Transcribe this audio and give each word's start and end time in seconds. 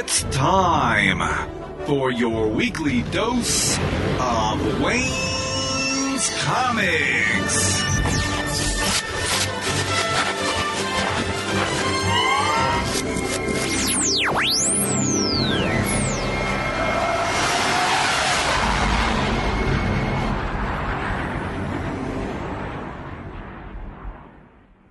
It's 0.00 0.22
time 0.30 1.18
for 1.84 2.12
your 2.12 2.46
weekly 2.46 3.02
dose 3.10 3.76
of 4.20 4.80
Wayne's 4.80 6.30
Comics. 6.44 7.82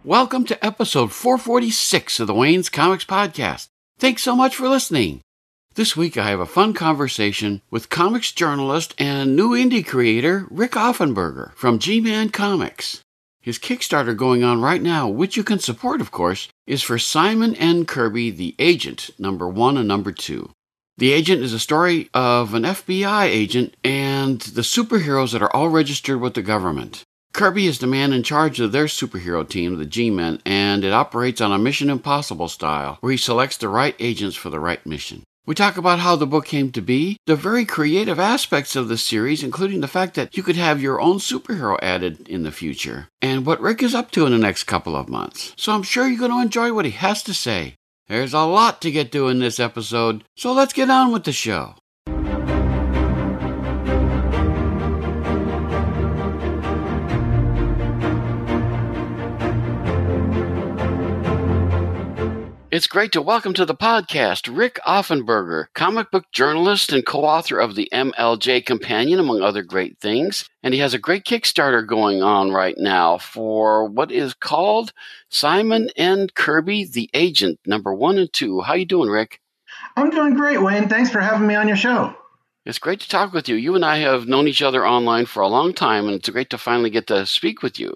Welcome 0.03 0.43
to 0.43 0.65
episode 0.65 1.13
446 1.13 2.19
of 2.19 2.27
the 2.27 2.33
Wayne's 2.33 2.67
Comics 2.67 3.05
Podcast. 3.05 3.69
Thanks 3.99 4.21
so 4.21 4.35
much 4.35 4.55
for 4.55 4.69
listening. 4.69 5.21
This 5.73 5.97
week 5.97 6.17
I 6.17 6.29
have 6.29 6.39
a 6.39 6.45
fun 6.45 6.75
conversation 6.75 7.63
with 7.71 7.89
comics 7.89 8.31
journalist 8.31 8.93
and 8.99 9.35
new 9.35 9.49
indie 9.53 9.85
creator 9.85 10.45
Rik 10.51 10.73
Offenberger 10.73 11.51
from 11.55 11.79
G 11.79 11.99
Man 11.99 12.29
Comics. 12.29 13.01
His 13.41 13.57
Kickstarter 13.57 14.15
going 14.15 14.43
on 14.43 14.61
right 14.61 14.83
now, 14.83 15.07
which 15.07 15.35
you 15.35 15.43
can 15.43 15.57
support, 15.57 15.99
of 15.99 16.11
course, 16.11 16.47
is 16.67 16.83
for 16.83 16.99
Simon 16.99 17.55
N. 17.55 17.85
Kirby, 17.85 18.29
The 18.29 18.53
Agent, 18.59 19.09
number 19.17 19.47
one 19.47 19.77
and 19.77 19.87
number 19.87 20.11
two. 20.11 20.51
The 20.97 21.11
Agent 21.11 21.41
is 21.41 21.53
a 21.53 21.59
story 21.59 22.07
of 22.13 22.53
an 22.53 22.63
FBI 22.63 23.23
agent 23.23 23.75
and 23.83 24.39
the 24.41 24.61
superheroes 24.61 25.31
that 25.31 25.41
are 25.41 25.55
all 25.55 25.69
registered 25.69 26.21
with 26.21 26.35
the 26.35 26.43
government. 26.43 27.03
Kirby 27.33 27.67
is 27.67 27.79
the 27.79 27.87
man 27.87 28.13
in 28.13 28.23
charge 28.23 28.59
of 28.59 28.71
their 28.71 28.85
superhero 28.85 29.47
team, 29.47 29.77
the 29.77 29.85
G 29.85 30.09
Men, 30.09 30.41
and 30.45 30.83
it 30.83 30.93
operates 30.93 31.39
on 31.39 31.51
a 31.51 31.59
Mission 31.59 31.89
Impossible 31.89 32.47
style, 32.47 32.97
where 33.01 33.11
he 33.11 33.17
selects 33.17 33.57
the 33.57 33.69
right 33.69 33.95
agents 33.99 34.35
for 34.35 34.49
the 34.49 34.59
right 34.59 34.83
mission. 34.85 35.23
We 35.45 35.55
talk 35.55 35.77
about 35.77 35.99
how 35.99 36.17
the 36.17 36.27
book 36.27 36.45
came 36.45 36.73
to 36.73 36.81
be, 36.81 37.15
the 37.25 37.37
very 37.37 37.63
creative 37.63 38.19
aspects 38.19 38.75
of 38.75 38.89
the 38.89 38.97
series, 38.97 39.43
including 39.43 39.79
the 39.79 39.87
fact 39.87 40.15
that 40.15 40.35
you 40.35 40.43
could 40.43 40.57
have 40.57 40.81
your 40.81 40.99
own 40.99 41.19
superhero 41.19 41.77
added 41.81 42.27
in 42.27 42.43
the 42.43 42.51
future, 42.51 43.07
and 43.21 43.45
what 43.45 43.61
Rik 43.61 43.81
is 43.81 43.95
up 43.95 44.11
to 44.11 44.25
in 44.25 44.33
the 44.33 44.37
next 44.37 44.65
couple 44.65 44.95
of 44.95 45.07
months. 45.07 45.53
So 45.55 45.73
I'm 45.73 45.83
sure 45.83 46.05
you're 46.05 46.19
going 46.19 46.31
to 46.31 46.41
enjoy 46.41 46.73
what 46.73 46.83
he 46.83 46.91
has 46.91 47.23
to 47.23 47.33
say. 47.33 47.75
There's 48.07 48.33
a 48.33 48.41
lot 48.41 48.81
to 48.81 48.91
get 48.91 49.11
to 49.13 49.27
in 49.29 49.39
this 49.39 49.59
episode, 49.59 50.23
so 50.35 50.51
let's 50.51 50.73
get 50.73 50.89
on 50.89 51.13
with 51.13 51.23
the 51.23 51.31
show. 51.31 51.75
It's 62.77 62.85
great 62.85 63.11
to 63.13 63.23
welcome 63.23 63.55
to 63.55 63.65
the 63.65 63.73
podcast 63.73 64.55
Rik 64.55 64.79
Offenberger, 64.85 65.65
comic 65.73 66.11
book 66.11 66.25
journalist 66.31 66.93
and 66.93 67.03
co 67.03 67.23
author 67.25 67.57
of 67.57 67.73
the 67.73 67.89
MLJ 67.91 68.67
Companion, 68.67 69.19
among 69.19 69.41
other 69.41 69.63
great 69.63 69.97
things. 69.99 70.47
And 70.61 70.75
he 70.75 70.79
has 70.81 70.93
a 70.93 70.99
great 70.99 71.25
Kickstarter 71.25 71.87
going 71.87 72.21
on 72.21 72.51
right 72.51 72.75
now 72.77 73.17
for 73.17 73.85
what 73.85 74.11
is 74.11 74.35
called 74.35 74.93
Simon 75.27 75.89
and 75.97 76.31
Kirby, 76.35 76.85
the 76.85 77.09
Agent, 77.15 77.59
number 77.65 77.95
one 77.95 78.19
and 78.19 78.31
two. 78.31 78.61
How 78.61 78.75
you 78.75 78.85
doing, 78.85 79.09
Rik? 79.09 79.41
I'm 79.95 80.11
doing 80.11 80.35
great, 80.35 80.61
Wayne. 80.61 80.87
Thanks 80.87 81.09
for 81.09 81.19
having 81.19 81.47
me 81.47 81.55
on 81.55 81.67
your 81.67 81.77
show. 81.77 82.15
It's 82.63 82.77
great 82.77 82.99
to 82.99 83.09
talk 83.09 83.33
with 83.33 83.49
you. 83.49 83.55
You 83.55 83.73
and 83.73 83.83
I 83.83 83.97
have 83.97 84.27
known 84.27 84.47
each 84.47 84.61
other 84.61 84.85
online 84.85 85.25
for 85.25 85.41
a 85.41 85.47
long 85.47 85.73
time, 85.73 86.05
and 86.05 86.13
it's 86.13 86.29
great 86.29 86.51
to 86.51 86.59
finally 86.59 86.91
get 86.91 87.07
to 87.07 87.25
speak 87.25 87.63
with 87.63 87.79
you. 87.79 87.95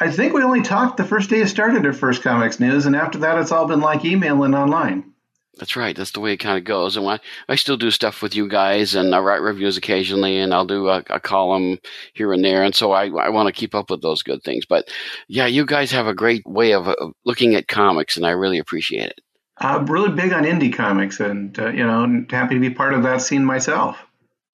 I 0.00 0.10
think 0.10 0.32
we 0.32 0.42
only 0.42 0.62
talked 0.62 0.96
the 0.96 1.04
first 1.04 1.30
day 1.30 1.40
it 1.40 1.48
started 1.48 1.86
at 1.86 1.96
First 1.96 2.22
Comics 2.22 2.58
News, 2.58 2.86
and 2.86 2.96
after 2.96 3.18
that, 3.18 3.38
it's 3.38 3.52
all 3.52 3.66
been 3.66 3.80
like 3.80 4.04
emailing 4.04 4.54
online. 4.54 5.14
That's 5.58 5.76
right. 5.76 5.96
That's 5.96 6.10
the 6.10 6.20
way 6.20 6.32
it 6.32 6.38
kind 6.38 6.58
of 6.58 6.64
goes. 6.64 6.96
And 6.96 7.08
I, 7.08 7.20
I 7.48 7.54
still 7.54 7.76
do 7.76 7.90
stuff 7.90 8.22
with 8.22 8.34
you 8.34 8.48
guys, 8.48 8.94
and 8.94 9.14
I 9.14 9.20
write 9.20 9.40
reviews 9.40 9.76
occasionally, 9.76 10.38
and 10.38 10.52
I'll 10.52 10.66
do 10.66 10.88
a, 10.88 11.04
a 11.10 11.20
column 11.20 11.78
here 12.12 12.32
and 12.32 12.44
there. 12.44 12.64
And 12.64 12.74
so 12.74 12.92
I, 12.92 13.06
I 13.06 13.28
want 13.28 13.46
to 13.46 13.52
keep 13.52 13.74
up 13.74 13.90
with 13.90 14.02
those 14.02 14.22
good 14.22 14.42
things. 14.42 14.66
But 14.66 14.88
yeah, 15.28 15.46
you 15.46 15.64
guys 15.64 15.92
have 15.92 16.06
a 16.06 16.14
great 16.14 16.44
way 16.44 16.72
of 16.72 16.88
uh, 16.88 16.96
looking 17.24 17.54
at 17.54 17.68
comics, 17.68 18.16
and 18.16 18.26
I 18.26 18.30
really 18.30 18.58
appreciate 18.58 19.10
it. 19.10 19.20
I'm 19.58 19.86
really 19.86 20.12
big 20.12 20.32
on 20.32 20.42
indie 20.42 20.74
comics, 20.74 21.20
and 21.20 21.56
uh, 21.58 21.68
you 21.68 21.86
know, 21.86 22.26
happy 22.30 22.54
to 22.54 22.60
be 22.60 22.70
part 22.70 22.94
of 22.94 23.04
that 23.04 23.22
scene 23.22 23.44
myself. 23.44 23.96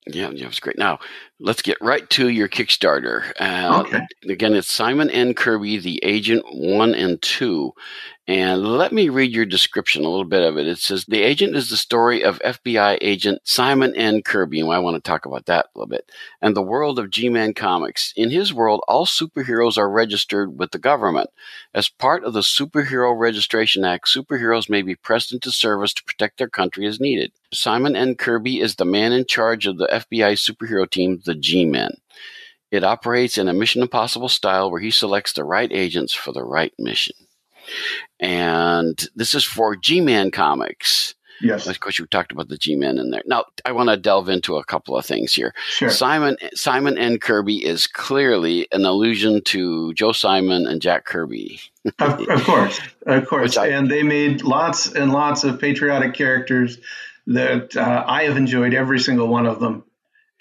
Yeah, 0.07 0.31
yeah, 0.31 0.47
it's 0.47 0.61
great. 0.61 0.79
Now, 0.79 0.99
let's 1.39 1.63
get 1.63 1.77
right 1.81 2.09
to 2.11 2.29
your 2.29 2.49
Kickstarter. 2.49 3.33
Uh, 3.39 3.83
okay. 3.83 4.01
Again, 4.29 4.55
it's 4.55 4.73
Simon 4.73 5.11
N. 5.11 5.35
Kirby, 5.35 5.79
the 5.79 6.01
Agent 6.03 6.45
1 6.51 6.95
and 6.95 7.21
2. 7.21 7.73
And 8.31 8.65
let 8.65 8.93
me 8.93 9.09
read 9.09 9.33
your 9.33 9.45
description, 9.45 10.05
a 10.05 10.09
little 10.09 10.25
bit 10.25 10.45
of 10.45 10.57
it. 10.57 10.69
It 10.69 10.79
says, 10.79 11.05
The 11.05 11.21
Agent 11.21 11.57
is 11.57 11.69
the 11.69 11.77
story 11.77 12.23
of 12.23 12.39
FBI 12.45 12.99
agent 13.01 13.41
Simon 13.43 13.93
N. 13.97 14.23
Kirby, 14.23 14.61
and 14.61 14.71
I 14.71 14.79
want 14.79 14.95
to 14.95 15.03
talk 15.03 15.27
about 15.27 15.47
that 15.47 15.67
a 15.67 15.69
little 15.77 15.89
bit, 15.89 16.09
and 16.41 16.55
the 16.55 16.63
world 16.63 17.01
of 17.01 17.11
G 17.11 17.29
Man 17.29 17.55
Comics. 17.55 18.13
In 18.15 18.31
his 18.31 18.55
world, 18.55 18.85
all 18.87 19.05
superheroes 19.05 19.77
are 19.77 19.91
registered 19.91 20.57
with 20.57 20.71
the 20.71 20.79
government. 20.79 21.31
As 21.75 21.89
part 21.89 22.23
of 22.23 22.33
the 22.33 22.43
Superhero 22.43 23.19
Registration 23.19 23.85
Act, 23.85 24.07
superheroes 24.07 24.71
may 24.71 24.83
be 24.83 24.95
pressed 24.95 25.33
into 25.33 25.51
service 25.51 25.93
to 25.95 26.05
protect 26.05 26.39
their 26.39 26.49
country 26.49 26.87
as 26.87 27.01
needed. 27.01 27.33
Simon 27.53 27.97
N. 27.97 28.15
Kirby 28.15 28.61
is 28.61 28.77
the 28.77 28.85
man 28.85 29.11
in 29.11 29.27
charge 29.27 29.67
of 29.67 29.77
the 29.77 29.89
FBI 29.91 30.35
superhero 30.35 30.89
team, 30.89 31.21
the 31.25 31.35
G 31.35 31.65
Men. 31.65 31.97
It 32.71 32.85
operates 32.85 33.39
in 33.39 33.49
a 33.49 33.53
Mission 33.53 33.83
Impossible 33.83 34.29
style 34.29 34.71
where 34.71 34.81
he 34.81 34.93
selects 34.93 35.33
the 35.33 35.43
right 35.43 35.73
agents 35.73 36.15
for 36.15 36.31
the 36.31 36.45
right 36.45 36.73
mission. 36.79 37.20
And 38.19 39.09
this 39.15 39.35
is 39.35 39.45
for 39.45 39.77
G 39.77 40.01
Man 40.01 40.31
Comics. 40.31 41.15
Yes. 41.41 41.67
Of 41.67 41.81
course, 41.81 41.99
you 41.99 42.07
talked 42.07 42.33
about 42.33 42.49
the 42.49 42.59
G 42.59 42.77
Men 42.77 42.99
in 42.99 43.11
there. 43.11 43.23
Now, 43.25 43.45
I 43.65 43.73
want 43.73 43.89
to 43.89 43.97
delve 43.97 44.29
into 44.29 44.57
a 44.57 44.65
couple 44.65 44.97
of 44.97 45.07
things 45.07 45.33
here. 45.33 45.55
Sure. 45.69 45.91
Simon 45.91 46.37
Simon 46.55 46.99
N. 46.99 47.19
Kirby 47.19 47.65
is 47.65 47.87
clearly 47.87 48.69
an 48.73 48.85
allusion 48.85 49.43
to 49.47 49.95
Joe 49.95 50.13
Simon 50.13 50.67
and 50.67 50.83
Jack 50.83 51.07
Kirby. 51.07 51.61
of, 51.99 52.29
of, 52.29 52.43
course, 52.45 52.81
of 53.07 53.27
course, 53.27 53.57
I, 53.57 53.69
and 53.69 53.91
they 53.91 54.03
made 54.03 54.43
lots 54.43 54.93
and 54.93 55.13
lots 55.13 55.45
of 55.45 55.61
patriotic 55.61 56.15
characters 56.15 56.79
that 57.27 57.77
uh, 57.77 58.05
I 58.07 58.25
have 58.25 58.37
enjoyed 58.37 58.75
every 58.75 58.99
single 59.01 59.29
one 59.29 59.47
of 59.47 59.61
them. 59.61 59.85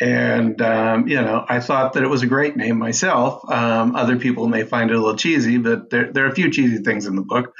And, 0.01 0.61
um, 0.61 1.07
you 1.07 1.21
know, 1.21 1.45
I 1.47 1.59
thought 1.59 1.93
that 1.93 2.03
it 2.03 2.09
was 2.09 2.23
a 2.23 2.27
great 2.27 2.55
name 2.55 2.77
myself. 2.77 3.41
Um, 3.51 3.95
other 3.95 4.17
people 4.17 4.47
may 4.47 4.63
find 4.63 4.89
it 4.89 4.95
a 4.95 4.99
little 4.99 5.17
cheesy, 5.17 5.57
but 5.57 5.89
there, 5.89 6.11
there 6.11 6.25
are 6.25 6.29
a 6.29 6.35
few 6.35 6.49
cheesy 6.49 6.83
things 6.83 7.05
in 7.05 7.15
the 7.15 7.21
book. 7.21 7.53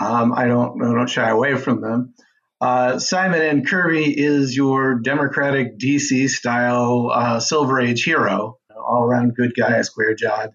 Um, 0.00 0.32
I 0.32 0.46
don't 0.46 0.82
I 0.82 0.92
don't 0.92 1.10
shy 1.10 1.28
away 1.28 1.56
from 1.56 1.80
them. 1.80 2.14
Uh, 2.60 2.98
Simon 2.98 3.42
and 3.42 3.66
Kirby 3.66 4.18
is 4.18 4.54
your 4.54 4.96
democratic 4.96 5.78
DC 5.78 6.28
style 6.28 7.10
uh, 7.12 7.40
Silver 7.40 7.80
Age 7.80 8.04
hero, 8.04 8.58
all 8.76 9.02
around 9.02 9.34
good 9.34 9.54
guy, 9.54 9.80
square 9.82 10.14
jawed. 10.14 10.50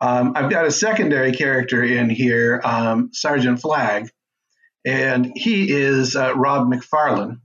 Um, 0.00 0.32
I've 0.34 0.50
got 0.50 0.64
a 0.64 0.70
secondary 0.70 1.32
character 1.32 1.82
in 1.82 2.08
here, 2.08 2.60
um, 2.64 3.10
Sergeant 3.12 3.60
Flag, 3.60 4.08
and 4.86 5.30
he 5.36 5.70
is 5.70 6.16
uh, 6.16 6.34
Rob 6.34 6.66
McFarlane 6.72 7.40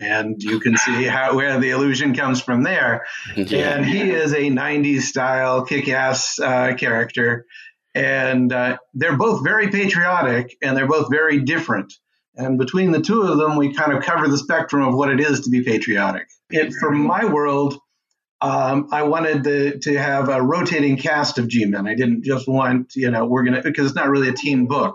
and 0.00 0.42
you 0.42 0.60
can 0.60 0.76
see 0.76 1.04
how 1.04 1.36
where 1.36 1.60
the 1.60 1.70
illusion 1.70 2.14
comes 2.14 2.40
from 2.40 2.62
there. 2.62 3.06
Yeah. 3.36 3.76
And 3.76 3.84
he 3.84 4.10
is 4.10 4.32
a 4.32 4.50
'90s 4.50 5.02
style 5.02 5.64
kick-ass 5.64 6.38
uh, 6.40 6.74
character, 6.74 7.46
and 7.94 8.52
uh, 8.52 8.78
they're 8.94 9.16
both 9.16 9.44
very 9.44 9.68
patriotic, 9.68 10.56
and 10.62 10.76
they're 10.76 10.88
both 10.88 11.10
very 11.10 11.40
different. 11.40 11.92
And 12.36 12.58
between 12.58 12.92
the 12.92 13.00
two 13.00 13.22
of 13.22 13.38
them, 13.38 13.56
we 13.56 13.74
kind 13.74 13.92
of 13.92 14.02
cover 14.02 14.28
the 14.28 14.38
spectrum 14.38 14.82
of 14.82 14.94
what 14.94 15.10
it 15.10 15.20
is 15.20 15.40
to 15.42 15.50
be 15.50 15.62
patriotic. 15.62 16.28
It, 16.48 16.72
for 16.72 16.90
my 16.90 17.26
world, 17.26 17.78
um, 18.40 18.88
I 18.92 19.02
wanted 19.02 19.44
the, 19.44 19.78
to 19.80 19.98
have 19.98 20.28
a 20.28 20.40
rotating 20.40 20.96
cast 20.96 21.38
of 21.38 21.48
G-men. 21.48 21.86
I 21.86 21.94
didn't 21.94 22.24
just 22.24 22.48
want, 22.48 22.94
you 22.96 23.10
know, 23.10 23.26
we're 23.26 23.44
gonna 23.44 23.62
because 23.62 23.86
it's 23.86 23.96
not 23.96 24.08
really 24.08 24.28
a 24.28 24.32
team 24.32 24.66
book, 24.66 24.94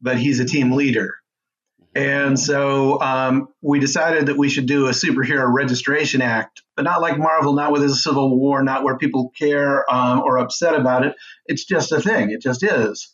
but 0.00 0.18
he's 0.18 0.40
a 0.40 0.44
team 0.44 0.72
leader. 0.72 1.19
And 1.94 2.38
so 2.38 3.00
um, 3.00 3.48
we 3.60 3.80
decided 3.80 4.26
that 4.26 4.36
we 4.36 4.48
should 4.48 4.66
do 4.66 4.86
a 4.86 4.90
superhero 4.90 5.52
registration 5.52 6.22
act, 6.22 6.62
but 6.76 6.84
not 6.84 7.00
like 7.00 7.18
Marvel, 7.18 7.52
not 7.52 7.72
with 7.72 7.82
a 7.82 7.88
civil 7.88 8.38
war, 8.38 8.62
not 8.62 8.84
where 8.84 8.96
people 8.96 9.32
care 9.36 9.84
um, 9.92 10.20
or 10.20 10.38
upset 10.38 10.76
about 10.76 11.04
it. 11.04 11.16
It's 11.46 11.64
just 11.64 11.90
a 11.90 12.00
thing. 12.00 12.30
It 12.30 12.42
just 12.42 12.62
is. 12.62 13.12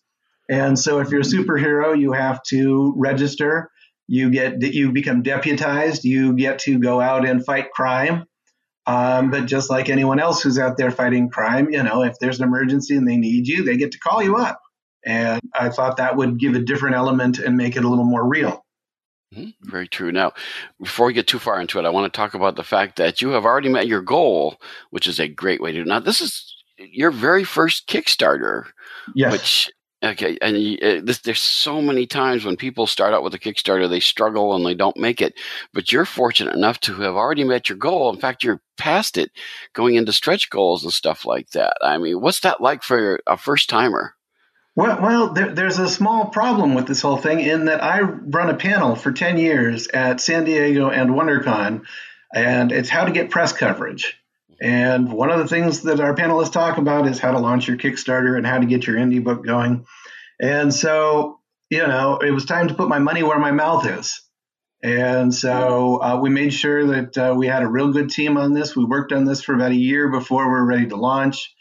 And 0.49 0.79
so 0.79 1.01
if 1.01 1.11
you're 1.11 1.23
a 1.23 1.25
superhero, 1.25 1.99
you 1.99 2.13
have 2.13 2.43
to 2.49 2.93
register. 2.97 3.71
You 4.09 4.31
get 4.31 4.63
you 4.63 4.93
become 4.93 5.23
deputized. 5.23 6.05
You 6.05 6.35
get 6.35 6.61
to 6.61 6.79
go 6.79 7.01
out 7.01 7.27
and 7.27 7.45
fight 7.45 7.73
crime. 7.73 8.27
Um, 8.87 9.31
but 9.31 9.47
just 9.47 9.69
like 9.69 9.89
anyone 9.89 10.21
else 10.21 10.43
who's 10.43 10.59
out 10.59 10.77
there 10.77 10.93
fighting 10.93 11.29
crime, 11.29 11.71
you 11.71 11.83
know, 11.83 12.05
if 12.05 12.19
there's 12.21 12.39
an 12.39 12.45
emergency 12.45 12.95
and 12.95 13.09
they 13.09 13.17
need 13.17 13.49
you, 13.49 13.65
they 13.65 13.77
get 13.77 13.93
to 13.93 13.99
call 13.99 14.23
you 14.23 14.37
up. 14.37 14.61
And 15.05 15.41
I 15.55 15.71
thought 15.71 15.97
that 15.97 16.17
would 16.17 16.39
give 16.39 16.55
a 16.55 16.61
different 16.61 16.95
element 16.95 17.39
and 17.39 17.57
make 17.57 17.77
it 17.77 17.85
a 17.85 17.89
little 17.89 18.05
more 18.05 18.27
real. 18.27 18.65
Mm-hmm. 19.35 19.71
Very 19.71 19.89
true. 19.89 20.13
Now, 20.13 20.33
before 20.81 21.07
we 21.07 21.13
get 21.13 21.27
too 21.27 21.39
far 21.39 21.61
into 21.61 21.79
it, 21.79 21.85
I 21.85 21.91
want 21.91 22.13
to 22.13 22.17
talk 22.17 22.35
about 22.35 22.57
the 22.57 22.63
fact 22.63 22.97
that 22.97 23.21
you 23.21 23.31
have 23.31 23.45
already 23.45 23.69
met 23.69 23.89
your 23.89 24.03
goal, 24.03 24.61
which 24.91 25.07
is 25.07 25.19
a 25.19 25.29
great 25.29 25.61
way 25.61 25.73
to 25.73 25.83
do. 25.83 25.89
Now, 25.89 25.99
this 25.99 26.21
is 26.21 26.55
your 26.79 27.11
very 27.11 27.45
first 27.45 27.89
Kickstarter, 27.89 28.67
yes. 29.15 29.33
which 29.33 29.71
Okay, 30.05 30.37
and 30.43 30.59
you, 30.59 30.79
uh, 30.83 31.01
this, 31.03 31.21
there's 31.21 31.41
so 31.41 31.81
many 31.81 32.07
times 32.07 32.45
when 32.45 32.57
people 32.57 32.87
start 32.87 33.15
out 33.15 33.23
with 33.23 33.35
a 33.35 33.39
Kickstarter, 33.39 33.89
they 33.89 33.99
struggle 33.99 34.55
and 34.55 34.65
they 34.65 34.75
don't 34.75 34.97
make 34.99 35.23
it. 35.23 35.35
But 35.73 35.91
you're 35.91 36.05
fortunate 36.05 36.55
enough 36.55 36.79
to 36.81 36.95
have 36.97 37.15
already 37.15 37.45
met 37.45 37.71
your 37.71 37.79
goal. 37.79 38.11
In 38.11 38.21
fact, 38.21 38.45
you're 38.45 38.61
past 38.77 39.17
it, 39.17 39.31
going 39.73 39.95
into 39.95 40.13
stretch 40.13 40.51
goals 40.51 40.85
and 40.85 40.93
stuff 40.93 41.25
like 41.25 41.51
that. 41.51 41.79
I 41.81 41.97
mean, 41.97 42.21
what's 42.21 42.41
that 42.41 42.61
like 42.61 42.83
for 42.83 43.21
a 43.27 43.39
first 43.39 43.71
timer? 43.71 44.15
Well, 44.77 45.01
well 45.01 45.29
there, 45.33 45.53
there's 45.53 45.79
a 45.79 45.89
small 45.89 46.27
problem 46.27 46.75
with 46.75 46.87
this 46.87 47.01
whole 47.01 47.17
thing 47.17 47.41
in 47.41 47.65
that 47.65 47.83
I 47.83 48.03
run 48.03 48.51
a 48.51 48.57
panel 48.57 48.95
for 48.95 49.11
10 49.11 49.39
years 49.39 49.89
at 49.89 50.21
San 50.21 50.45
Diego 50.45 50.91
and 50.91 51.11
WonderCon, 51.11 51.83
and 52.35 52.71
it's 52.71 52.91
how 52.91 53.07
to 53.07 53.13
get 53.13 53.31
press 53.31 53.53
coverage. 53.53 54.21
And 54.61 55.13
one 55.13 55.31
of 55.31 55.39
the 55.39 55.49
things 55.49 55.83
that 55.83 56.01
our 56.01 56.15
panelists 56.15 56.53
talk 56.53 56.79
about 56.79 57.07
is 57.09 57.19
how 57.19 57.33
to 57.33 57.39
launch 57.39 57.67
your 57.69 57.77
Kickstarter 57.77 58.37
and 58.37 58.47
how 58.47 58.59
to 58.59 58.67
get 58.67 58.87
your 58.87 58.97
indie 58.97 59.25
book 59.25 59.45
going. 59.45 59.87
And 60.41 60.73
so, 60.73 61.41
you 61.71 61.87
know, 61.87 62.19
it 62.19 62.31
was 62.31 62.45
time 62.45 62.69
to 62.69 62.75
put 62.75 62.89
my 62.89 62.99
money 62.99 63.23
where 63.23 63.39
my 63.39 63.51
mouth 63.51 63.87
is. 63.87 64.23
And 64.83 65.35
so 65.35 66.03
uh, 66.03 66.19
we 66.21 66.31
made 66.31 66.53
sure 66.53 66.87
that 66.87 67.19
uh, 67.19 67.35
we 67.37 67.47
had 67.47 67.63
a 67.63 67.69
real 67.69 67.93
good 67.93 68.11
team 68.11 68.37
on 68.37 68.53
this. 68.53 68.77
We 68.77 68.85
worked 68.85 69.13
on 69.13 69.25
this 69.25 69.43
for 69.43 69.55
about 69.55 69.73
a 69.73 69.77
year 69.77 70.11
before 70.11 70.47
we 70.47 70.53
were 70.53 70.67
ready 70.67 70.87
to 70.87 70.97
launch. 70.97 71.55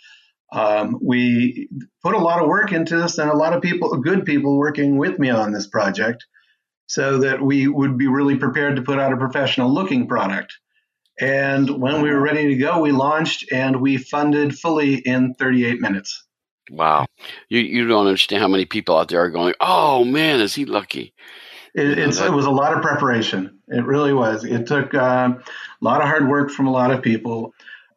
Um, 0.51 0.99
we 1.01 1.69
put 2.03 2.15
a 2.15 2.19
lot 2.19 2.41
of 2.41 2.47
work 2.47 2.71
into 2.71 2.97
this 2.97 3.17
and 3.17 3.29
a 3.29 3.35
lot 3.35 3.53
of 3.53 3.61
people, 3.61 3.95
good 3.97 4.25
people 4.25 4.57
working 4.57 4.97
with 4.97 5.19
me 5.19 5.29
on 5.29 5.51
this 5.51 5.67
project 5.67 6.25
so 6.87 7.19
that 7.19 7.41
we 7.41 7.67
would 7.67 7.97
be 7.97 8.07
really 8.07 8.37
prepared 8.37 8.75
to 8.75 8.81
put 8.81 8.99
out 8.99 9.11
a 9.11 9.17
professional 9.17 9.73
looking 9.73 10.07
product. 10.07 10.53
And 11.19 11.81
when 11.81 12.01
we 12.01 12.09
were 12.09 12.21
ready 12.21 12.49
to 12.49 12.55
go, 12.55 12.79
we 12.81 12.91
launched 12.91 13.51
and 13.51 13.81
we 13.81 13.97
funded 13.97 14.57
fully 14.57 14.95
in 14.95 15.33
38 15.33 15.79
minutes. 15.79 16.23
Wow. 16.69 17.05
You, 17.49 17.61
you 17.61 17.87
don't 17.87 18.07
understand 18.07 18.41
how 18.41 18.47
many 18.47 18.65
people 18.65 18.97
out 18.97 19.07
there 19.07 19.21
are 19.21 19.29
going, 19.29 19.53
oh 19.61 20.03
man, 20.03 20.41
is 20.41 20.55
he 20.55 20.65
lucky? 20.65 21.13
It, 21.73 21.99
it 21.99 22.07
was 22.07 22.45
a 22.45 22.51
lot 22.51 22.73
of 22.73 22.81
preparation. 22.81 23.59
It 23.67 23.83
really 23.85 24.13
was. 24.13 24.45
It 24.45 24.65
took 24.65 24.93
uh, 24.93 25.33
a 25.35 25.83
lot 25.83 26.01
of 26.01 26.07
hard 26.07 26.27
work 26.27 26.49
from 26.49 26.67
a 26.67 26.71
lot 26.71 26.91
of 26.91 27.01
people. 27.01 27.53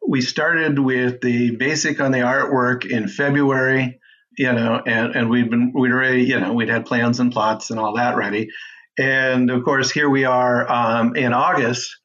We 0.09 0.21
started 0.21 0.79
with 0.79 1.21
the 1.21 1.55
basic 1.55 1.99
on 1.99 2.11
the 2.11 2.19
artwork 2.19 2.83
in 2.83 3.07
February, 3.07 3.99
you 4.37 4.51
know, 4.51 4.81
and, 4.83 5.15
and 5.15 5.29
we'd 5.29 5.51
been, 5.51 5.71
we'd 5.73 5.91
already, 5.91 6.23
you 6.23 6.39
know, 6.39 6.53
we'd 6.53 6.69
had 6.69 6.87
plans 6.87 7.19
and 7.19 7.31
plots 7.31 7.69
and 7.69 7.79
all 7.79 7.95
that 7.95 8.17
ready. 8.17 8.49
And 8.97 9.51
of 9.51 9.63
course, 9.63 9.91
here 9.91 10.09
we 10.09 10.25
are 10.25 10.69
um, 10.69 11.15
in 11.15 11.31
August 11.31 11.95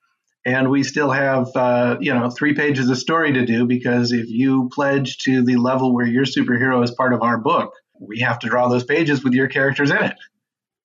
and 0.44 0.70
we 0.70 0.82
still 0.82 1.10
have 1.10 1.48
uh, 1.56 1.96
you 2.00 2.12
know 2.12 2.30
three 2.30 2.54
pages 2.54 2.90
of 2.90 2.98
story 2.98 3.32
to 3.32 3.46
do 3.46 3.66
because 3.66 4.12
if 4.12 4.28
you 4.28 4.68
pledge 4.72 5.18
to 5.18 5.42
the 5.42 5.56
level 5.56 5.94
where 5.94 6.06
your 6.06 6.24
superhero 6.24 6.82
is 6.84 6.90
part 6.90 7.12
of 7.12 7.22
our 7.22 7.38
book 7.38 7.72
we 8.00 8.20
have 8.20 8.38
to 8.40 8.48
draw 8.48 8.68
those 8.68 8.84
pages 8.84 9.24
with 9.24 9.32
your 9.32 9.48
characters 9.48 9.90
in 9.90 10.02
it 10.02 10.16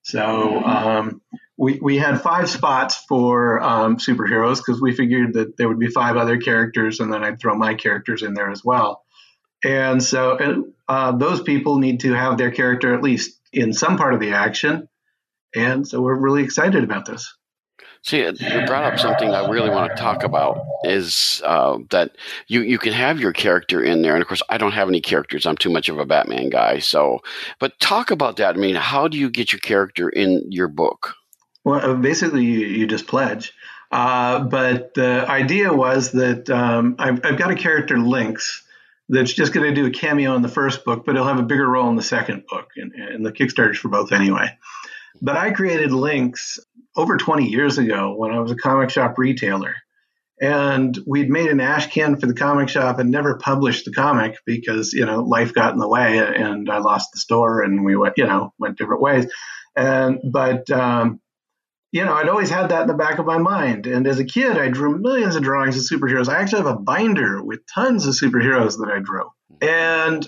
so 0.03 0.63
um, 0.63 1.21
we, 1.59 1.77
we 1.81 1.97
had 1.97 2.21
five 2.21 2.49
spots 2.49 2.95
for 2.95 3.59
um, 3.59 3.97
superheroes 3.97 4.57
because 4.57 4.81
we 4.81 4.95
figured 4.95 5.33
that 5.33 5.57
there 5.57 5.67
would 5.67 5.77
be 5.77 5.89
five 5.89 6.15
other 6.15 6.37
characters 6.37 6.99
and 6.99 7.11
then 7.13 7.23
i'd 7.23 7.39
throw 7.39 7.55
my 7.55 7.73
characters 7.73 8.23
in 8.23 8.33
there 8.33 8.49
as 8.49 8.63
well 8.63 9.03
and 9.63 10.01
so 10.01 10.71
uh, 10.87 11.11
those 11.11 11.41
people 11.41 11.77
need 11.77 11.99
to 11.99 12.13
have 12.13 12.37
their 12.37 12.51
character 12.51 12.95
at 12.95 13.03
least 13.03 13.39
in 13.51 13.73
some 13.73 13.97
part 13.97 14.13
of 14.13 14.21
the 14.21 14.31
action 14.31 14.87
and 15.53 15.87
so 15.87 16.01
we're 16.01 16.15
really 16.15 16.43
excited 16.43 16.83
about 16.83 17.05
this 17.05 17.35
See, 18.01 18.19
you 18.19 18.65
brought 18.65 18.85
up 18.85 18.97
something 18.97 19.29
I 19.31 19.49
really 19.49 19.69
want 19.69 19.91
to 19.91 20.01
talk 20.01 20.23
about 20.23 20.65
is 20.85 21.41
uh, 21.43 21.79
that 21.89 22.15
you, 22.47 22.61
you 22.61 22.77
can 22.77 22.93
have 22.93 23.19
your 23.19 23.33
character 23.33 23.83
in 23.83 24.01
there. 24.01 24.13
And 24.13 24.21
of 24.21 24.27
course, 24.27 24.41
I 24.49 24.57
don't 24.57 24.71
have 24.71 24.87
any 24.87 25.01
characters. 25.01 25.45
I'm 25.45 25.57
too 25.57 25.69
much 25.69 25.89
of 25.89 25.99
a 25.99 26.05
Batman 26.05 26.47
guy. 26.47 26.79
So, 26.79 27.19
but 27.59 27.77
talk 27.81 28.09
about 28.09 28.37
that. 28.37 28.55
I 28.55 28.57
mean, 28.57 28.75
how 28.75 29.09
do 29.09 29.17
you 29.17 29.29
get 29.29 29.51
your 29.51 29.59
character 29.59 30.07
in 30.07 30.49
your 30.49 30.69
book? 30.69 31.15
Well, 31.69 31.91
uh, 31.91 31.93
basically, 31.93 32.45
you, 32.45 32.59
you 32.61 32.87
just 32.87 33.05
pledge. 33.05 33.53
Uh, 33.91 34.39
but 34.39 34.95
the 34.95 35.23
idea 35.29 35.71
was 35.71 36.13
that 36.13 36.49
um, 36.49 36.95
I've, 36.97 37.23
I've, 37.23 37.37
got 37.37 37.51
a 37.51 37.55
character, 37.55 37.99
Lynx, 37.99 38.63
that's 39.07 39.31
just 39.31 39.53
going 39.53 39.67
to 39.67 39.79
do 39.79 39.85
a 39.85 39.91
cameo 39.91 40.35
in 40.35 40.41
the 40.41 40.47
first 40.47 40.83
book, 40.83 41.05
but 41.05 41.13
he'll 41.13 41.27
have 41.27 41.37
a 41.37 41.43
bigger 41.43 41.67
role 41.67 41.87
in 41.89 41.95
the 41.95 42.01
second 42.01 42.45
book, 42.47 42.69
and, 42.75 42.91
and 42.93 43.23
the 43.23 43.31
Kickstarters 43.31 43.75
for 43.75 43.89
both 43.89 44.11
anyway. 44.11 44.49
But 45.21 45.37
I 45.37 45.51
created 45.51 45.91
Lynx 45.91 46.57
over 46.95 47.17
20 47.17 47.47
years 47.47 47.77
ago 47.77 48.15
when 48.15 48.31
I 48.31 48.39
was 48.39 48.51
a 48.51 48.55
comic 48.55 48.89
shop 48.89 49.19
retailer. 49.19 49.75
And 50.41 50.97
we'd 51.05 51.29
made 51.29 51.51
an 51.51 51.59
ash 51.59 51.91
can 51.91 52.15
for 52.15 52.25
the 52.25 52.33
comic 52.33 52.69
shop 52.69 52.97
and 52.97 53.11
never 53.11 53.37
published 53.37 53.85
the 53.85 53.91
comic 53.91 54.37
because, 54.43 54.93
you 54.93 55.05
know, 55.05 55.21
life 55.21 55.53
got 55.53 55.73
in 55.73 55.79
the 55.79 55.87
way 55.87 56.17
and 56.17 56.67
I 56.67 56.79
lost 56.79 57.09
the 57.13 57.19
store 57.19 57.61
and 57.61 57.85
we 57.85 57.95
went, 57.95 58.15
you 58.17 58.25
know, 58.25 58.53
went 58.57 58.77
different 58.77 59.01
ways. 59.01 59.27
And, 59.75 60.19
but, 60.23 60.71
um, 60.71 61.19
you 61.91 62.05
know, 62.05 62.13
I'd 62.13 62.29
always 62.29 62.49
had 62.49 62.69
that 62.69 62.83
in 62.83 62.87
the 62.87 62.93
back 62.93 63.19
of 63.19 63.25
my 63.25 63.37
mind. 63.39 63.87
And 63.87 64.05
as 64.05 64.19
a 64.19 64.25
kid, 64.25 64.57
I 64.57 64.69
drew 64.69 64.99
millions 64.99 65.35
of 65.35 65.43
drawings 65.43 65.75
of 65.75 65.83
superheroes. 65.83 66.29
I 66.29 66.39
actually 66.39 66.63
have 66.63 66.75
a 66.75 66.79
binder 66.79 67.43
with 67.43 67.61
tons 67.73 68.05
of 68.05 68.13
superheroes 68.13 68.77
that 68.77 68.91
I 68.93 68.99
drew. 68.99 69.29
And 69.61 70.25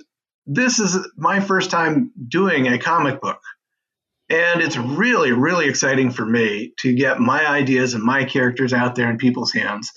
this 0.47 0.79
is 0.79 0.97
my 1.17 1.39
first 1.39 1.69
time 1.69 2.11
doing 2.27 2.67
a 2.67 2.79
comic 2.79 3.21
book. 3.21 3.41
And 4.29 4.61
it's 4.61 4.77
really, 4.77 5.33
really 5.33 5.67
exciting 5.67 6.09
for 6.09 6.25
me 6.25 6.73
to 6.79 6.93
get 6.93 7.19
my 7.19 7.45
ideas 7.45 7.93
and 7.93 8.03
my 8.03 8.23
characters 8.23 8.73
out 8.73 8.95
there 8.95 9.09
in 9.09 9.17
people's 9.17 9.51
hands. 9.51 9.91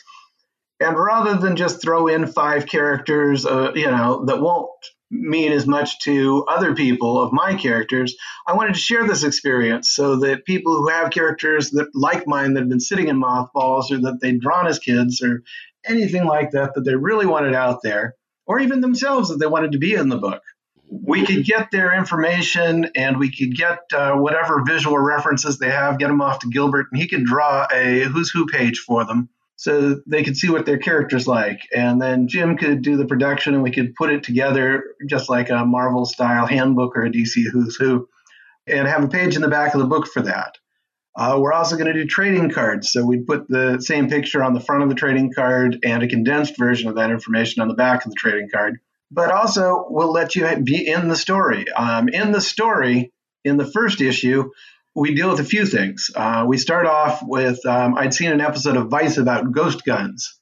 And 0.80 0.98
rather 0.98 1.36
than 1.36 1.56
just 1.56 1.80
throw 1.80 2.08
in 2.08 2.26
five 2.26 2.66
characters, 2.66 3.46
uh, 3.46 3.72
you 3.74 3.86
know, 3.86 4.24
that 4.26 4.42
won't 4.42 4.68
mean 5.10 5.52
as 5.52 5.66
much 5.66 5.98
to 6.00 6.44
other 6.48 6.74
people 6.74 7.20
of 7.20 7.32
my 7.32 7.54
characters, 7.54 8.14
I 8.46 8.54
wanted 8.54 8.74
to 8.74 8.80
share 8.80 9.06
this 9.06 9.24
experience 9.24 9.90
so 9.90 10.16
that 10.20 10.44
people 10.44 10.74
who 10.76 10.88
have 10.88 11.10
characters 11.10 11.70
that 11.70 11.88
like 11.94 12.26
mine 12.26 12.54
that 12.54 12.60
have 12.60 12.68
been 12.68 12.80
sitting 12.80 13.08
in 13.08 13.18
mothballs 13.18 13.90
or 13.90 13.98
that 13.98 14.18
they'd 14.20 14.40
drawn 14.40 14.66
as 14.66 14.78
kids 14.78 15.22
or 15.22 15.42
anything 15.86 16.24
like 16.24 16.52
that 16.52 16.74
that 16.74 16.82
they 16.82 16.94
really 16.94 17.26
wanted 17.26 17.54
out 17.54 17.82
there, 17.82 18.14
or 18.46 18.58
even 18.58 18.80
themselves 18.80 19.28
that 19.28 19.38
they 19.38 19.46
wanted 19.46 19.72
to 19.72 19.78
be 19.78 19.94
in 19.94 20.08
the 20.08 20.16
book, 20.16 20.42
we 20.90 21.24
could 21.24 21.44
get 21.44 21.70
their 21.70 21.94
information 21.94 22.90
and 22.94 23.18
we 23.18 23.34
could 23.34 23.56
get 23.56 23.80
uh, 23.92 24.14
whatever 24.14 24.62
visual 24.66 24.98
references 24.98 25.58
they 25.58 25.70
have, 25.70 25.98
get 25.98 26.08
them 26.08 26.20
off 26.20 26.40
to 26.40 26.50
Gilbert, 26.50 26.86
and 26.92 27.00
he 27.00 27.08
could 27.08 27.24
draw 27.24 27.66
a 27.72 28.00
who's 28.00 28.30
who 28.30 28.46
page 28.46 28.78
for 28.78 29.04
them 29.04 29.28
so 29.64 29.98
they 30.06 30.22
could 30.22 30.36
see 30.36 30.50
what 30.50 30.66
their 30.66 30.76
character's 30.76 31.26
like. 31.26 31.58
And 31.74 31.98
then 31.98 32.28
Jim 32.28 32.58
could 32.58 32.82
do 32.82 32.98
the 32.98 33.06
production 33.06 33.54
and 33.54 33.62
we 33.62 33.70
could 33.70 33.94
put 33.94 34.10
it 34.10 34.22
together 34.22 34.84
just 35.08 35.30
like 35.30 35.48
a 35.48 35.64
Marvel 35.64 36.04
style 36.04 36.44
handbook 36.44 36.94
or 36.98 37.04
a 37.06 37.10
DC 37.10 37.44
who's 37.50 37.74
who 37.76 38.06
and 38.66 38.86
have 38.86 39.02
a 39.02 39.08
page 39.08 39.36
in 39.36 39.40
the 39.40 39.48
back 39.48 39.72
of 39.72 39.80
the 39.80 39.86
book 39.86 40.06
for 40.06 40.20
that. 40.20 40.58
Uh, 41.16 41.38
we're 41.40 41.54
also 41.54 41.76
going 41.76 41.86
to 41.86 41.94
do 41.94 42.06
trading 42.06 42.50
cards. 42.50 42.92
So 42.92 43.06
we'd 43.06 43.26
put 43.26 43.48
the 43.48 43.80
same 43.80 44.10
picture 44.10 44.44
on 44.44 44.52
the 44.52 44.60
front 44.60 44.82
of 44.82 44.90
the 44.90 44.94
trading 44.96 45.32
card 45.32 45.78
and 45.82 46.02
a 46.02 46.08
condensed 46.08 46.58
version 46.58 46.90
of 46.90 46.96
that 46.96 47.10
information 47.10 47.62
on 47.62 47.68
the 47.68 47.74
back 47.74 48.04
of 48.04 48.10
the 48.10 48.16
trading 48.16 48.50
card 48.52 48.80
but 49.10 49.30
also 49.30 49.86
we'll 49.88 50.12
let 50.12 50.34
you 50.34 50.56
be 50.62 50.88
in 50.88 51.08
the 51.08 51.14
story. 51.14 51.70
Um, 51.70 52.08
in 52.08 52.32
the 52.32 52.40
story, 52.40 53.12
in 53.44 53.58
the 53.58 53.66
first 53.70 54.00
issue, 54.00 54.50
we 54.94 55.14
deal 55.14 55.30
with 55.30 55.40
a 55.40 55.44
few 55.44 55.66
things. 55.66 56.10
Uh, 56.14 56.44
we 56.46 56.58
start 56.58 56.86
off 56.86 57.20
with 57.22 57.64
um, 57.66 57.94
I'd 57.96 58.14
seen 58.14 58.32
an 58.32 58.40
episode 58.40 58.76
of 58.76 58.88
Vice 58.88 59.18
about 59.18 59.52
ghost 59.52 59.84
guns. 59.84 60.38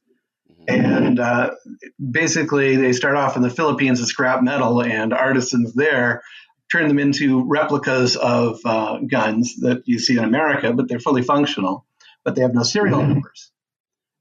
And 0.69 1.19
uh, 1.19 1.55
basically, 1.99 2.77
they 2.77 2.93
start 2.93 3.17
off 3.17 3.35
in 3.35 3.43
the 3.43 3.51
Philippines 3.51 4.01
as 4.01 4.07
scrap 4.07 4.45
metal, 4.45 4.81
and 4.81 5.13
artisans 5.13 5.75
there 5.75 6.23
turn 6.71 6.87
them 6.87 7.01
into 7.01 7.45
replicas 7.45 8.15
of 8.17 8.61
uh, 8.65 8.99
guns 8.99 9.57
that 9.57 9.83
you 9.87 9.99
see 9.99 10.17
in 10.17 10.25
America, 10.25 10.73
but 10.73 10.89
they're 10.89 11.01
fully 11.01 11.23
functional, 11.23 11.85
but 12.25 12.37
they 12.37 12.43
have 12.43 12.55
no 12.55 12.63
serial 12.63 13.01
mm-hmm. 13.01 13.15
numbers 13.15 13.53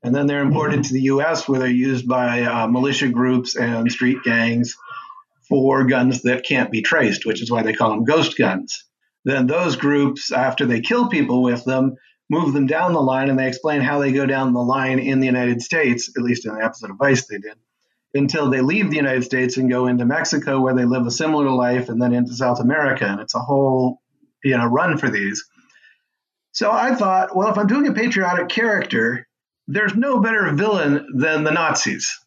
and 0.03 0.15
then 0.15 0.27
they're 0.27 0.41
imported 0.41 0.83
to 0.83 0.93
the 0.93 1.01
U.S. 1.03 1.47
where 1.47 1.59
they're 1.59 1.69
used 1.69 2.07
by 2.07 2.43
uh, 2.43 2.67
militia 2.67 3.09
groups 3.09 3.55
and 3.55 3.91
street 3.91 4.17
gangs 4.23 4.75
for 5.47 5.85
guns 5.85 6.23
that 6.23 6.43
can't 6.43 6.71
be 6.71 6.81
traced, 6.81 7.25
which 7.25 7.41
is 7.41 7.51
why 7.51 7.61
they 7.61 7.73
call 7.73 7.89
them 7.89 8.03
ghost 8.03 8.37
guns. 8.37 8.85
Then 9.23 9.47
those 9.47 9.75
groups, 9.75 10.31
after 10.31 10.65
they 10.65 10.81
kill 10.81 11.07
people 11.07 11.43
with 11.43 11.63
them, 11.63 11.95
move 12.29 12.53
them 12.53 12.65
down 12.65 12.93
the 12.93 13.01
line, 13.01 13.29
and 13.29 13.37
they 13.37 13.47
explain 13.47 13.81
how 13.81 13.99
they 13.99 14.11
go 14.11 14.25
down 14.25 14.53
the 14.53 14.63
line 14.63 14.99
in 14.99 15.19
the 15.19 15.25
United 15.25 15.61
States, 15.61 16.09
at 16.17 16.23
least 16.23 16.45
in 16.45 16.55
the 16.55 16.63
episode 16.63 16.89
of 16.89 16.97
Vice 16.97 17.27
they 17.27 17.37
did, 17.37 17.57
until 18.13 18.49
they 18.49 18.61
leave 18.61 18.89
the 18.89 18.95
United 18.95 19.23
States 19.23 19.57
and 19.57 19.69
go 19.69 19.87
into 19.87 20.05
Mexico 20.05 20.61
where 20.61 20.73
they 20.73 20.85
live 20.85 21.05
a 21.05 21.11
similar 21.11 21.49
life, 21.49 21.89
and 21.89 22.01
then 22.01 22.13
into 22.13 22.33
South 22.33 22.59
America, 22.59 23.05
and 23.05 23.19
it's 23.19 23.35
a 23.35 23.39
whole 23.39 24.01
you 24.43 24.57
know 24.57 24.65
run 24.65 24.97
for 24.97 25.09
these. 25.09 25.45
So 26.53 26.71
I 26.71 26.95
thought, 26.95 27.35
well, 27.35 27.49
if 27.49 27.57
I'm 27.57 27.67
doing 27.67 27.87
a 27.87 27.93
patriotic 27.93 28.49
character, 28.49 29.27
there's 29.67 29.95
no 29.95 30.19
better 30.19 30.51
villain 30.53 31.07
than 31.15 31.43
the 31.43 31.51
Nazis. 31.51 32.17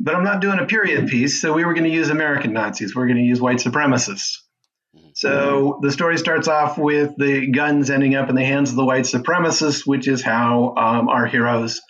But 0.00 0.14
I'm 0.14 0.24
not 0.24 0.40
doing 0.40 0.58
a 0.58 0.66
period 0.66 1.08
piece, 1.08 1.40
so 1.40 1.52
we 1.52 1.64
were 1.64 1.74
going 1.74 1.84
to 1.84 1.90
use 1.90 2.08
American 2.08 2.52
Nazis. 2.52 2.94
We're 2.94 3.06
going 3.06 3.18
to 3.18 3.22
use 3.24 3.40
white 3.40 3.58
supremacists. 3.58 4.38
So 5.18 5.80
the 5.82 5.90
story 5.90 6.16
starts 6.16 6.46
off 6.46 6.78
with 6.78 7.16
the 7.16 7.50
guns 7.50 7.90
ending 7.90 8.14
up 8.14 8.28
in 8.28 8.36
the 8.36 8.44
hands 8.44 8.70
of 8.70 8.76
the 8.76 8.84
white 8.84 9.02
supremacists, 9.02 9.84
which 9.84 10.06
is 10.06 10.22
how 10.22 10.76
um, 10.76 11.08
our 11.08 11.26
heroes 11.26 11.80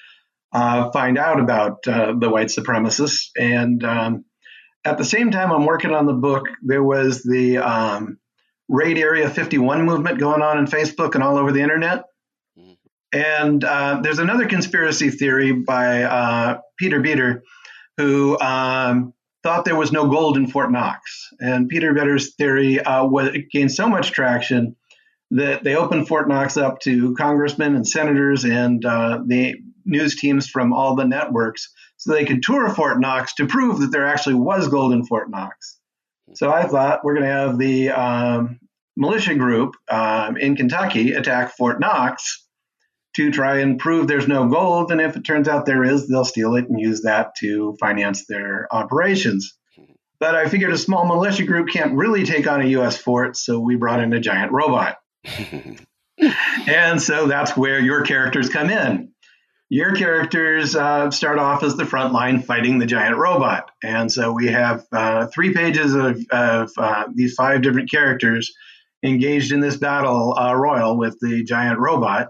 uh, 0.50 0.90
find 0.92 1.18
out 1.18 1.38
about 1.38 1.86
uh, 1.86 2.14
the 2.18 2.30
white 2.30 2.46
supremacists. 2.46 3.26
And 3.38 3.84
um, 3.84 4.24
at 4.82 4.96
the 4.96 5.04
same 5.04 5.30
time 5.30 5.52
I'm 5.52 5.66
working 5.66 5.92
on 5.92 6.06
the 6.06 6.14
book, 6.14 6.46
there 6.62 6.82
was 6.82 7.22
the 7.22 7.58
um, 7.58 8.18
Raid 8.66 8.96
Area 8.96 9.28
51 9.28 9.84
movement 9.84 10.18
going 10.18 10.40
on 10.40 10.56
in 10.56 10.64
Facebook 10.64 11.14
and 11.14 11.22
all 11.22 11.36
over 11.36 11.52
the 11.52 11.60
internet. 11.60 12.04
Mm-hmm. 12.58 12.72
And 13.12 13.62
uh, 13.62 14.00
there's 14.02 14.20
another 14.20 14.46
conspiracy 14.46 15.10
theory 15.10 15.52
by 15.52 16.04
uh, 16.04 16.60
Peter 16.78 17.00
Beter, 17.00 17.42
who 17.98 18.40
um, 18.40 19.12
thought 19.42 19.64
there 19.64 19.76
was 19.76 19.92
no 19.92 20.08
gold 20.08 20.36
in 20.36 20.46
Fort 20.46 20.70
Knox. 20.70 21.28
And 21.40 21.68
Peter 21.68 21.94
Beter's 21.94 22.34
theory 22.34 22.80
uh, 22.80 23.04
was, 23.04 23.36
gained 23.50 23.72
so 23.72 23.88
much 23.88 24.10
traction 24.10 24.76
that 25.30 25.62
they 25.62 25.76
opened 25.76 26.08
Fort 26.08 26.28
Knox 26.28 26.56
up 26.56 26.80
to 26.80 27.14
congressmen 27.14 27.74
and 27.74 27.86
senators 27.86 28.44
and 28.44 28.84
uh, 28.84 29.20
the 29.26 29.56
news 29.84 30.16
teams 30.16 30.48
from 30.48 30.72
all 30.72 30.94
the 30.94 31.04
networks 31.04 31.72
so 31.96 32.12
they 32.12 32.24
could 32.24 32.42
tour 32.42 32.68
Fort 32.70 33.00
Knox 33.00 33.34
to 33.34 33.46
prove 33.46 33.80
that 33.80 33.88
there 33.88 34.06
actually 34.06 34.36
was 34.36 34.68
gold 34.68 34.92
in 34.92 35.04
Fort 35.04 35.30
Knox. 35.30 35.78
So 36.34 36.50
I 36.50 36.66
thought 36.66 37.04
we're 37.04 37.14
going 37.14 37.26
to 37.26 37.32
have 37.32 37.58
the 37.58 37.90
um, 37.90 38.58
militia 38.96 39.34
group 39.34 39.74
um, 39.90 40.36
in 40.36 40.56
Kentucky 40.56 41.12
attack 41.12 41.56
Fort 41.56 41.80
Knox 41.80 42.47
to 43.18 43.32
try 43.32 43.58
and 43.58 43.80
prove 43.80 44.06
there's 44.06 44.28
no 44.28 44.46
gold. 44.46 44.92
And 44.92 45.00
if 45.00 45.16
it 45.16 45.24
turns 45.24 45.48
out 45.48 45.66
there 45.66 45.82
is, 45.82 46.06
they'll 46.06 46.24
steal 46.24 46.54
it 46.54 46.66
and 46.68 46.78
use 46.78 47.02
that 47.02 47.34
to 47.40 47.76
finance 47.80 48.26
their 48.26 48.68
operations. 48.70 49.58
But 50.20 50.36
I 50.36 50.48
figured 50.48 50.72
a 50.72 50.78
small 50.78 51.04
militia 51.04 51.42
group 51.42 51.68
can't 51.68 51.96
really 51.96 52.24
take 52.24 52.46
on 52.46 52.60
a 52.60 52.66
U.S. 52.66 52.96
fort, 52.96 53.36
so 53.36 53.58
we 53.58 53.74
brought 53.74 54.00
in 54.00 54.12
a 54.12 54.20
giant 54.20 54.52
robot. 54.52 54.98
and 56.68 57.02
so 57.02 57.26
that's 57.26 57.56
where 57.56 57.80
your 57.80 58.02
characters 58.02 58.48
come 58.48 58.70
in. 58.70 59.10
Your 59.68 59.96
characters 59.96 60.76
uh, 60.76 61.10
start 61.10 61.40
off 61.40 61.64
as 61.64 61.76
the 61.76 61.86
front 61.86 62.12
line 62.12 62.42
fighting 62.42 62.78
the 62.78 62.86
giant 62.86 63.16
robot. 63.16 63.72
And 63.82 64.12
so 64.12 64.32
we 64.32 64.46
have 64.46 64.84
uh, 64.92 65.26
three 65.26 65.52
pages 65.52 65.92
of, 65.92 66.24
of 66.30 66.70
uh, 66.78 67.08
these 67.12 67.34
five 67.34 67.62
different 67.62 67.90
characters 67.90 68.52
engaged 69.02 69.50
in 69.50 69.58
this 69.58 69.76
battle 69.76 70.36
uh, 70.38 70.54
royal 70.54 70.96
with 70.96 71.18
the 71.20 71.42
giant 71.42 71.80
robot. 71.80 72.28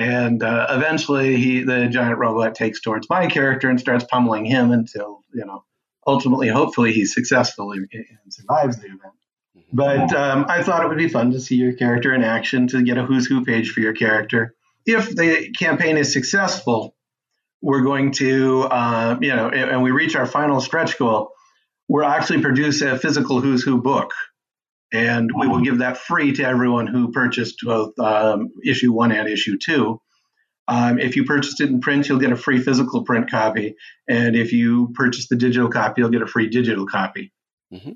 And 0.00 0.42
uh, 0.42 0.66
eventually, 0.70 1.36
he 1.36 1.62
the 1.62 1.86
giant 1.88 2.16
robot 2.16 2.54
takes 2.54 2.80
towards 2.80 3.10
my 3.10 3.26
character 3.26 3.68
and 3.68 3.78
starts 3.78 4.02
pummeling 4.04 4.46
him 4.46 4.70
until 4.70 5.20
you 5.34 5.44
know, 5.44 5.64
ultimately, 6.06 6.48
hopefully, 6.48 6.94
he's 6.94 7.12
successful 7.12 7.72
and, 7.72 7.86
and 7.92 8.32
survives 8.32 8.78
the 8.78 8.86
event. 8.86 9.12
But 9.74 10.12
um, 10.14 10.46
I 10.48 10.62
thought 10.62 10.82
it 10.82 10.88
would 10.88 10.96
be 10.96 11.10
fun 11.10 11.32
to 11.32 11.40
see 11.40 11.56
your 11.56 11.74
character 11.74 12.14
in 12.14 12.24
action 12.24 12.66
to 12.68 12.82
get 12.82 12.96
a 12.96 13.04
who's 13.04 13.26
who 13.26 13.44
page 13.44 13.72
for 13.72 13.80
your 13.80 13.92
character. 13.92 14.54
If 14.86 15.14
the 15.14 15.50
campaign 15.50 15.98
is 15.98 16.14
successful, 16.14 16.96
we're 17.60 17.82
going 17.82 18.12
to, 18.12 18.62
uh, 18.62 19.18
you 19.20 19.36
know, 19.36 19.50
and 19.50 19.82
we 19.82 19.90
reach 19.90 20.16
our 20.16 20.24
final 20.24 20.62
stretch 20.62 20.98
goal, 20.98 21.32
we'll 21.88 22.06
actually 22.06 22.40
produce 22.40 22.80
a 22.80 22.98
physical 22.98 23.42
who's 23.42 23.62
who 23.62 23.82
book. 23.82 24.14
And 24.92 25.30
we 25.38 25.46
will 25.46 25.60
give 25.60 25.78
that 25.78 25.98
free 25.98 26.32
to 26.32 26.44
everyone 26.44 26.86
who 26.86 27.12
purchased 27.12 27.60
both 27.62 27.96
um, 27.98 28.50
issue 28.64 28.92
one 28.92 29.12
and 29.12 29.28
issue 29.28 29.56
two. 29.56 30.00
Um, 30.66 30.98
if 30.98 31.16
you 31.16 31.24
purchased 31.24 31.60
it 31.60 31.68
in 31.68 31.80
print, 31.80 32.08
you'll 32.08 32.18
get 32.18 32.32
a 32.32 32.36
free 32.36 32.60
physical 32.60 33.02
print 33.02 33.30
copy. 33.30 33.74
And 34.08 34.36
if 34.36 34.52
you 34.52 34.92
purchase 34.94 35.28
the 35.28 35.36
digital 35.36 35.68
copy, 35.68 36.00
you'll 36.00 36.10
get 36.10 36.22
a 36.22 36.26
free 36.26 36.48
digital 36.48 36.86
copy. 36.86 37.32
Mm-hmm. 37.72 37.92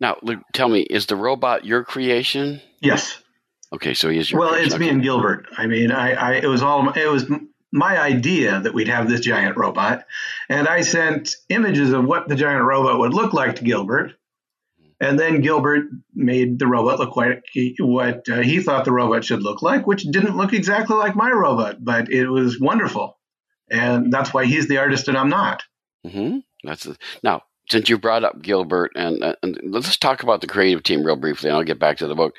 Now, 0.00 0.16
Luke, 0.22 0.40
tell 0.52 0.68
me, 0.68 0.80
is 0.82 1.06
the 1.06 1.16
robot 1.16 1.64
your 1.64 1.84
creation? 1.84 2.60
Yes. 2.80 3.22
Okay, 3.72 3.94
so 3.94 4.08
he 4.08 4.18
is 4.18 4.30
your. 4.30 4.40
Well, 4.40 4.50
creation. 4.50 4.66
it's 4.66 4.74
okay. 4.74 4.84
me 4.84 4.90
and 4.90 5.02
Gilbert. 5.02 5.46
I 5.56 5.66
mean, 5.66 5.92
I, 5.92 6.12
I, 6.12 6.32
it 6.34 6.46
was 6.46 6.62
all 6.62 6.90
it 6.90 7.10
was 7.10 7.30
my 7.72 7.98
idea 8.00 8.60
that 8.60 8.72
we'd 8.72 8.88
have 8.88 9.08
this 9.08 9.20
giant 9.20 9.56
robot, 9.56 10.04
and 10.48 10.66
I 10.66 10.80
sent 10.80 11.36
images 11.50 11.92
of 11.92 12.04
what 12.04 12.28
the 12.28 12.36
giant 12.36 12.64
robot 12.64 12.98
would 12.98 13.12
look 13.12 13.34
like 13.34 13.56
to 13.56 13.64
Gilbert, 13.64 14.12
and 15.00 15.18
then 15.18 15.40
Gilbert 15.40 15.86
made 16.14 16.58
the 16.58 16.66
robot 16.66 16.98
look 16.98 17.16
like 17.16 17.44
what 17.78 18.28
uh, 18.28 18.40
he 18.40 18.60
thought 18.60 18.84
the 18.84 18.92
robot 18.92 19.24
should 19.24 19.42
look 19.42 19.62
like, 19.62 19.86
which 19.86 20.04
didn't 20.04 20.36
look 20.36 20.52
exactly 20.52 20.96
like 20.96 21.16
my 21.16 21.30
robot, 21.30 21.84
but 21.84 22.10
it 22.10 22.28
was 22.28 22.60
wonderful, 22.60 23.18
and 23.70 24.12
that's 24.12 24.34
why 24.34 24.44
he's 24.44 24.68
the 24.68 24.78
artist 24.78 25.08
and 25.08 25.16
I'm 25.16 25.28
not. 25.28 25.62
Mm-hmm. 26.06 26.38
That's 26.64 26.86
a, 26.86 26.96
now 27.22 27.42
since 27.70 27.88
you 27.88 27.98
brought 27.98 28.24
up 28.24 28.40
Gilbert, 28.42 28.92
and, 28.94 29.22
uh, 29.22 29.34
and, 29.42 29.58
let's 29.64 29.96
talk 29.96 30.22
about 30.22 30.40
the 30.40 30.46
creative 30.46 30.82
team 30.82 31.04
real 31.04 31.16
briefly, 31.16 31.50
and 31.50 31.56
I'll 31.56 31.64
get 31.64 31.78
back 31.78 31.98
to 31.98 32.06
the 32.06 32.14
book. 32.14 32.34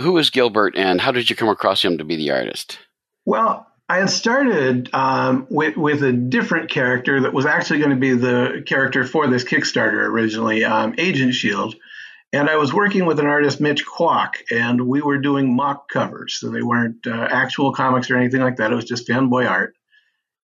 Who 0.00 0.18
is 0.18 0.30
Gilbert, 0.30 0.76
and 0.76 1.00
how 1.00 1.12
did 1.12 1.30
you 1.30 1.36
come 1.36 1.48
across 1.48 1.82
him 1.82 1.98
to 1.98 2.04
be 2.04 2.16
the 2.16 2.30
artist? 2.30 2.78
Well, 3.24 3.66
I 3.88 3.98
had 3.98 4.10
started 4.10 4.90
um, 4.92 5.46
with 5.50 5.76
with 5.76 6.02
a 6.02 6.12
different 6.12 6.70
character 6.70 7.22
that 7.22 7.32
was 7.32 7.46
actually 7.46 7.78
going 7.78 7.90
to 7.90 7.96
be 7.96 8.12
the 8.12 8.62
character 8.66 9.04
for 9.04 9.26
this 9.26 9.44
Kickstarter 9.44 10.06
originally, 10.06 10.64
um, 10.64 10.94
Agent 10.98 11.34
Shield, 11.34 11.74
and 12.32 12.50
I 12.50 12.56
was 12.56 12.74
working 12.74 13.06
with 13.06 13.18
an 13.20 13.26
artist, 13.26 13.60
Mitch 13.60 13.84
Kwok, 13.86 14.34
and 14.50 14.86
we 14.86 15.00
were 15.00 15.18
doing 15.18 15.56
mock 15.56 15.88
covers, 15.88 16.36
so 16.38 16.50
they 16.50 16.62
weren't 16.62 17.06
uh, 17.06 17.28
actual 17.30 17.72
comics 17.72 18.10
or 18.10 18.16
anything 18.16 18.40
like 18.40 18.56
that. 18.56 18.70
It 18.70 18.76
was 18.76 18.84
just 18.84 19.08
fanboy 19.08 19.48
art, 19.48 19.74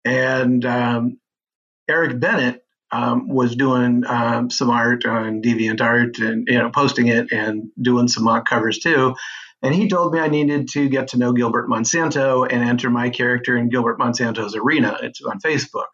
and 0.06 0.66
um, 0.66 1.20
Eric 1.90 2.20
Bennett 2.20 2.64
um, 2.92 3.28
was 3.28 3.56
doing 3.56 4.04
um, 4.06 4.50
some 4.50 4.70
art 4.70 5.06
on 5.06 5.42
DeviantArt 5.42 6.20
and 6.20 6.48
you 6.48 6.60
know 6.60 6.70
posting 6.70 7.08
it 7.08 7.32
and 7.32 7.70
doing 7.82 8.08
some 8.08 8.24
mock 8.24 8.48
covers 8.48 8.80
too. 8.80 9.16
And 9.62 9.74
he 9.74 9.88
told 9.88 10.14
me 10.14 10.20
I 10.20 10.28
needed 10.28 10.68
to 10.70 10.90
get 10.90 11.10
to 11.10 11.18
know 11.18 11.32
Gilbert 11.32 11.70
Monsanto 11.70 12.46
and 12.50 12.62
enter 12.62 12.90
my 12.90 13.10
character 13.10 13.58
in 13.58 13.70
Gilbert 13.70 13.98
Monsanto's 13.98 14.56
arena. 14.56 14.98
It's 15.02 15.22
on 15.22 15.40
Facebook. 15.40 15.88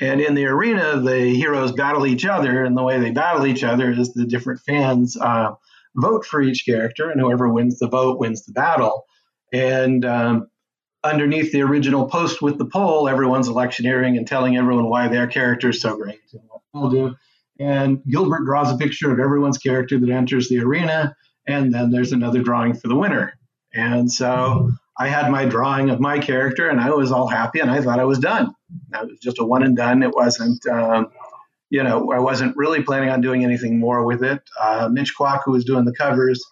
And 0.00 0.20
in 0.20 0.34
the 0.34 0.46
arena, 0.46 1.00
the 1.00 1.34
heroes 1.34 1.72
battle 1.72 2.06
each 2.06 2.24
other, 2.24 2.64
and 2.64 2.76
the 2.76 2.82
way 2.82 2.98
they 2.98 3.12
battle 3.12 3.46
each 3.46 3.62
other 3.62 3.92
is 3.92 4.12
the 4.12 4.26
different 4.26 4.60
fans 4.60 5.16
uh, 5.16 5.52
vote 5.94 6.24
for 6.24 6.42
each 6.42 6.64
character, 6.66 7.10
and 7.10 7.20
whoever 7.20 7.48
wins 7.48 7.78
the 7.78 7.88
vote 7.88 8.18
wins 8.18 8.44
the 8.44 8.52
battle. 8.52 9.04
And 9.52 10.04
um, 10.04 10.48
underneath 11.04 11.52
the 11.52 11.62
original 11.62 12.08
post 12.08 12.42
with 12.42 12.58
the 12.58 12.64
poll, 12.64 13.08
everyone's 13.08 13.46
electioneering 13.46 14.16
and 14.16 14.26
telling 14.26 14.56
everyone 14.56 14.88
why 14.88 15.06
their 15.08 15.28
character 15.28 15.68
is 15.68 15.80
so 15.80 15.96
great 15.96 16.20
and 16.32 16.42
what 16.48 16.62
they'll 16.72 16.90
do. 16.90 17.16
And 17.60 18.02
Gilbert 18.04 18.44
draws 18.44 18.72
a 18.72 18.76
picture 18.76 19.12
of 19.12 19.20
everyone's 19.20 19.58
character 19.58 19.98
that 19.98 20.10
enters 20.10 20.48
the 20.48 20.58
arena, 20.58 21.14
and 21.46 21.72
then 21.72 21.92
there's 21.92 22.10
another 22.10 22.42
drawing 22.42 22.74
for 22.74 22.88
the 22.88 22.96
winner. 22.96 23.38
And 23.72 24.10
so 24.10 24.72
I 24.98 25.08
had 25.08 25.30
my 25.30 25.44
drawing 25.44 25.90
of 25.90 25.98
my 26.00 26.18
character, 26.18 26.68
and 26.68 26.80
I 26.80 26.90
was 26.90 27.10
all 27.10 27.26
happy, 27.26 27.60
and 27.60 27.70
I 27.70 27.80
thought 27.80 27.98
I 27.98 28.04
was 28.04 28.18
done. 28.18 28.54
That 28.90 29.06
was 29.06 29.18
just 29.20 29.38
a 29.38 29.44
one 29.44 29.62
and 29.62 29.76
done. 29.76 30.02
It 30.02 30.14
wasn't, 30.14 30.64
um, 30.66 31.08
you 31.68 31.82
know, 31.82 32.12
I 32.12 32.20
wasn't 32.20 32.56
really 32.56 32.82
planning 32.82 33.10
on 33.10 33.20
doing 33.20 33.44
anything 33.44 33.80
more 33.80 34.04
with 34.04 34.22
it. 34.22 34.40
Uh, 34.60 34.88
Mitch 34.92 35.12
Kwok, 35.18 35.42
who 35.44 35.52
was 35.52 35.64
doing 35.64 35.84
the 35.84 35.94
covers, 35.94 36.44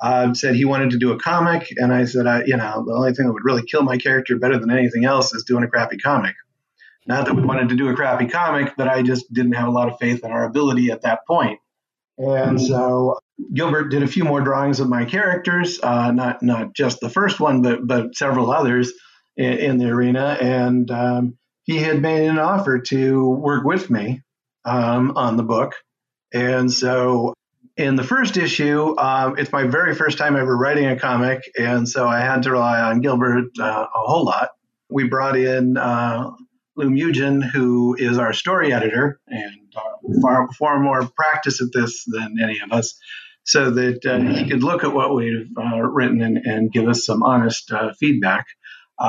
uh, 0.00 0.32
said 0.34 0.54
he 0.54 0.64
wanted 0.64 0.90
to 0.90 0.98
do 0.98 1.12
a 1.12 1.18
comic, 1.18 1.72
and 1.76 1.92
I 1.92 2.04
said, 2.04 2.26
I, 2.26 2.44
you 2.44 2.56
know, 2.56 2.84
the 2.86 2.92
only 2.92 3.14
thing 3.14 3.26
that 3.26 3.32
would 3.32 3.44
really 3.44 3.62
kill 3.64 3.82
my 3.82 3.98
character 3.98 4.36
better 4.38 4.58
than 4.58 4.70
anything 4.70 5.04
else 5.04 5.34
is 5.34 5.44
doing 5.44 5.64
a 5.64 5.68
crappy 5.68 5.96
comic. 5.96 6.34
Not 7.06 7.26
that 7.26 7.34
we 7.34 7.42
wanted 7.42 7.68
to 7.70 7.74
do 7.76 7.88
a 7.88 7.94
crappy 7.94 8.26
comic, 8.26 8.74
but 8.76 8.86
I 8.86 9.02
just 9.02 9.32
didn't 9.32 9.52
have 9.52 9.66
a 9.66 9.72
lot 9.72 9.88
of 9.88 9.98
faith 9.98 10.24
in 10.24 10.30
our 10.30 10.44
ability 10.44 10.90
at 10.92 11.02
that 11.02 11.26
point. 11.26 11.58
And 12.48 12.60
so 12.60 13.18
Gilbert 13.52 13.88
did 13.88 14.02
a 14.02 14.06
few 14.08 14.24
more 14.24 14.40
drawings 14.40 14.80
of 14.80 14.88
my 14.88 15.04
characters, 15.04 15.80
uh, 15.82 16.10
not 16.12 16.42
not 16.42 16.74
just 16.74 17.00
the 17.00 17.10
first 17.10 17.40
one, 17.40 17.62
but 17.62 17.86
but 17.86 18.14
several 18.14 18.50
others 18.50 18.92
in, 19.36 19.52
in 19.52 19.78
the 19.78 19.88
arena. 19.88 20.36
And 20.40 20.90
um, 20.90 21.38
he 21.64 21.78
had 21.78 22.00
made 22.00 22.28
an 22.28 22.38
offer 22.38 22.80
to 22.80 23.28
work 23.28 23.64
with 23.64 23.90
me 23.90 24.22
um, 24.64 25.12
on 25.16 25.36
the 25.36 25.42
book. 25.42 25.74
And 26.32 26.72
so 26.72 27.34
in 27.76 27.96
the 27.96 28.04
first 28.04 28.36
issue, 28.36 28.98
um, 28.98 29.38
it's 29.38 29.52
my 29.52 29.64
very 29.64 29.94
first 29.94 30.18
time 30.18 30.36
ever 30.36 30.56
writing 30.56 30.86
a 30.86 30.98
comic, 30.98 31.42
and 31.58 31.88
so 31.88 32.06
I 32.06 32.20
had 32.20 32.42
to 32.44 32.52
rely 32.52 32.80
on 32.80 33.00
Gilbert 33.00 33.46
uh, 33.58 33.86
a 33.94 34.00
whole 34.00 34.24
lot. 34.24 34.50
We 34.90 35.04
brought 35.04 35.36
in 35.36 35.76
uh, 35.76 36.30
Lou 36.76 36.90
Mougin, 36.90 37.42
who 37.42 37.96
is 37.98 38.18
our 38.18 38.32
story 38.32 38.72
editor 38.72 39.20
and 39.26 39.72
uh, 39.74 40.20
far 40.20 40.48
far 40.52 40.80
more 40.80 41.08
practice 41.16 41.62
at 41.62 41.68
this 41.72 42.04
than 42.06 42.36
any 42.42 42.60
of 42.60 42.72
us, 42.72 42.98
so 43.44 43.70
that 43.70 44.04
uh, 44.06 44.18
he 44.18 44.48
could 44.48 44.62
look 44.62 44.84
at 44.84 44.94
what 44.94 45.14
we've 45.14 45.48
uh, 45.56 45.80
written 45.82 46.22
and, 46.22 46.38
and, 46.38 46.72
give 46.72 46.88
us 46.88 47.04
some 47.04 47.22
honest 47.22 47.72
uh, 47.72 47.92
feedback. 47.98 48.46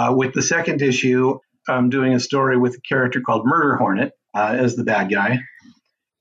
with 0.10 0.34
the 0.34 0.42
second 0.42 0.82
issue, 0.82 1.38
I'm 1.68 1.90
doing 1.90 2.14
a 2.14 2.20
story 2.20 2.58
with 2.58 2.76
a 2.76 2.82
character 2.82 3.22
called 3.22 3.46
Murder 3.46 3.76
Hornet 3.76 4.14
as 4.36 4.76
the 4.76 4.84
bad 4.84 5.12
guy. 5.12 5.40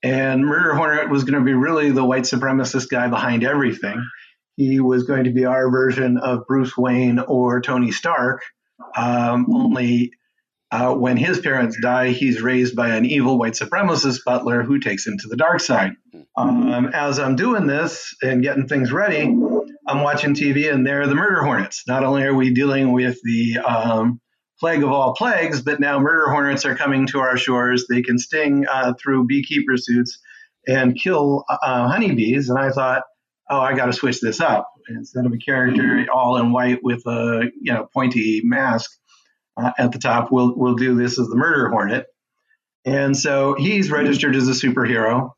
And 0.02 0.44
Murder 0.44 0.74
Hornet 0.74 1.10
was 1.10 1.24
going 1.24 1.38
to 1.38 1.44
be 1.44 1.54
really 1.54 1.90
the 1.90 2.04
white 2.04 2.24
supremacist 2.24 2.88
guy 2.88 3.08
behind 3.08 3.44
everything. 3.44 4.04
He 4.56 4.80
was 4.80 5.04
going 5.04 5.24
to 5.24 5.30
be 5.30 5.44
our 5.44 5.70
version 5.70 6.18
of 6.18 6.46
Bruce 6.46 6.76
Wayne 6.76 7.20
or 7.20 7.60
Tony 7.60 7.92
Stark, 7.92 8.42
um, 8.96 9.46
only 9.54 10.12
uh, 10.72 10.94
when 10.94 11.18
his 11.18 11.38
parents 11.38 11.76
die, 11.80 12.08
he's 12.08 12.40
raised 12.40 12.74
by 12.74 12.96
an 12.96 13.04
evil 13.04 13.38
white 13.38 13.52
supremacist 13.52 14.20
butler 14.24 14.62
who 14.62 14.80
takes 14.80 15.06
him 15.06 15.18
to 15.18 15.28
the 15.28 15.36
dark 15.36 15.60
side. 15.60 15.92
Um, 16.34 16.90
as 16.94 17.18
I'm 17.18 17.36
doing 17.36 17.66
this 17.66 18.14
and 18.22 18.42
getting 18.42 18.66
things 18.66 18.90
ready, 18.90 19.20
I'm 19.86 20.02
watching 20.02 20.34
TV 20.34 20.72
and 20.72 20.86
they're 20.86 21.06
the 21.06 21.14
murder 21.14 21.42
hornets. 21.42 21.84
Not 21.86 22.04
only 22.04 22.22
are 22.22 22.34
we 22.34 22.54
dealing 22.54 22.92
with 22.92 23.18
the 23.22 23.58
um, 23.58 24.18
plague 24.58 24.82
of 24.82 24.90
all 24.90 25.14
plagues, 25.14 25.60
but 25.60 25.78
now 25.78 25.98
murder 25.98 26.30
hornets 26.30 26.64
are 26.64 26.74
coming 26.74 27.06
to 27.08 27.18
our 27.20 27.36
shores. 27.36 27.84
They 27.86 28.00
can 28.00 28.18
sting 28.18 28.66
uh, 28.66 28.94
through 28.94 29.26
beekeeper 29.26 29.76
suits 29.76 30.18
and 30.66 30.98
kill 30.98 31.44
uh, 31.50 31.86
honeybees. 31.88 32.48
And 32.48 32.58
I 32.58 32.70
thought, 32.70 33.02
oh, 33.50 33.60
I 33.60 33.74
got 33.74 33.86
to 33.86 33.92
switch 33.92 34.22
this 34.22 34.40
up. 34.40 34.70
Instead 34.88 35.26
of 35.26 35.32
a 35.32 35.38
character 35.38 36.06
all 36.12 36.38
in 36.38 36.50
white 36.50 36.80
with 36.82 37.06
a 37.06 37.50
you 37.60 37.72
know 37.72 37.88
pointy 37.94 38.40
mask 38.42 38.90
uh, 39.56 39.72
at 39.78 39.92
the 39.92 39.98
top, 39.98 40.30
we'll 40.30 40.54
we'll 40.56 40.76
do 40.76 40.94
this 40.96 41.18
as 41.18 41.28
the 41.28 41.36
murder 41.36 41.68
hornet. 41.68 42.06
And 42.84 43.16
so 43.16 43.54
he's 43.54 43.90
registered 43.90 44.34
as 44.34 44.48
a 44.48 44.52
superhero, 44.52 45.32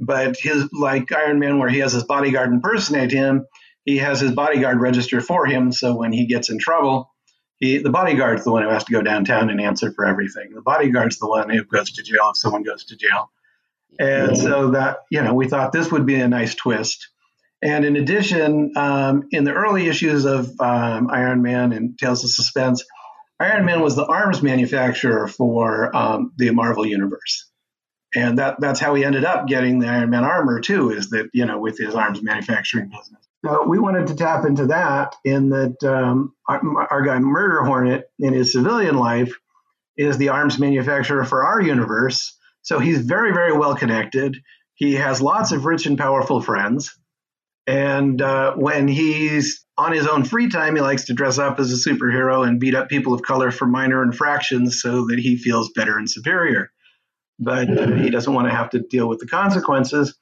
but 0.00 0.36
his 0.38 0.68
like 0.72 1.12
Iron 1.12 1.38
Man, 1.38 1.58
where 1.58 1.68
he 1.68 1.80
has 1.80 1.92
his 1.92 2.04
bodyguard 2.04 2.50
impersonate 2.50 3.10
him, 3.10 3.46
he 3.84 3.98
has 3.98 4.20
his 4.20 4.32
bodyguard 4.32 4.80
register 4.80 5.20
for 5.20 5.46
him. 5.46 5.72
So 5.72 5.96
when 5.96 6.12
he 6.12 6.26
gets 6.26 6.50
in 6.50 6.58
trouble, 6.58 7.12
he 7.58 7.78
the 7.78 7.90
bodyguard's 7.90 8.44
the 8.44 8.52
one 8.52 8.62
who 8.62 8.70
has 8.70 8.84
to 8.84 8.92
go 8.92 9.02
downtown 9.02 9.50
and 9.50 9.60
answer 9.60 9.92
for 9.92 10.06
everything. 10.06 10.54
The 10.54 10.62
bodyguard's 10.62 11.18
the 11.18 11.28
one 11.28 11.50
who 11.50 11.64
goes 11.64 11.92
to 11.92 12.02
jail 12.02 12.30
if 12.30 12.36
someone 12.36 12.62
goes 12.62 12.84
to 12.86 12.96
jail. 12.96 13.30
And 13.98 14.36
so 14.36 14.70
that 14.72 14.98
you 15.10 15.22
know, 15.22 15.34
we 15.34 15.48
thought 15.48 15.72
this 15.72 15.90
would 15.90 16.06
be 16.06 16.16
a 16.16 16.28
nice 16.28 16.54
twist. 16.54 17.08
And 17.60 17.84
in 17.84 17.96
addition, 17.96 18.72
um, 18.76 19.24
in 19.32 19.42
the 19.42 19.52
early 19.52 19.88
issues 19.88 20.24
of 20.24 20.48
um, 20.60 21.08
Iron 21.10 21.42
Man 21.42 21.72
and 21.72 21.98
Tales 21.98 22.22
of 22.22 22.30
Suspense, 22.30 22.84
Iron 23.40 23.64
Man 23.64 23.80
was 23.80 23.94
the 23.94 24.06
arms 24.06 24.42
manufacturer 24.42 25.28
for 25.28 25.94
um, 25.96 26.32
the 26.36 26.50
Marvel 26.50 26.86
Universe. 26.86 27.48
And 28.14 28.38
that, 28.38 28.60
that's 28.60 28.80
how 28.80 28.94
he 28.94 29.04
ended 29.04 29.24
up 29.24 29.46
getting 29.46 29.78
the 29.78 29.86
Iron 29.88 30.10
Man 30.10 30.24
armor, 30.24 30.60
too, 30.60 30.90
is 30.90 31.10
that, 31.10 31.28
you 31.32 31.44
know, 31.46 31.58
with 31.58 31.78
his 31.78 31.94
arms 31.94 32.22
manufacturing 32.22 32.88
business. 32.88 33.22
So 33.44 33.66
we 33.68 33.78
wanted 33.78 34.08
to 34.08 34.16
tap 34.16 34.44
into 34.44 34.66
that 34.66 35.14
in 35.24 35.50
that 35.50 35.84
um, 35.84 36.34
our, 36.48 36.60
our 36.90 37.02
guy 37.02 37.18
Murder 37.18 37.62
Hornet 37.62 38.10
in 38.18 38.32
his 38.32 38.52
civilian 38.52 38.96
life 38.96 39.32
is 39.96 40.16
the 40.16 40.30
arms 40.30 40.58
manufacturer 40.58 41.24
for 41.24 41.44
our 41.44 41.60
universe. 41.60 42.36
So 42.62 42.78
he's 42.78 43.00
very, 43.02 43.32
very 43.32 43.52
well 43.52 43.76
connected. 43.76 44.36
He 44.74 44.94
has 44.94 45.20
lots 45.20 45.52
of 45.52 45.64
rich 45.64 45.86
and 45.86 45.98
powerful 45.98 46.40
friends. 46.40 46.98
And 47.68 48.22
uh, 48.22 48.54
when 48.54 48.88
he's 48.88 49.62
on 49.76 49.92
his 49.92 50.06
own 50.06 50.24
free 50.24 50.48
time, 50.48 50.74
he 50.74 50.80
likes 50.80 51.04
to 51.04 51.12
dress 51.12 51.38
up 51.38 51.60
as 51.60 51.70
a 51.70 51.88
superhero 51.88 52.48
and 52.48 52.58
beat 52.58 52.74
up 52.74 52.88
people 52.88 53.12
of 53.12 53.20
color 53.20 53.50
for 53.50 53.66
minor 53.66 54.02
infractions 54.02 54.80
so 54.80 55.04
that 55.08 55.18
he 55.18 55.36
feels 55.36 55.70
better 55.74 55.98
and 55.98 56.10
superior. 56.10 56.72
But 57.38 57.68
he 57.68 58.08
doesn't 58.08 58.32
want 58.32 58.48
to 58.48 58.54
have 58.54 58.70
to 58.70 58.78
deal 58.80 59.06
with 59.06 59.20
the 59.20 59.26
consequences. 59.26 60.16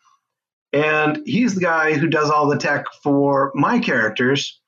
And 0.73 1.23
he's 1.25 1.55
the 1.55 1.61
guy 1.61 1.95
who 1.95 2.09
does 2.09 2.31
all 2.31 2.49
the 2.49 2.59
tech 2.59 2.87
for 3.05 3.53
my 3.55 3.79
characters 3.79 4.61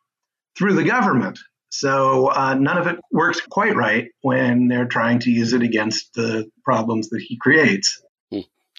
through 0.57 0.75
the 0.75 0.85
government. 0.85 1.41
So 1.71 2.29
uh, 2.29 2.55
none 2.55 2.79
of 2.79 2.87
it 2.87 3.01
works 3.11 3.41
quite 3.41 3.75
right 3.75 4.07
when 4.23 4.69
they're 4.69 4.87
trying 4.87 5.19
to 5.21 5.31
use 5.33 5.53
it 5.53 5.63
against 5.63 6.15
the 6.15 6.49
problems 6.65 7.09
that 7.09 7.23
he 7.27 7.39
creates. 7.39 8.01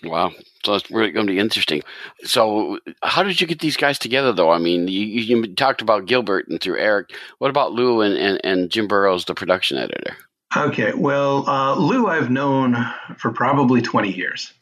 Wow. 0.04 0.32
So 0.64 0.76
it's 0.76 0.90
really 0.90 1.12
going 1.12 1.28
to 1.28 1.34
be 1.34 1.40
interesting. 1.40 1.84
So, 2.24 2.80
how 3.04 3.24
did 3.24 3.40
you 3.40 3.48
get 3.48 3.60
these 3.60 3.78
guys 3.78 4.00
together, 4.00 4.32
though? 4.32 4.50
I 4.50 4.58
mean, 4.58 4.88
you, 4.88 5.02
you 5.02 5.56
talked 5.56 5.82
about 5.82 6.06
Gilbert 6.06 6.48
and 6.48 6.60
through 6.60 6.80
Eric. 6.80 7.12
What 7.40 7.50
about 7.50 7.74
Lou 7.74 8.02
and, 8.02 8.16
and, 8.18 8.40
and 8.44 8.70
Jim 8.70 8.88
Burrows, 8.88 9.26
the 9.26 9.34
production 9.34 9.78
editor? 9.78 10.16
Okay. 10.56 10.94
Well, 10.94 11.48
uh, 11.48 11.76
Lou, 11.76 12.08
I've 12.08 12.30
known 12.30 12.76
for 13.18 13.32
probably 13.32 13.82
20 13.82 14.12
years. 14.12 14.54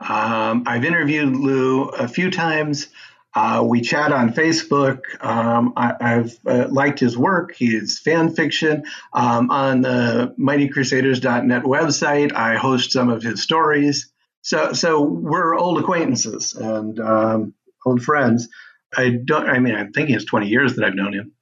Um, 0.00 0.64
I've 0.66 0.84
interviewed 0.84 1.36
Lou 1.36 1.84
a 1.88 2.08
few 2.08 2.30
times. 2.30 2.88
Uh, 3.34 3.62
we 3.62 3.80
chat 3.80 4.10
on 4.10 4.32
Facebook. 4.32 5.00
Um, 5.20 5.72
I, 5.76 5.94
have 6.00 6.34
uh, 6.46 6.66
liked 6.70 6.98
his 6.98 7.16
work. 7.16 7.54
He's 7.54 7.98
fan 7.98 8.34
fiction. 8.34 8.84
Um, 9.12 9.50
on 9.50 9.82
the 9.82 10.34
MightyCrusaders.net 10.38 11.62
website, 11.62 12.32
I 12.32 12.56
host 12.56 12.92
some 12.92 13.10
of 13.10 13.22
his 13.22 13.42
stories. 13.42 14.10
So, 14.48 14.72
so 14.72 15.02
we're 15.02 15.54
old 15.54 15.78
acquaintances 15.78 16.54
and 16.54 16.98
um, 17.00 17.52
old 17.84 18.02
friends. 18.02 18.48
I 18.96 19.10
don't. 19.22 19.46
I 19.46 19.58
mean, 19.58 19.74
I'm 19.74 19.92
thinking 19.92 20.14
it's 20.14 20.24
20 20.24 20.48
years 20.48 20.74
that 20.74 20.86
I've 20.86 20.94
known 20.94 21.12
him. 21.12 21.32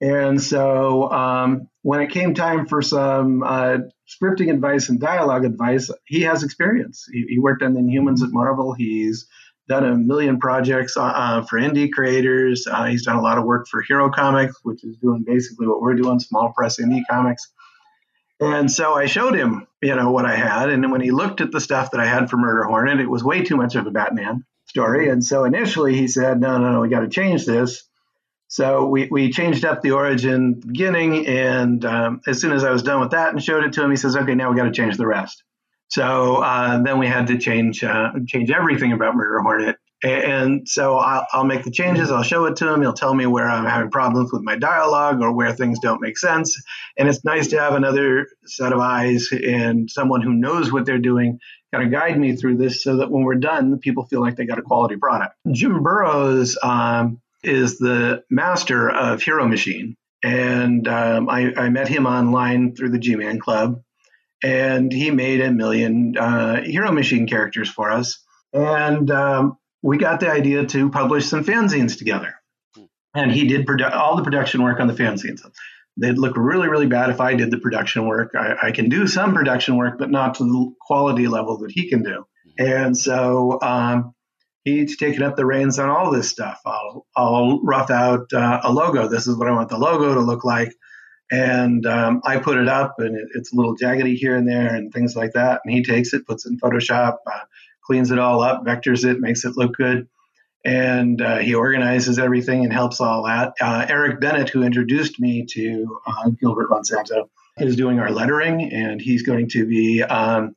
And 0.00 0.42
so, 0.42 1.08
um, 1.08 1.68
when 1.82 2.00
it 2.00 2.10
came 2.10 2.34
time 2.34 2.66
for 2.66 2.82
some 2.82 3.44
uh, 3.44 3.78
scripting 4.08 4.52
advice 4.52 4.88
and 4.88 4.98
dialogue 4.98 5.44
advice, 5.44 5.88
he 6.04 6.22
has 6.22 6.42
experience. 6.42 7.06
He, 7.12 7.26
he, 7.28 7.38
worked 7.38 7.62
on 7.62 7.74
the 7.74 7.80
Inhumans 7.80 8.24
at 8.24 8.32
Marvel. 8.32 8.72
He's 8.72 9.28
done 9.68 9.84
a 9.84 9.94
million 9.94 10.40
projects 10.40 10.96
uh, 10.96 11.02
uh, 11.04 11.42
for 11.42 11.60
indie 11.60 11.92
creators. 11.92 12.66
Uh, 12.66 12.86
he's 12.86 13.04
done 13.04 13.14
a 13.14 13.22
lot 13.22 13.38
of 13.38 13.44
work 13.44 13.68
for 13.68 13.82
Hero 13.82 14.10
Comics, 14.10 14.56
which 14.64 14.82
is 14.82 14.96
doing 14.96 15.22
basically 15.24 15.68
what 15.68 15.80
we're 15.80 15.94
doing, 15.94 16.18
small 16.18 16.52
press 16.56 16.80
indie 16.80 17.02
comics. 17.08 17.52
And 18.40 18.68
so 18.68 18.94
I 18.94 19.06
showed 19.06 19.36
him, 19.36 19.67
you 19.80 19.94
know, 19.94 20.10
what 20.10 20.26
I 20.26 20.36
had. 20.36 20.70
And 20.70 20.90
when 20.90 21.00
he 21.00 21.10
looked 21.10 21.40
at 21.40 21.52
the 21.52 21.60
stuff 21.60 21.92
that 21.92 22.00
I 22.00 22.06
had 22.06 22.30
for 22.30 22.36
Murder 22.36 22.64
Hornet, 22.64 23.00
it 23.00 23.08
was 23.08 23.22
way 23.22 23.42
too 23.42 23.56
much 23.56 23.74
of 23.74 23.86
a 23.86 23.90
Batman 23.90 24.44
story. 24.66 25.08
And 25.08 25.24
so 25.24 25.44
initially 25.44 25.96
he 25.96 26.08
said, 26.08 26.40
no, 26.40 26.58
no, 26.58 26.72
no, 26.72 26.80
we 26.80 26.88
got 26.88 27.00
to 27.00 27.08
change 27.08 27.46
this. 27.46 27.84
So 28.48 28.86
we, 28.86 29.08
we 29.10 29.30
changed 29.30 29.64
up 29.64 29.82
the 29.82 29.92
origin 29.92 30.60
the 30.60 30.66
beginning. 30.66 31.26
And 31.26 31.84
um, 31.84 32.20
as 32.26 32.40
soon 32.40 32.52
as 32.52 32.64
I 32.64 32.70
was 32.70 32.82
done 32.82 33.00
with 33.00 33.10
that 33.10 33.32
and 33.32 33.42
showed 33.42 33.64
it 33.64 33.74
to 33.74 33.84
him, 33.84 33.90
he 33.90 33.96
says, 33.96 34.16
okay, 34.16 34.34
now 34.34 34.50
we 34.50 34.56
got 34.56 34.64
to 34.64 34.72
change 34.72 34.96
the 34.96 35.06
rest. 35.06 35.42
So 35.88 36.36
uh, 36.36 36.82
then 36.82 36.98
we 36.98 37.06
had 37.06 37.28
to 37.28 37.38
change 37.38 37.82
uh, 37.82 38.12
change 38.26 38.50
everything 38.50 38.92
about 38.92 39.16
Murder 39.16 39.40
Hornet 39.40 39.77
and 40.02 40.68
so 40.68 40.96
I'll, 40.96 41.26
I'll, 41.32 41.44
make 41.44 41.64
the 41.64 41.72
changes. 41.72 42.10
I'll 42.10 42.22
show 42.22 42.44
it 42.44 42.56
to 42.56 42.72
him. 42.72 42.82
He'll 42.82 42.92
tell 42.92 43.14
me 43.14 43.26
where 43.26 43.48
I'm 43.48 43.64
having 43.64 43.90
problems 43.90 44.32
with 44.32 44.42
my 44.42 44.56
dialogue 44.56 45.20
or 45.22 45.32
where 45.32 45.52
things 45.52 45.80
don't 45.80 46.00
make 46.00 46.16
sense. 46.16 46.56
And 46.96 47.08
it's 47.08 47.24
nice 47.24 47.48
to 47.48 47.58
have 47.58 47.74
another 47.74 48.28
set 48.46 48.72
of 48.72 48.78
eyes 48.78 49.28
and 49.32 49.90
someone 49.90 50.22
who 50.22 50.32
knows 50.32 50.72
what 50.72 50.86
they're 50.86 50.98
doing 50.98 51.40
kind 51.72 51.84
of 51.84 51.90
guide 51.90 52.18
me 52.18 52.36
through 52.36 52.56
this 52.56 52.82
so 52.82 52.98
that 52.98 53.10
when 53.10 53.24
we're 53.24 53.34
done, 53.34 53.78
people 53.78 54.06
feel 54.06 54.20
like 54.20 54.36
they 54.36 54.46
got 54.46 54.58
a 54.58 54.62
quality 54.62 54.96
product. 54.96 55.34
Jim 55.50 55.82
Burrows 55.82 56.56
um, 56.62 57.20
is 57.42 57.78
the 57.78 58.22
master 58.30 58.88
of 58.88 59.22
Hero 59.22 59.46
Machine. 59.46 59.96
And 60.22 60.88
um, 60.88 61.28
I, 61.28 61.52
I, 61.56 61.68
met 61.68 61.86
him 61.86 62.04
online 62.04 62.74
through 62.74 62.90
the 62.90 62.98
G 62.98 63.14
Man 63.14 63.38
Club. 63.38 63.82
And 64.42 64.92
he 64.92 65.10
made 65.10 65.40
a 65.40 65.52
million 65.52 66.16
uh, 66.16 66.62
Hero 66.62 66.90
Machine 66.90 67.26
characters 67.26 67.68
for 67.68 67.90
us. 67.90 68.18
And 68.52 69.10
um, 69.10 69.58
we 69.82 69.98
got 69.98 70.20
the 70.20 70.30
idea 70.30 70.66
to 70.66 70.90
publish 70.90 71.26
some 71.26 71.44
fanzines 71.44 71.96
together. 71.96 72.34
And 73.14 73.32
he 73.32 73.46
did 73.46 73.66
produ- 73.66 73.92
all 73.92 74.16
the 74.16 74.22
production 74.22 74.62
work 74.62 74.80
on 74.80 74.86
the 74.86 74.94
fanzines. 74.94 75.40
They'd 75.96 76.18
look 76.18 76.36
really, 76.36 76.68
really 76.68 76.86
bad 76.86 77.10
if 77.10 77.20
I 77.20 77.34
did 77.34 77.50
the 77.50 77.58
production 77.58 78.06
work. 78.06 78.32
I, 78.36 78.68
I, 78.68 78.72
can 78.72 78.88
do 78.88 79.08
some 79.08 79.34
production 79.34 79.76
work, 79.76 79.98
but 79.98 80.10
not 80.10 80.36
to 80.36 80.44
the 80.44 80.74
quality 80.80 81.26
level 81.26 81.58
that 81.58 81.72
he 81.72 81.88
can 81.88 82.02
do. 82.04 82.24
And 82.56 82.96
so 82.96 83.58
um, 83.62 84.14
he's 84.64 84.96
taken 84.96 85.22
up 85.22 85.36
the 85.36 85.46
reins 85.46 85.78
on 85.78 85.88
all 85.88 86.12
this 86.12 86.28
stuff. 86.28 86.60
I'll, 86.64 87.06
I'll 87.16 87.60
rough 87.62 87.90
out 87.90 88.32
uh, 88.32 88.60
a 88.62 88.72
logo. 88.72 89.08
This 89.08 89.26
is 89.26 89.36
what 89.36 89.48
I 89.48 89.52
want 89.52 89.70
the 89.70 89.78
logo 89.78 90.14
to 90.14 90.20
look 90.20 90.44
like. 90.44 90.72
And 91.30 91.84
um, 91.84 92.22
I 92.24 92.38
put 92.38 92.56
it 92.56 92.68
up, 92.68 92.94
and 92.98 93.14
it, 93.14 93.28
it's 93.34 93.52
a 93.52 93.56
little 93.56 93.76
jaggedy 93.76 94.16
here 94.16 94.34
and 94.34 94.48
there, 94.48 94.74
and 94.74 94.92
things 94.92 95.14
like 95.14 95.32
that. 95.32 95.60
And 95.64 95.74
he 95.74 95.82
takes 95.82 96.14
it, 96.14 96.26
puts 96.26 96.46
it 96.46 96.50
in 96.50 96.58
Photoshop, 96.58 97.16
uh, 97.30 97.40
cleans 97.88 98.10
it 98.10 98.18
all 98.18 98.42
up, 98.42 98.64
vectors 98.64 99.08
it, 99.08 99.18
makes 99.18 99.44
it 99.44 99.56
look 99.56 99.74
good. 99.74 100.08
And 100.64 101.22
uh, 101.22 101.38
he 101.38 101.54
organizes 101.54 102.18
everything 102.18 102.64
and 102.64 102.72
helps 102.72 103.00
all 103.00 103.24
that. 103.24 103.54
Uh, 103.60 103.86
Eric 103.88 104.20
Bennett, 104.20 104.50
who 104.50 104.62
introduced 104.62 105.18
me 105.18 105.46
to 105.46 106.00
uh, 106.06 106.30
Gilbert 106.30 106.68
Monsanto, 106.68 107.30
is 107.56 107.76
doing 107.76 107.98
our 107.98 108.10
lettering, 108.10 108.72
and 108.72 109.00
he's 109.00 109.22
going 109.22 109.48
to 109.50 109.66
be 109.66 110.02
um, 110.02 110.54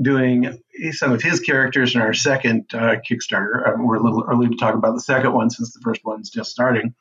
doing 0.00 0.60
some 0.92 1.12
of 1.12 1.22
his 1.22 1.40
characters 1.40 1.94
in 1.94 2.02
our 2.02 2.12
second 2.12 2.66
uh, 2.74 2.96
Kickstarter. 3.08 3.66
Uh, 3.66 3.72
we're 3.78 3.96
a 3.96 4.02
little 4.02 4.24
early 4.28 4.48
to 4.48 4.56
talk 4.56 4.74
about 4.74 4.94
the 4.94 5.00
second 5.00 5.32
one 5.32 5.48
since 5.48 5.72
the 5.72 5.80
first 5.80 6.04
one's 6.04 6.28
just 6.28 6.50
starting. 6.50 6.94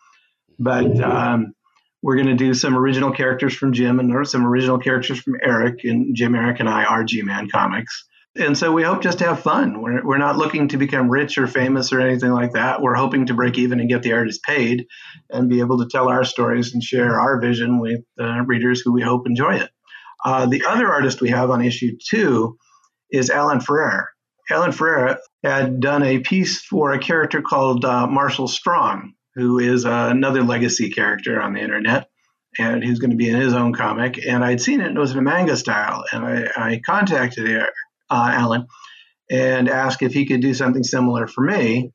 But 0.58 0.98
um, 1.02 1.54
we're 2.02 2.15
going 2.15 2.28
to 2.28 2.36
do 2.36 2.54
some 2.54 2.78
original 2.78 3.12
characters 3.12 3.56
from 3.56 3.74
Jim 3.74 4.00
and 4.00 4.28
some 4.28 4.46
original 4.46 4.78
characters 4.78 5.19
from 5.19 5.36
Eric. 5.41 5.84
And 5.84 6.15
Jim, 6.15 6.36
Eric, 6.36 6.62
and 6.62 6.69
I 6.69 6.86
are 6.86 7.04
G 7.04 7.24
Man 7.24 7.50
Comics. 7.50 8.06
And 8.36 8.58
so 8.58 8.72
we 8.72 8.82
hope 8.82 9.04
just 9.04 9.19
to 9.19 9.26
have 9.26 9.41
fun. 9.41 9.80
We're, 9.80 10.04
we're 10.04 10.17
not 10.17 10.38
looking 10.38 10.69
to 10.69 10.78
become 10.78 11.10
rich 11.10 11.38
or 11.38 11.46
famous 11.46 11.93
or 11.93 12.00
anything 12.00 12.32
like 12.32 12.54
that. 12.54 12.82
We're 12.82 12.96
hoping 12.96 13.28
to 13.28 13.36
break 13.36 13.60
even 13.60 13.80
and 13.80 13.89
get 13.89 14.02
the 14.02 14.13
artist 14.13 14.41
paid 14.41 14.88
and 15.30 15.50
be 15.50 15.60
able 15.60 15.78
to 15.80 15.88
tell 15.88 16.10
our 16.10 16.24
stories 16.24 16.74
and 16.74 16.82
share 16.82 17.19
our 17.19 17.39
vision 17.39 17.80
with 17.80 18.02
readers 18.17 18.82
who 18.82 18.91
we 18.91 19.04
hope 19.04 19.28
enjoy 19.28 19.58
it. 19.58 19.69
Uh, 20.26 20.48
the 20.48 20.65
other 20.65 20.91
artist 20.91 21.22
we 21.22 21.30
have 21.30 21.52
on 21.52 21.63
issue 21.63 21.96
two 22.10 22.58
is 23.12 23.30
Alan 23.30 23.60
Ferrer. 23.60 24.10
Alan 24.50 24.72
Ferrer 24.72 25.19
had 25.43 25.80
done 25.80 26.02
a 26.04 26.19
piece 26.19 26.62
for 26.62 26.91
a 26.91 27.00
character 27.00 27.41
called 27.41 27.86
uh, 27.86 28.08
Marshall 28.08 28.48
Strong, 28.48 29.13
who 29.36 29.60
is 29.60 29.86
uh, 29.86 30.08
another 30.12 30.41
legacy 30.43 30.89
character 30.89 31.39
on 31.39 31.54
the 31.54 31.62
internet 31.62 32.10
and 32.58 32.84
who's 32.84 33.00
going 33.00 33.12
to 33.12 33.17
be 33.17 33.30
in 33.30 33.39
his 33.39 33.54
own 33.54 33.74
comic. 33.74 34.19
And 34.26 34.43
I'd 34.43 34.62
seen 34.62 34.82
it, 34.82 34.88
and 34.88 34.98
it 34.98 35.00
was 35.00 35.12
in 35.12 35.17
a 35.17 35.22
manga 35.22 35.56
style. 35.56 36.04
And 36.12 36.26
I, 36.26 36.52
I 36.56 36.82
contacted 36.86 37.63
uh, 38.13 38.32
Alan, 38.32 38.67
and 39.30 39.69
asked 39.69 40.02
if 40.02 40.13
he 40.13 40.26
could 40.26 40.41
do 40.41 40.54
something 40.54 40.84
similar 40.84 41.28
for 41.28 41.41
me. 41.41 41.91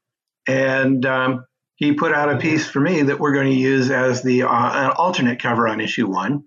And 0.47 1.05
um, 1.07 1.45
he 1.77 1.93
put 1.93 2.13
out 2.13 2.35
a 2.35 2.39
piece 2.39 2.67
for 2.67 2.81
me 2.81 3.03
that 3.03 3.21
we're 3.21 3.35
going 3.35 3.51
to 3.51 3.55
use 3.55 3.91
as 3.91 4.23
the 4.23 4.43
uh, 4.43 4.93
alternate 4.97 5.41
cover 5.41 5.69
on 5.69 5.81
issue 5.81 6.09
one. 6.09 6.45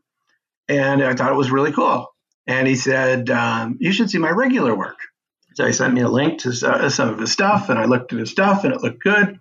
And 0.68 1.04
I 1.04 1.16
thought 1.16 1.32
it 1.32 1.38
was 1.38 1.52
really 1.52 1.72
cool. 1.72 2.08
And 2.48 2.68
he 2.68 2.76
said, 2.76 3.30
um, 3.30 3.78
You 3.80 3.92
should 3.92 4.10
see 4.10 4.18
my 4.18 4.32
regular 4.32 4.76
work. 4.76 4.98
So 5.56 5.66
he 5.66 5.74
sent 5.74 5.94
me 5.94 6.02
a 6.02 6.10
link 6.10 6.42
to 6.42 6.50
uh, 6.50 6.90
some 6.90 7.10
of 7.10 7.20
his 7.20 7.32
stuff, 7.32 7.70
and 7.70 7.78
I 7.78 7.86
looked 7.86 8.14
at 8.14 8.20
his 8.20 8.32
stuff, 8.32 8.64
and 8.64 8.74
it 8.74 8.82
looked 8.82 9.04
good. 9.04 9.38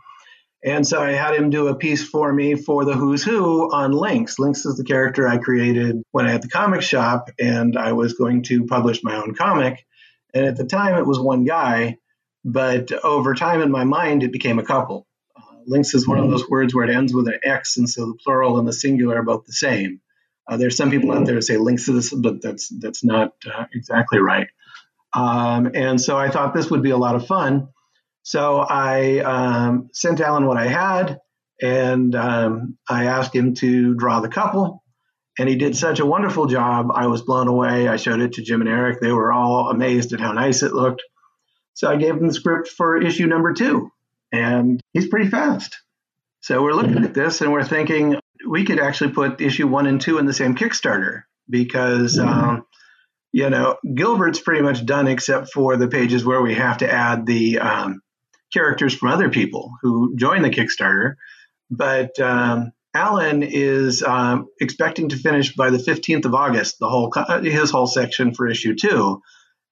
And 0.63 0.87
so 0.87 1.01
I 1.01 1.13
had 1.13 1.35
him 1.35 1.51
do 1.51 1.69
a 1.69 1.75
piece 1.75 2.07
for 2.07 2.33
me 2.33 2.55
for 2.55 2.85
the 2.85 2.95
Who's 2.95 3.25
Who 3.25 3.73
on 3.73 3.93
Lynx. 3.93 4.39
Lynx 4.39 4.67
is 4.67 4.77
the 4.77 4.85
character 4.85 5.27
I 5.27 5.39
created 5.39 6.03
when 6.11 6.27
I 6.27 6.33
had 6.33 6.43
the 6.43 6.49
comic 6.49 6.83
shop, 6.83 7.31
and 7.39 7.79
I 7.79 7.93
was 7.93 8.15
going 8.15 8.43
to 8.45 8.67
publish 8.67 9.03
my 9.03 9.17
own 9.17 9.35
comic. 9.35 9.87
And 10.35 10.47
at 10.47 10.57
the 10.57 10.65
time, 10.65 10.97
it 10.97 11.07
was 11.07 11.19
one 11.19 11.45
guy, 11.45 11.99
but 12.45 12.93
over 13.05 13.35
time 13.35 13.63
in 13.63 13.71
my 13.71 13.85
mind, 13.85 14.23
it 14.23 14.33
became 14.33 14.59
a 14.59 14.65
couple. 14.65 15.07
Uh, 15.37 15.43
Lynx 15.67 15.95
is 15.95 16.07
one 16.07 16.19
of 16.19 16.31
those 16.31 16.49
words 16.49 16.75
where 16.75 16.85
it 16.85 16.95
ends 16.95 17.15
with 17.15 17.29
an 17.29 17.41
X, 17.43 17.77
and 17.77 17.89
so 17.89 18.07
the 18.07 18.19
plural 18.23 18.59
and 18.59 18.67
the 18.67 18.73
singular 18.73 19.19
are 19.19 19.25
both 19.25 19.45
the 19.47 19.53
same. 19.53 20.01
Uh, 20.49 20.57
there's 20.57 20.77
some 20.77 20.91
people 20.91 21.13
out 21.13 21.25
there 21.27 21.37
who 21.37 21.41
say 21.41 21.57
Lynxes, 21.57 21.97
is 21.97 22.11
but 22.13 22.43
that's 22.43 22.69
that's 22.69 23.05
not 23.05 23.35
uh, 23.47 23.67
exactly 23.73 24.19
right. 24.19 24.49
Um, 25.13 25.71
and 25.75 26.01
so 26.01 26.17
I 26.17 26.31
thought 26.31 26.55
this 26.55 26.71
would 26.71 26.83
be 26.83 26.91
a 26.91 26.97
lot 26.97 27.15
of 27.15 27.27
fun. 27.27 27.69
So 28.23 28.59
I 28.59 29.19
um, 29.19 29.91
sent 29.93 30.21
Alan 30.21 30.47
what 30.47 30.57
I 30.57 30.67
had, 30.67 31.21
and 31.61 32.15
um, 32.15 32.79
I 32.89 33.07
asked 33.07 33.35
him 33.35 33.55
to 33.57 33.95
draw 33.95 34.21
the 34.21 34.29
couple. 34.29 34.80
And 35.41 35.49
he 35.49 35.57
did 35.57 35.75
such 35.75 36.01
a 36.01 36.05
wonderful 36.05 36.49
job. 36.49 36.91
I 36.95 37.07
was 37.07 37.23
blown 37.23 37.49
away. 37.49 37.89
I 37.89 37.97
showed 37.97 38.21
it 38.21 38.35
to 38.35 38.43
Jim 38.43 38.61
and 38.61 38.69
Eric. 38.69 39.01
They 39.01 39.11
were 39.11 39.33
all 39.33 39.71
amazed 39.71 40.13
at 40.13 40.21
how 40.21 40.33
nice 40.33 40.63
it 40.63 40.75
looked. 40.75 41.03
So 41.73 41.91
I 41.91 41.97
gave 41.97 42.15
him 42.15 42.27
the 42.27 42.35
script 42.35 42.69
for 42.69 43.01
issue 43.01 43.27
number 43.27 43.55
two, 43.55 43.91
and 44.31 44.83
he's 44.93 45.09
pretty 45.09 45.31
fast. 45.31 45.79
So 46.41 46.63
we're 46.63 46.75
looking 46.75 47.03
at 47.05 47.15
this 47.15 47.41
and 47.41 47.53
we're 47.53 47.65
thinking 47.65 48.21
we 48.47 48.65
could 48.65 48.79
actually 48.79 49.13
put 49.13 49.41
issue 49.41 49.67
one 49.67 49.87
and 49.87 49.99
two 49.99 50.19
in 50.19 50.27
the 50.27 50.35
same 50.35 50.55
Kickstarter 50.55 51.23
because, 51.49 52.19
um, 52.19 52.67
you 53.33 53.49
know, 53.49 53.79
Gilbert's 53.95 54.41
pretty 54.41 54.61
much 54.61 54.85
done 54.85 55.09
except 55.09 55.55
for 55.55 55.79
the 55.79 55.89
pages 55.89 56.23
where 56.23 56.43
we 56.43 56.55
have 56.57 56.77
to 56.79 56.93
add 56.93 57.25
the 57.25 57.61
um, 57.61 58.03
characters 58.53 58.93
from 58.93 59.09
other 59.09 59.31
people 59.31 59.73
who 59.81 60.17
join 60.17 60.43
the 60.43 60.51
Kickstarter. 60.51 61.15
But 61.71 62.21
um, 62.21 62.73
Alan 62.95 63.43
is 63.43 64.03
um, 64.03 64.49
expecting 64.61 65.11
to 65.11 65.17
finish 65.17 65.55
by 65.55 65.71
the 65.71 65.79
15th 65.79 66.25
of 66.25 66.35
August, 66.35 66.79
the 66.81 66.89
whole 66.89 67.13
his 67.43 67.71
whole 67.71 67.87
section 67.87 68.35
for 68.35 68.49
issue 68.49 68.75
two. 68.75 69.23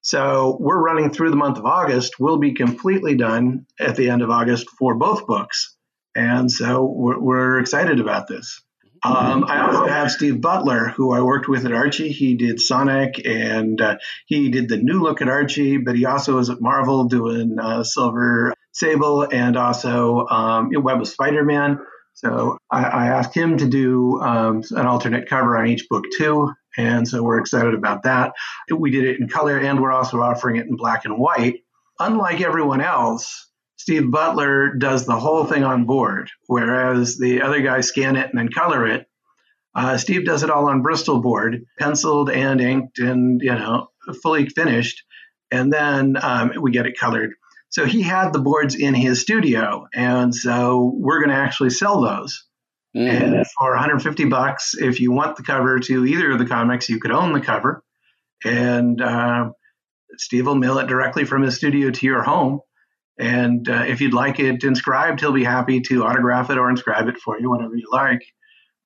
So 0.01 0.57
we're 0.59 0.81
running 0.81 1.11
through 1.11 1.29
the 1.29 1.35
month 1.35 1.57
of 1.57 1.65
August. 1.65 2.19
We'll 2.19 2.37
be 2.37 2.53
completely 2.53 3.15
done 3.15 3.65
at 3.79 3.97
the 3.97 4.09
end 4.09 4.21
of 4.21 4.29
August 4.29 4.69
for 4.77 4.95
both 4.95 5.27
books, 5.27 5.75
and 6.15 6.49
so 6.49 6.85
we're, 6.85 7.19
we're 7.19 7.59
excited 7.59 7.99
about 7.99 8.27
this. 8.27 8.61
Um, 9.03 9.45
I 9.47 9.65
also 9.65 9.87
have 9.87 10.11
Steve 10.11 10.41
Butler, 10.41 10.89
who 10.89 11.13
I 11.13 11.21
worked 11.21 11.47
with 11.47 11.65
at 11.65 11.71
Archie. 11.71 12.11
He 12.11 12.35
did 12.35 12.59
Sonic 12.59 13.25
and 13.25 13.79
uh, 13.79 13.97
he 14.25 14.49
did 14.49 14.67
the 14.67 14.77
new 14.77 15.01
look 15.01 15.21
at 15.21 15.29
Archie, 15.29 15.77
but 15.77 15.95
he 15.95 16.05
also 16.05 16.37
is 16.39 16.49
at 16.49 16.59
Marvel 16.59 17.05
doing 17.05 17.57
uh, 17.61 17.83
Silver 17.83 18.53
Sable 18.73 19.23
and 19.23 19.55
also 19.55 20.27
um, 20.27 20.71
Web 20.73 20.99
of 20.99 21.07
Spider 21.07 21.45
Man. 21.45 21.79
So 22.19 22.57
I, 22.69 22.83
I, 22.83 23.07
asked 23.07 23.33
him 23.33 23.57
to 23.59 23.65
do 23.65 24.19
um, 24.19 24.61
an 24.71 24.85
alternate 24.85 25.29
cover 25.29 25.57
on 25.57 25.67
each 25.67 25.87
book 25.89 26.03
too, 26.17 26.51
and 26.77 27.07
so 27.07 27.23
we're 27.23 27.39
excited 27.39 27.73
about 27.73 28.03
that. 28.03 28.33
We 28.69 28.91
did 28.91 29.05
it 29.05 29.21
in 29.21 29.29
color, 29.29 29.57
and 29.57 29.81
we're 29.81 29.93
also 29.93 30.19
offering 30.19 30.57
it 30.57 30.67
in 30.67 30.75
black 30.75 31.05
and 31.05 31.17
white. 31.17 31.61
Unlike 31.97 32.41
everyone 32.41 32.81
else, 32.81 33.49
Steve 33.77 34.11
Butler 34.11 34.75
does 34.75 35.05
the 35.05 35.17
whole 35.17 35.45
thing 35.45 35.63
on 35.63 35.85
board, 35.85 36.29
whereas 36.47 37.17
the 37.17 37.41
other 37.41 37.61
guys 37.61 37.87
scan 37.87 38.17
it 38.17 38.29
and 38.29 38.37
then 38.37 38.49
color 38.49 38.85
it. 38.85 39.07
Uh, 39.73 39.97
Steve 39.97 40.25
does 40.25 40.43
it 40.43 40.49
all 40.49 40.67
on 40.67 40.81
Bristol 40.81 41.21
board, 41.21 41.63
penciled 41.79 42.29
and 42.29 42.59
inked, 42.59 42.99
and 42.99 43.39
you 43.41 43.55
know 43.55 43.87
fully 44.21 44.49
finished, 44.49 45.05
and 45.51 45.71
then 45.71 46.17
um, 46.21 46.51
we 46.59 46.71
get 46.71 46.85
it 46.85 46.99
colored. 46.99 47.31
So 47.69 47.85
he 47.85 48.01
had 48.01 48.33
the 48.33 48.39
boards 48.39 48.75
in 48.75 48.95
his 48.95 49.21
studio, 49.21 49.87
and 49.93 50.33
so 50.33 50.91
we're 50.95 51.19
going 51.19 51.29
to 51.29 51.35
actually 51.35 51.69
sell 51.69 52.01
those. 52.01 52.45
Mm. 52.95 53.07
And 53.07 53.45
for 53.59 53.69
150 53.69 54.25
bucks, 54.25 54.73
if 54.75 54.99
you 54.99 55.11
want 55.11 55.37
the 55.37 55.43
cover 55.43 55.79
to 55.79 56.05
either 56.05 56.31
of 56.31 56.39
the 56.39 56.47
comics, 56.47 56.89
you 56.89 56.99
could 56.99 57.11
own 57.11 57.31
the 57.33 57.41
cover, 57.41 57.83
and 58.43 58.99
uh, 58.99 59.51
Steve 60.17 60.47
will 60.47 60.55
mail 60.55 60.79
it 60.79 60.87
directly 60.87 61.25
from 61.25 61.43
his 61.43 61.57
studio 61.57 61.91
to 61.91 62.05
your 62.05 62.23
home. 62.23 62.61
And 63.19 63.69
uh, 63.69 63.83
if 63.87 64.01
you'd 64.01 64.13
like 64.13 64.39
it 64.39 64.63
inscribed, 64.63 65.19
he'll 65.19 65.33
be 65.33 65.43
happy 65.43 65.81
to 65.81 66.05
autograph 66.05 66.49
it 66.49 66.57
or 66.57 66.69
inscribe 66.69 67.07
it 67.07 67.19
for 67.19 67.39
you, 67.39 67.49
whatever 67.49 67.75
you 67.75 67.87
like. 67.91 68.21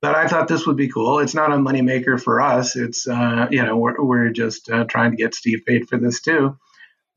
But 0.01 0.15
I 0.15 0.27
thought 0.27 0.49
this 0.49 0.67
would 0.67 0.75
be 0.75 0.89
cool. 0.89 1.19
It's 1.19 1.35
not 1.35 1.53
a 1.53 1.55
moneymaker 1.55 2.21
for 2.21 2.41
us. 2.41 2.75
It's, 2.75 3.07
uh, 3.07 3.47
you 3.51 3.63
know, 3.63 3.77
we're, 3.77 4.03
we're 4.03 4.29
just 4.31 4.69
uh, 4.69 4.83
trying 4.85 5.11
to 5.11 5.17
get 5.17 5.35
Steve 5.35 5.61
paid 5.65 5.87
for 5.87 5.97
this 5.97 6.21
too 6.21 6.57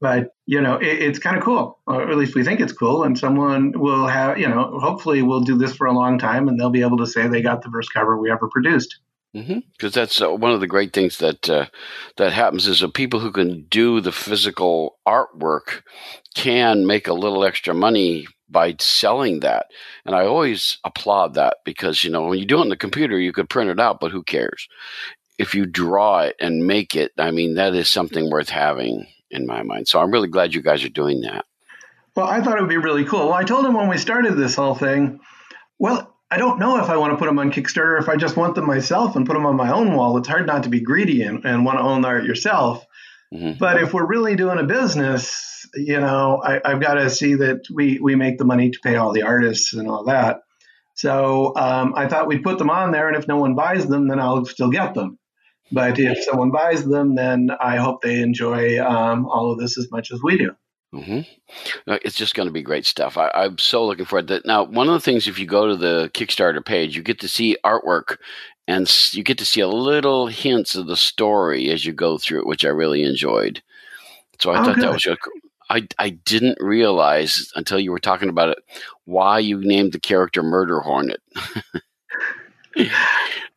but 0.01 0.35
you 0.47 0.61
know 0.61 0.77
it, 0.77 1.03
it's 1.03 1.19
kind 1.19 1.37
of 1.37 1.43
cool 1.43 1.79
or 1.87 2.11
at 2.11 2.17
least 2.17 2.35
we 2.35 2.45
think 2.45 2.61
it's 2.61 2.73
cool 2.73 3.05
and 3.05 3.19
someone 3.19 3.73
will 3.79 4.07
have 4.07 4.39
you 4.39 4.49
know 4.49 4.79
hopefully 4.81 5.23
we'll 5.23 5.41
do 5.41 5.57
this 5.57 5.75
for 5.75 5.87
a 5.87 5.93
long 5.93 6.19
time 6.19 6.49
and 6.49 6.59
they'll 6.59 6.71
be 6.71 6.83
able 6.83 6.99
to 6.99 7.07
say 7.07 7.27
they 7.27 7.43
got 7.43 7.63
the 7.63 7.71
first 7.71 7.93
cover 7.93 8.19
we 8.19 8.31
ever 8.31 8.49
produced. 8.49 8.99
Because 9.33 9.51
mm-hmm. 9.51 9.89
that's 9.89 10.23
uh, 10.23 10.31
one 10.31 10.53
of 10.53 10.61
the 10.61 10.67
great 10.67 10.95
things 10.95 11.19
that 11.19 11.49
uh, 11.51 11.67
that 12.17 12.33
happens 12.33 12.67
is 12.67 12.81
that 12.81 12.95
people 12.95 13.21
who 13.21 13.31
can 13.31 13.67
do 13.69 14.01
the 14.01 14.13
physical 14.13 14.99
artwork 15.07 15.83
can 16.35 16.87
make 16.87 17.07
a 17.07 17.13
little 17.13 17.45
extra 17.45 17.75
money 17.75 18.27
by 18.49 18.77
selling 18.79 19.41
that. 19.41 19.67
And 20.05 20.15
i 20.15 20.25
always 20.25 20.79
applaud 20.85 21.35
that 21.35 21.59
because 21.65 22.05
you 22.05 22.11
know 22.11 22.27
when 22.27 22.39
you 22.39 22.47
do 22.47 22.59
it 22.59 22.63
on 22.63 22.69
the 22.69 22.77
computer 22.77 23.19
you 23.19 23.33
could 23.33 23.51
print 23.51 23.71
it 23.71 23.81
out 23.81 24.01
but 24.01 24.13
who 24.13 24.23
cares? 24.23 24.69
If 25.39 25.55
you 25.55 25.67
draw 25.67 26.21
it 26.21 26.37
and 26.41 26.67
make 26.67 26.95
it 26.97 27.13
i 27.19 27.31
mean 27.31 27.55
that 27.55 27.75
is 27.75 27.91
something 27.91 28.31
worth 28.31 28.49
having 28.49 29.07
in 29.31 29.47
my 29.47 29.63
mind. 29.63 29.89
So 29.89 30.01
I'm 30.01 30.11
really 30.11 30.29
glad 30.29 30.55
you 30.55 30.63
guys 30.63 30.85
are 30.85 30.89
doing 30.89 31.21
that. 31.23 31.45
Well, 32.15 32.27
I 32.27 32.41
thought 32.41 32.59
it 32.59 32.63
would 32.63 32.71
be 32.71 32.79
really 32.79 33.05
cool. 33.05 33.29
Well, 33.29 33.35
I 33.35 33.45
told 33.45 33.67
him 33.67 33.75
when 33.75 33.89
we 33.89 33.99
started 33.99 34.37
this 34.37 34.55
whole 34.55 34.75
thing, 34.75 35.21
well, 35.79 36.15
I 36.31 36.39
don't 36.39 36.59
know 36.59 36.79
if 36.79 36.89
I 36.89 36.97
want 36.97 37.13
to 37.13 37.19
put 37.19 37.27
them 37.27 37.39
on 37.39 37.53
Kickstarter, 37.53 38.01
if 38.01 38.09
I 38.09 38.17
just 38.17 38.37
want 38.37 38.55
them 38.55 38.67
myself 38.67 39.15
and 39.15 39.27
put 39.27 39.35
them 39.35 39.47
on 39.47 39.57
my 39.57 39.71
own 39.71 39.95
wall. 39.95 40.17
It's 40.17 40.27
hard 40.27 40.47
not 40.47 40.65
to 40.65 40.69
be 40.69 40.81
greedy 40.81 41.23
and, 41.23 41.45
and 41.45 41.65
want 41.65 41.79
to 41.79 41.85
own 41.85 42.01
the 42.01 42.09
art 42.09 42.25
yourself. 42.25 42.85
Mm-hmm. 43.33 43.59
But 43.59 43.83
if 43.83 43.93
we're 43.93 44.07
really 44.07 44.35
doing 44.35 44.59
a 44.59 44.65
business, 44.65 45.67
you 45.75 46.01
know, 46.01 46.41
I, 46.43 46.61
have 46.65 46.81
got 46.81 46.95
to 46.95 47.11
see 47.11 47.35
that 47.35 47.67
we, 47.73 47.99
we 48.01 48.15
make 48.15 48.39
the 48.39 48.45
money 48.45 48.71
to 48.71 48.79
pay 48.83 48.97
all 48.97 49.13
the 49.13 49.23
artists 49.23 49.75
and 49.75 49.89
all 49.89 50.05
that. 50.05 50.41
So 50.95 51.55
um, 51.57 51.93
I 51.95 52.09
thought 52.09 52.27
we'd 52.27 52.43
put 52.43 52.59
them 52.59 52.71
on 52.71 52.91
there, 52.91 53.09
and 53.09 53.17
if 53.17 53.29
no 53.29 53.37
one 53.37 53.55
buys 53.55 53.87
them, 53.87 54.09
then 54.09 54.19
I'll 54.19 54.47
still 54.47 54.71
get 54.71 54.95
them. 54.95 55.19
But 55.73 55.99
if 55.99 56.23
someone 56.25 56.51
buys 56.51 56.85
them, 56.85 57.15
then 57.15 57.51
I 57.61 57.77
hope 57.77 58.03
they 58.03 58.21
enjoy 58.21 58.85
um, 58.85 59.27
all 59.27 59.51
of 59.51 59.59
this 59.59 59.77
as 59.77 59.91
much 59.91 60.13
as 60.13 60.23
we 60.23 60.39
do. 60.39 60.55
Mm-hmm. 60.95 61.21
It's 62.05 62.17
just 62.17 62.35
going 62.35 62.47
to 62.47 62.53
be 62.53 62.63
great 62.63 62.87
stuff. 62.87 63.19
I, 63.19 63.31
am 63.35 63.59
so 63.59 63.85
looking 63.85 64.05
forward 64.05 64.29
to 64.29 64.35
it. 64.37 64.47
Now, 64.47 64.65
one 64.65 64.87
of 64.87 64.95
the 64.95 65.01
things, 65.01 65.27
if 65.27 65.39
you 65.39 65.47
go 65.47 65.67
to 65.67 65.77
the 65.77 66.11
Kickstarter 66.15 66.65
page, 66.65 66.97
you 66.97 67.03
get 67.03 67.21
to 67.21 67.29
see 67.29 67.57
artwork 67.65 68.17
and 68.69 68.89
you 69.13 69.23
get 69.23 69.39
to 69.39 69.45
see 69.45 69.61
a 69.61 69.69
little 69.69 70.29
hints 70.29 70.75
of 70.75 70.87
the 70.87 70.97
story 70.97 71.71
as 71.71 71.85
you 71.85 71.93
go 71.93 72.19
through 72.19 72.41
it, 72.41 72.47
which 72.47 72.65
I 72.65 72.69
really 72.69 73.03
enjoyed. 73.03 73.63
So 74.41 74.51
I 74.51 74.61
oh, 74.61 74.65
thought 74.65 74.77
good. 74.77 74.85
that 74.85 74.93
was 74.93 75.07
really 75.07 75.19
cool. 75.23 75.33
I, 75.69 75.87
I 75.99 76.11
didn't 76.11 76.59
realize 76.61 77.51
until 77.57 77.81
you 77.81 77.91
were 77.91 77.99
talking 77.99 78.29
about 78.29 78.51
it 78.51 78.59
why 79.05 79.41
you 79.41 79.61
named 79.61 79.93
the 79.93 80.01
character 80.01 80.43
Murder 80.43 80.81
Hornet. 80.81 81.21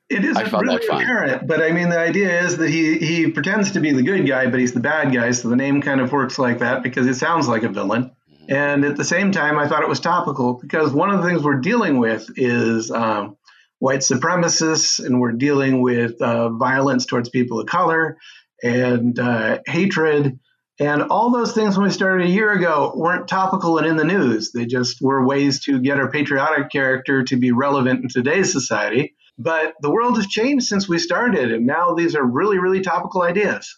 It 0.10 0.26
isn't 0.26 0.52
really 0.52 0.88
apparent, 0.88 1.46
but 1.48 1.62
I 1.62 1.72
mean, 1.72 1.90
the 1.90 2.00
idea 2.00 2.42
is 2.42 2.58
that 2.58 2.70
he 2.70 2.98
he 2.98 3.30
pretends 3.30 3.74
to 3.74 3.80
be 3.80 3.94
the 3.94 4.02
good 4.02 4.26
guy, 4.28 4.48
but 4.48 4.60
he's 4.60 4.74
the 4.74 4.80
bad 4.80 5.14
guy. 5.14 5.30
So 5.32 5.50
the 5.50 5.56
name 5.56 5.84
kind 5.84 6.02
of 6.02 6.12
works 6.12 6.40
like 6.40 6.60
that 6.60 6.82
because 6.82 7.06
it 7.06 7.14
sounds 7.14 7.48
like 7.48 7.62
a 7.62 7.70
villain. 7.70 8.06
Mm-hmm. 8.06 8.54
And 8.54 8.86
at 8.86 8.98
the 8.98 9.04
same 9.04 9.32
time, 9.32 9.60
I 9.60 9.68
thought 9.68 9.84
it 9.84 9.90
was 9.90 10.00
topical 10.00 10.56
because 10.56 10.92
one 10.92 11.12
of 11.12 11.22
the 11.22 11.28
things 11.28 11.44
we're 11.44 11.62
dealing 11.62 12.00
with 12.00 12.28
is 12.38 12.90
um, 12.90 13.38
white 13.78 14.00
supremacists, 14.00 15.04
and 15.04 15.20
we're 15.20 15.34
dealing 15.34 15.82
with 15.82 16.20
uh, 16.22 16.50
violence 16.50 17.06
towards 17.06 17.30
people 17.30 17.60
of 17.60 17.68
color 17.68 18.18
and 18.64 19.20
uh, 19.20 19.60
hatred. 19.68 20.40
And 20.80 21.04
all 21.04 21.30
those 21.30 21.54
things 21.54 21.78
when 21.78 21.86
we 21.86 21.94
started 21.94 22.28
a 22.28 22.32
year 22.32 22.52
ago 22.52 22.94
weren't 22.96 23.28
topical 23.28 23.78
and 23.78 23.86
in 23.86 23.98
the 23.98 24.06
news. 24.06 24.54
They 24.54 24.66
just 24.66 25.02
were 25.02 25.26
ways 25.26 25.60
to 25.66 25.80
get 25.80 26.00
our 26.00 26.10
patriotic 26.10 26.72
character 26.72 27.24
to 27.26 27.38
be 27.38 27.52
relevant 27.52 28.02
in 28.02 28.10
today's 28.10 28.52
society. 28.52 29.16
But 29.40 29.76
the 29.82 29.90
world 29.90 30.18
has 30.18 30.28
changed 30.28 30.66
since 30.66 30.90
we 30.90 31.00
started, 31.00 31.54
and 31.54 31.66
now 31.66 31.94
these 31.94 32.14
are 32.14 32.24
really, 32.24 32.60
really 32.60 32.82
topical 32.82 33.22
ideas. 33.22 33.74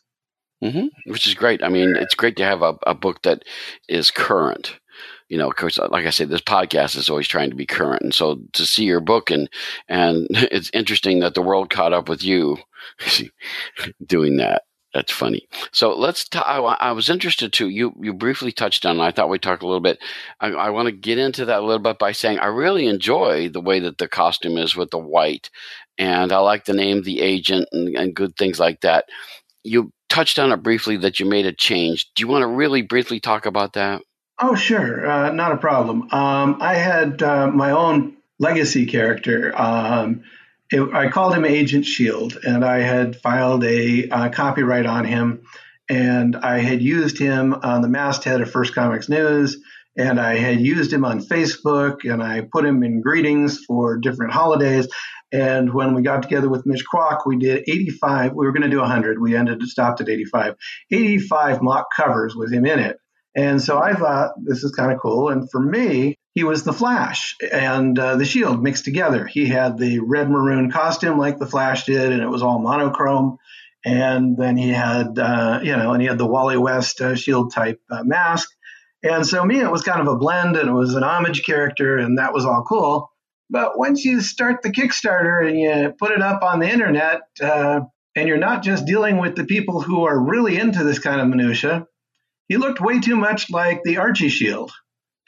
Mm-hmm. 0.63 0.88
Which 1.12 1.28
is 1.28 1.36
great. 1.36 1.63
I 1.63 1.69
mean, 1.69 1.95
it's 1.95 2.15
great 2.15 2.36
to 2.38 2.43
have 2.43 2.63
a, 2.63 2.76
a 2.86 2.95
book 2.95 3.21
that 3.21 3.43
is 3.88 4.10
current. 4.10 4.80
You 5.30 5.38
know, 5.38 5.50
because 5.50 5.78
like 5.78 6.06
I 6.06 6.10
said, 6.10 6.30
this 6.30 6.41
podcast 6.41 6.97
is 6.97 7.10
always 7.10 7.28
trying 7.28 7.52
to 7.52 7.56
be 7.56 7.65
current, 7.65 8.02
and 8.02 8.13
so 8.13 8.41
to 8.54 8.65
see 8.65 8.84
your 8.84 9.00
book 9.00 9.32
and 9.32 9.50
and 9.88 10.28
it's 10.32 10.71
interesting 10.74 11.19
that 11.19 11.36
the 11.36 11.41
world 11.41 11.69
caught 11.69 11.93
up 11.93 12.10
with 12.10 12.24
you 12.24 12.58
doing 14.06 14.38
that. 14.38 14.63
That's 14.94 15.12
funny. 15.12 15.48
So 15.72 15.98
let's. 15.98 16.28
I 16.36 16.92
was 16.92 17.10
interested 17.10 17.54
too. 17.54 17.70
You 17.70 17.96
you 18.02 18.14
briefly 18.14 18.52
touched 18.52 18.86
on. 18.86 19.00
I 19.00 19.12
thought 19.12 19.30
we 19.30 19.40
talked 19.40 19.64
a 19.64 19.66
little 19.66 19.80
bit. 19.80 20.00
I, 20.42 20.48
I 20.48 20.70
want 20.72 20.88
to 20.88 20.92
get 20.92 21.18
into 21.18 21.46
that 21.46 21.60
a 21.60 21.66
little 21.66 21.82
bit 21.82 21.98
by 21.98 22.12
saying 22.12 22.40
I 22.40 22.48
really 22.48 22.88
enjoy 22.88 23.48
the 23.48 23.62
way 23.62 23.80
that 23.80 23.98
the 23.98 24.10
costume 24.10 24.58
is 24.58 24.76
with 24.76 24.92
the 24.92 24.98
white, 24.98 25.50
and 25.98 26.34
I 26.34 26.40
like 26.40 26.66
the 26.66 26.74
name, 26.74 27.04
the 27.04 27.22
agent, 27.22 27.70
and, 27.72 27.96
and 27.96 28.14
good 28.14 28.36
things 28.36 28.60
like 28.60 28.82
that. 28.82 29.06
You 29.64 29.94
touched 30.10 30.40
on 30.40 30.52
it 30.52 30.62
briefly 30.62 30.98
that 30.98 31.22
you 31.22 31.26
made 31.26 31.46
a 31.46 31.54
change. 31.54 32.12
Do 32.14 32.22
you 32.22 32.28
want 32.28 32.42
to 32.42 32.48
really 32.48 32.82
briefly 32.82 33.22
talk 33.22 33.46
about 33.46 33.74
that? 33.74 34.02
Oh, 34.40 34.56
sure. 34.56 35.10
Uh, 35.10 35.32
not 35.32 35.54
a 35.54 35.58
problem. 35.58 36.10
Um, 36.12 36.58
I 36.60 36.74
had 36.74 37.24
uh, 37.24 37.48
my 37.48 37.72
own 37.72 38.18
legacy 38.40 38.88
character. 38.88 39.54
Um, 39.56 40.24
it, 40.72 40.94
I 40.94 41.10
called 41.10 41.36
him 41.36 41.46
Agent 41.46 41.86
Shield, 41.86 42.38
and 42.44 42.64
I 42.64 42.80
had 42.80 43.18
filed 43.18 43.64
a 43.64 44.08
uh, 44.10 44.30
copyright 44.30 44.86
on 44.86 45.06
him. 45.06 45.44
And 45.90 46.38
I 46.38 46.60
had 46.60 46.82
used 46.82 47.18
him 47.18 47.54
on 47.54 47.82
the 47.82 47.90
masthead 47.90 48.40
of 48.40 48.50
First 48.50 48.74
Comics 48.74 49.10
News, 49.10 49.58
and 49.98 50.22
I 50.22 50.38
had 50.38 50.62
used 50.62 50.94
him 50.94 51.04
on 51.04 51.20
Facebook, 51.20 52.10
and 52.10 52.24
I 52.24 52.48
put 52.50 52.64
him 52.64 52.82
in 52.84 53.02
greetings 53.02 53.60
for 53.66 53.98
different 53.98 54.32
holidays. 54.32 54.88
And 55.34 55.74
when 55.74 55.94
we 55.94 56.02
got 56.02 56.24
together 56.24 56.50
with 56.50 56.66
Mitch 56.66 56.86
Kwok, 56.92 57.26
we 57.26 57.38
did 57.38 57.64
85. 57.68 58.34
We 58.34 58.46
were 58.46 58.54
going 58.54 58.64
to 58.64 58.70
do 58.70 58.80
100. 58.80 59.20
We 59.20 59.36
ended 59.36 59.62
stopped 59.64 60.00
at 60.00 60.10
85. 60.10 60.56
85 60.92 61.62
mock 61.62 61.88
covers 61.94 62.36
with 62.36 62.54
him 62.54 62.66
in 62.66 62.80
it. 62.80 62.98
And 63.36 63.62
so 63.62 63.82
I 63.82 63.94
thought 63.94 64.32
this 64.44 64.64
is 64.64 64.72
kind 64.72 64.92
of 64.92 65.00
cool. 65.02 65.30
And 65.30 65.50
for 65.50 65.62
me, 65.62 66.18
he 66.34 66.44
was 66.44 66.63
the 66.63 66.74
Flash 66.74 67.36
and 67.52 67.98
uh, 68.00 68.15
the 68.15 68.26
Shield 68.26 68.63
mixed 68.63 68.86
together. 68.86 69.26
He 69.26 69.48
had 69.48 69.78
the 69.78 70.00
red 70.00 70.30
maroon 70.30 70.72
costume 70.72 71.17
like 71.17 71.38
the 71.38 71.46
Flash 71.46 71.86
did, 71.86 72.12
and 72.12 72.22
it 72.22 72.30
was 72.30 72.41
all 72.41 72.60
monochrome. 72.60 73.38
And 73.84 74.38
then 74.38 74.58
he 74.58 74.70
had, 74.70 75.17
uh, 75.17 75.60
you 75.63 75.76
know, 75.76 75.91
and 75.91 76.02
he 76.02 76.08
had 76.08 76.17
the 76.17 76.28
Wally 76.28 76.58
West 76.58 77.02
uh, 77.02 77.15
Shield 77.15 77.52
type 77.52 77.82
uh, 77.89 78.04
mask. 78.04 78.50
And 79.04 79.26
so 79.26 79.44
me, 79.44 79.60
it 79.60 79.72
was 79.72 79.82
kind 79.82 80.00
of 80.00 80.08
a 80.08 80.17
blend, 80.17 80.56
and 80.56 80.70
it 80.70 80.74
was 80.74 80.94
an 80.94 81.04
homage 81.04 81.44
character, 81.44 81.98
and 81.98 82.20
that 82.20 82.34
was 82.34 82.46
all 82.46 82.63
cool. 82.63 83.12
But 83.50 83.78
once 83.78 84.06
you 84.06 84.22
start 84.22 84.62
the 84.62 84.72
Kickstarter 84.72 85.46
and 85.46 85.60
you 85.60 85.94
put 86.00 86.12
it 86.12 86.22
up 86.22 86.44
on 86.44 86.60
the 86.60 86.70
internet, 86.70 87.22
uh, 87.41 87.82
and 88.15 88.28
you're 88.28 88.38
not 88.38 88.63
just 88.63 88.86
dealing 88.86 89.17
with 89.17 89.36
the 89.36 89.46
people 89.46 89.82
who 89.82 90.06
are 90.06 90.17
really 90.17 90.58
into 90.58 90.84
this 90.84 91.00
kind 91.00 91.20
of 91.20 91.28
minutia, 91.28 91.88
he 92.48 92.58
looked 92.58 92.80
way 92.80 93.00
too 93.00 93.15
much 93.15 93.50
like 93.50 93.82
the 93.84 93.98
Archie 93.98 94.30
Shield. 94.30 94.72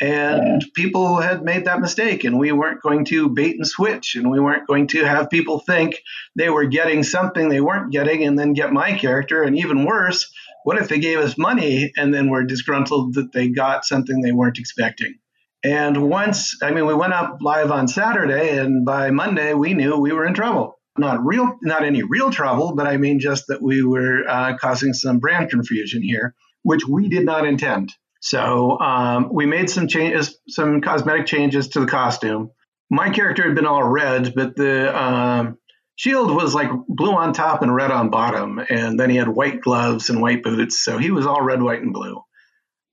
And 0.01 0.65
people 0.75 1.21
had 1.21 1.43
made 1.43 1.65
that 1.65 1.79
mistake, 1.79 2.23
and 2.23 2.39
we 2.39 2.51
weren't 2.51 2.81
going 2.81 3.05
to 3.05 3.29
bait 3.29 3.55
and 3.55 3.67
switch, 3.67 4.15
and 4.15 4.29
we 4.29 4.39
weren't 4.39 4.67
going 4.67 4.87
to 4.87 5.05
have 5.05 5.29
people 5.29 5.59
think 5.59 6.01
they 6.35 6.49
were 6.49 6.65
getting 6.65 7.03
something 7.03 7.47
they 7.47 7.61
weren't 7.61 7.91
getting 7.91 8.23
and 8.23 8.37
then 8.37 8.53
get 8.53 8.73
my 8.73 8.97
character. 8.97 9.43
And 9.43 9.57
even 9.57 9.85
worse, 9.85 10.31
what 10.63 10.77
if 10.77 10.89
they 10.89 10.99
gave 10.99 11.19
us 11.19 11.37
money 11.37 11.91
and 11.95 12.13
then 12.13 12.29
were 12.29 12.43
disgruntled 12.43 13.13
that 13.13 13.31
they 13.33 13.49
got 13.49 13.85
something 13.85 14.21
they 14.21 14.31
weren't 14.31 14.57
expecting? 14.57 15.15
And 15.63 16.09
once, 16.09 16.57
I 16.61 16.71
mean, 16.71 16.85
we 16.85 16.93
went 16.93 17.13
up 17.13 17.37
live 17.41 17.71
on 17.71 17.87
Saturday, 17.87 18.57
and 18.57 18.83
by 18.83 19.11
Monday, 19.11 19.53
we 19.53 19.73
knew 19.73 19.95
we 19.97 20.11
were 20.11 20.25
in 20.25 20.33
trouble. 20.33 20.79
Not 20.97 21.25
real, 21.25 21.57
not 21.61 21.83
any 21.83 22.03
real 22.03 22.29
trouble, 22.31 22.75
but 22.75 22.85
I 22.85 22.97
mean 22.97 23.19
just 23.19 23.47
that 23.47 23.61
we 23.61 23.83
were 23.83 24.27
uh, 24.27 24.57
causing 24.57 24.93
some 24.93 25.19
brand 25.19 25.49
confusion 25.49 26.03
here, 26.03 26.35
which 26.63 26.85
we 26.87 27.09
did 27.09 27.25
not 27.25 27.47
intend. 27.47 27.93
So 28.23 28.79
um, 28.79 29.27
we 29.33 29.45
made 29.45 29.69
some 29.69 29.89
changes, 29.89 30.39
some 30.47 30.79
cosmetic 30.79 31.25
changes 31.25 31.67
to 31.69 31.81
the 31.81 31.87
costume. 31.87 32.51
My 32.89 33.09
character 33.09 33.43
had 33.43 33.53
been 33.53 33.65
all 33.65 33.83
red, 33.83 34.33
but 34.33 34.55
the 34.55 34.97
um, 34.97 35.57
shield 35.97 36.33
was 36.33 36.55
like 36.55 36.69
blue 36.87 37.11
on 37.11 37.33
top 37.33 37.63
and 37.63 37.75
red 37.75 37.91
on 37.91 38.11
bottom, 38.11 38.61
and 38.69 38.97
then 38.97 39.09
he 39.09 39.17
had 39.17 39.27
white 39.27 39.59
gloves 39.59 40.09
and 40.09 40.21
white 40.21 40.41
boots, 40.41 40.81
so 40.81 40.97
he 40.97 41.11
was 41.11 41.25
all 41.25 41.41
red, 41.41 41.61
white, 41.61 41.81
and 41.81 41.91
blue. 41.91 42.21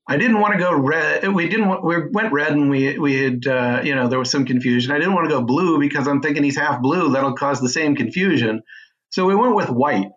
I 0.08 0.16
didn't 0.16 0.40
want 0.40 0.54
to 0.54 0.58
go 0.58 0.74
red. 0.74 1.28
We 1.32 1.48
didn't. 1.48 1.68
Want, 1.68 1.84
we 1.84 2.08
went 2.08 2.32
red, 2.32 2.50
and 2.50 2.68
we 2.68 2.98
we 2.98 3.22
had 3.22 3.46
uh, 3.46 3.82
you 3.84 3.94
know 3.94 4.08
there 4.08 4.18
was 4.18 4.32
some 4.32 4.44
confusion. 4.44 4.90
I 4.90 4.98
didn't 4.98 5.14
want 5.14 5.30
to 5.30 5.36
go 5.36 5.42
blue 5.42 5.78
because 5.78 6.08
I'm 6.08 6.22
thinking 6.22 6.42
he's 6.42 6.58
half 6.58 6.82
blue. 6.82 7.12
That'll 7.12 7.36
cause 7.36 7.60
the 7.60 7.68
same 7.68 7.94
confusion. 7.94 8.62
So 9.10 9.26
we 9.26 9.36
went 9.36 9.54
with 9.54 9.70
white, 9.70 10.10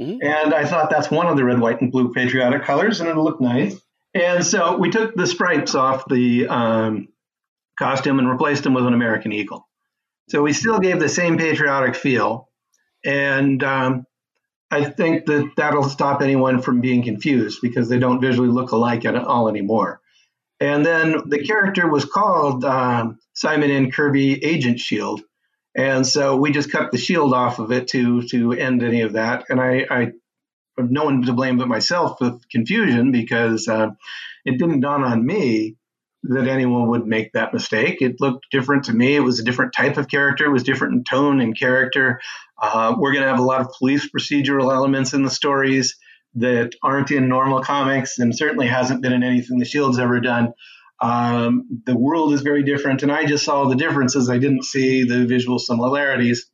mm-hmm. 0.00 0.24
and 0.24 0.54
I 0.54 0.64
thought 0.64 0.90
that's 0.90 1.10
one 1.10 1.26
of 1.26 1.36
the 1.36 1.44
red, 1.44 1.58
white, 1.58 1.80
and 1.80 1.90
blue 1.90 2.12
patriotic 2.12 2.62
colors, 2.62 3.00
and 3.00 3.08
it'll 3.08 3.24
look 3.24 3.40
nice. 3.40 3.76
And 4.14 4.44
so 4.44 4.76
we 4.76 4.90
took 4.90 5.14
the 5.14 5.26
stripes 5.26 5.74
off 5.74 6.08
the 6.08 6.48
um, 6.48 7.08
costume 7.78 8.18
and 8.18 8.28
replaced 8.28 8.64
them 8.64 8.74
with 8.74 8.86
an 8.86 8.94
American 8.94 9.32
eagle. 9.32 9.66
So 10.28 10.42
we 10.42 10.52
still 10.52 10.78
gave 10.78 11.00
the 11.00 11.08
same 11.08 11.38
patriotic 11.38 11.96
feel, 11.96 12.48
and 13.04 13.62
um, 13.64 14.04
I 14.70 14.84
think 14.84 15.26
that 15.26 15.50
that'll 15.56 15.88
stop 15.88 16.22
anyone 16.22 16.62
from 16.62 16.80
being 16.80 17.02
confused 17.02 17.58
because 17.60 17.88
they 17.88 17.98
don't 17.98 18.20
visually 18.20 18.48
look 18.48 18.70
alike 18.70 19.04
at 19.04 19.16
all 19.16 19.48
anymore. 19.48 20.00
And 20.60 20.86
then 20.86 21.16
the 21.26 21.42
character 21.42 21.88
was 21.88 22.04
called 22.04 22.64
um, 22.64 23.18
Simon 23.32 23.70
and 23.70 23.92
Kirby 23.92 24.44
Agent 24.44 24.78
Shield, 24.78 25.22
and 25.74 26.06
so 26.06 26.36
we 26.36 26.52
just 26.52 26.70
cut 26.70 26.92
the 26.92 26.98
shield 26.98 27.34
off 27.34 27.58
of 27.58 27.72
it 27.72 27.88
to 27.88 28.22
to 28.28 28.52
end 28.52 28.82
any 28.82 29.02
of 29.02 29.14
that. 29.14 29.46
And 29.48 29.60
I, 29.60 29.86
I 29.90 30.12
no 30.88 31.04
one 31.04 31.22
to 31.22 31.32
blame 31.32 31.58
but 31.58 31.68
myself 31.68 32.20
with 32.20 32.48
confusion 32.48 33.12
because 33.12 33.68
uh, 33.68 33.90
it 34.44 34.58
didn't 34.58 34.80
dawn 34.80 35.02
on 35.04 35.24
me 35.24 35.76
that 36.24 36.46
anyone 36.46 36.88
would 36.88 37.06
make 37.06 37.32
that 37.32 37.52
mistake. 37.52 38.02
It 38.02 38.20
looked 38.20 38.46
different 38.50 38.84
to 38.84 38.92
me. 38.92 39.16
It 39.16 39.20
was 39.20 39.40
a 39.40 39.44
different 39.44 39.72
type 39.72 39.96
of 39.96 40.08
character. 40.08 40.44
It 40.44 40.52
was 40.52 40.62
different 40.62 40.94
in 40.94 41.04
tone 41.04 41.40
and 41.40 41.58
character. 41.58 42.20
Uh, 42.60 42.94
we're 42.98 43.12
going 43.12 43.24
to 43.24 43.30
have 43.30 43.38
a 43.38 43.44
lot 43.44 43.62
of 43.62 43.72
police 43.78 44.08
procedural 44.10 44.72
elements 44.72 45.14
in 45.14 45.22
the 45.22 45.30
stories 45.30 45.96
that 46.34 46.74
aren't 46.82 47.10
in 47.10 47.28
normal 47.28 47.62
comics 47.62 48.18
and 48.18 48.36
certainly 48.36 48.66
hasn't 48.66 49.02
been 49.02 49.12
in 49.12 49.22
anything 49.22 49.58
the 49.58 49.64
Shield's 49.64 49.98
ever 49.98 50.20
done. 50.20 50.52
Um, 51.00 51.82
the 51.86 51.96
world 51.96 52.34
is 52.34 52.42
very 52.42 52.62
different, 52.62 53.02
and 53.02 53.10
I 53.10 53.24
just 53.24 53.44
saw 53.44 53.66
the 53.66 53.76
differences. 53.76 54.28
I 54.28 54.38
didn't 54.38 54.64
see 54.64 55.04
the 55.04 55.24
visual 55.24 55.58
similarities. 55.58 56.50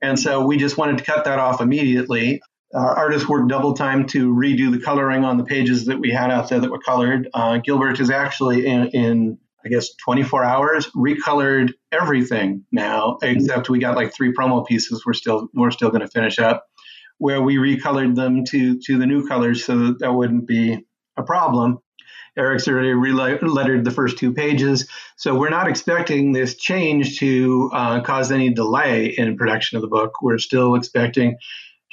And 0.00 0.18
so 0.18 0.44
we 0.44 0.56
just 0.56 0.78
wanted 0.78 0.98
to 0.98 1.04
cut 1.04 1.26
that 1.26 1.38
off 1.38 1.60
immediately. 1.60 2.40
Our 2.74 2.96
artists 2.96 3.28
worked 3.28 3.48
double 3.48 3.74
time 3.74 4.06
to 4.08 4.32
redo 4.32 4.72
the 4.72 4.80
coloring 4.80 5.24
on 5.24 5.36
the 5.36 5.44
pages 5.44 5.86
that 5.86 5.98
we 5.98 6.10
had 6.10 6.30
out 6.30 6.48
there 6.48 6.60
that 6.60 6.70
were 6.70 6.78
colored. 6.78 7.28
Uh, 7.34 7.58
Gilbert 7.58 8.00
is 8.00 8.10
actually 8.10 8.66
in, 8.66 8.88
in, 8.88 9.38
I 9.64 9.68
guess, 9.68 9.94
24 9.96 10.42
hours 10.42 10.86
recolored 10.96 11.72
everything 11.90 12.64
now, 12.72 13.18
except 13.22 13.68
we 13.68 13.78
got 13.78 13.96
like 13.96 14.14
three 14.14 14.32
promo 14.32 14.66
pieces. 14.66 15.04
We're 15.04 15.12
still 15.12 15.48
we're 15.52 15.70
still 15.70 15.90
going 15.90 16.00
to 16.00 16.08
finish 16.08 16.38
up 16.38 16.66
where 17.18 17.42
we 17.42 17.56
recolored 17.56 18.16
them 18.16 18.44
to 18.44 18.80
to 18.80 18.98
the 18.98 19.06
new 19.06 19.26
colors 19.28 19.64
so 19.64 19.78
that 19.78 19.98
that 20.00 20.12
wouldn't 20.12 20.46
be 20.46 20.84
a 21.16 21.22
problem. 21.22 21.78
Eric's 22.36 22.66
already 22.66 22.88
relettered 22.88 23.84
the 23.84 23.90
first 23.90 24.16
two 24.16 24.32
pages, 24.32 24.88
so 25.16 25.38
we're 25.38 25.50
not 25.50 25.68
expecting 25.68 26.32
this 26.32 26.54
change 26.54 27.18
to 27.18 27.70
uh, 27.74 28.00
cause 28.00 28.32
any 28.32 28.54
delay 28.54 29.14
in 29.16 29.36
production 29.36 29.76
of 29.76 29.82
the 29.82 29.88
book. 29.88 30.22
We're 30.22 30.38
still 30.38 30.74
expecting 30.74 31.36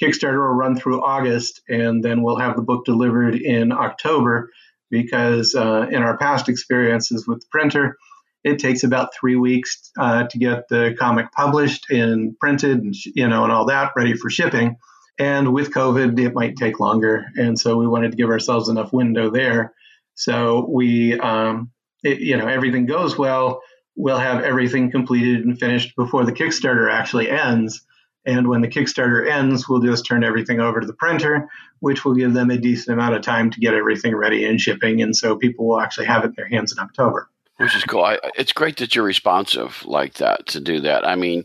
Kickstarter 0.02 0.40
will 0.40 0.56
run 0.56 0.76
through 0.76 1.04
August, 1.04 1.62
and 1.68 2.04
then 2.04 2.22
we'll 2.22 2.40
have 2.40 2.56
the 2.56 2.62
book 2.62 2.86
delivered 2.86 3.36
in 3.36 3.72
October. 3.72 4.52
Because 4.92 5.54
uh, 5.54 5.86
in 5.92 6.02
our 6.02 6.18
past 6.18 6.50
experiences 6.50 7.28
with 7.28 7.42
the 7.42 7.46
printer, 7.52 7.96
it 8.44 8.58
takes 8.58 8.84
about 8.84 9.14
three 9.14 9.36
weeks 9.36 9.92
uh, 10.00 10.26
to 10.28 10.38
get 10.40 10.68
the 10.68 10.96
comic 10.98 11.32
published 11.32 11.92
and 11.92 12.38
printed, 12.40 12.80
and 12.80 12.96
you 13.06 13.28
know, 13.28 13.44
and 13.44 13.52
all 13.52 13.66
that 13.66 13.92
ready 13.96 14.16
for 14.16 14.30
shipping. 14.30 14.78
And 15.20 15.54
with 15.54 15.74
COVID, 15.74 16.18
it 16.20 16.34
might 16.34 16.56
take 16.56 16.80
longer, 16.80 17.26
and 17.36 17.60
so 17.60 17.78
we 17.78 17.88
wanted 17.88 18.12
to 18.12 18.18
give 18.18 18.30
ourselves 18.30 18.70
enough 18.70 18.94
window 18.94 19.30
there. 19.30 19.74
So 20.16 20.66
we, 20.68 21.20
um, 21.20 21.72
it, 22.04 22.20
you 22.20 22.38
know, 22.38 22.48
everything 22.48 22.86
goes 22.86 23.18
well, 23.18 23.62
we'll 23.96 24.18
have 24.18 24.44
everything 24.44 24.92
completed 24.92 25.46
and 25.46 25.60
finished 25.60 25.96
before 25.96 26.26
the 26.26 26.32
Kickstarter 26.32 26.92
actually 26.92 27.30
ends. 27.30 27.86
And 28.26 28.48
when 28.48 28.62
the 28.62 28.68
Kickstarter 28.68 29.30
ends, 29.30 29.68
we'll 29.68 29.82
just 29.82 30.06
turn 30.06 30.24
everything 30.24 30.60
over 30.60 30.82
to 30.82 30.88
the 30.88 30.94
printer, 30.94 31.50
which 31.80 32.04
will 32.04 32.14
give 32.14 32.34
them 32.34 32.52
a 32.52 32.58
decent 32.58 32.94
amount 32.94 33.16
of 33.16 33.22
time 33.22 33.50
to 33.52 33.60
get 33.60 33.74
everything 33.74 34.16
ready 34.16 34.46
and 34.46 34.60
shipping. 34.60 35.02
And 35.02 35.16
so 35.16 35.36
people 35.36 35.68
will 35.68 35.80
actually 35.80 36.08
have 36.08 36.24
it 36.24 36.28
in 36.28 36.34
their 36.36 36.48
hands 36.48 36.72
in 36.72 36.80
October. 36.80 37.30
Which 37.58 37.76
is 37.76 37.84
cool. 37.84 38.04
I, 38.04 38.20
it's 38.38 38.54
great 38.54 38.78
that 38.78 38.96
you're 38.96 39.04
responsive 39.04 39.84
like 39.86 40.14
that 40.16 40.48
to 40.48 40.62
do 40.62 40.80
that. 40.82 41.06
I 41.06 41.16
mean, 41.16 41.44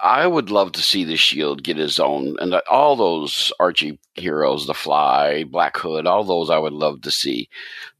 I 0.00 0.26
would 0.26 0.50
love 0.50 0.72
to 0.72 0.82
see 0.82 1.04
the 1.04 1.16
Shield 1.16 1.64
get 1.64 1.76
his 1.76 1.98
own, 1.98 2.36
and 2.38 2.54
all 2.70 2.94
those 2.94 3.52
Archie 3.58 3.98
heroes, 4.14 4.66
the 4.66 4.74
Fly, 4.74 5.42
Black 5.42 5.76
Hood, 5.76 6.06
all 6.06 6.22
those 6.22 6.50
I 6.50 6.58
would 6.58 6.72
love 6.72 7.02
to 7.02 7.10
see. 7.10 7.48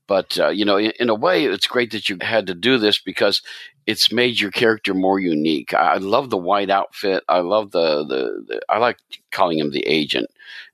But 0.06 0.38
uh, 0.38 0.48
you 0.50 0.64
know, 0.64 0.76
in, 0.76 0.92
in, 1.00 1.08
a 1.08 1.14
way, 1.14 1.44
it's 1.44 1.66
great 1.66 1.90
that 1.90 2.08
you 2.08 2.18
had 2.20 2.46
to 2.46 2.54
do 2.54 2.78
this 2.78 3.00
because 3.00 3.42
it's 3.86 4.10
made 4.10 4.40
your 4.40 4.50
character 4.50 4.94
more 4.94 5.20
unique. 5.20 5.72
I, 5.72 5.98
love 5.98 6.30
the 6.30 6.36
white 6.36 6.70
outfit. 6.70 7.22
I 7.28 7.38
love 7.38 7.70
the, 7.70 8.04
the, 8.04 8.44
the 8.46 8.60
I 8.68 8.78
like 8.78 8.98
calling 9.30 9.58
him 9.58 9.70
the 9.70 9.86
agent 9.86 10.28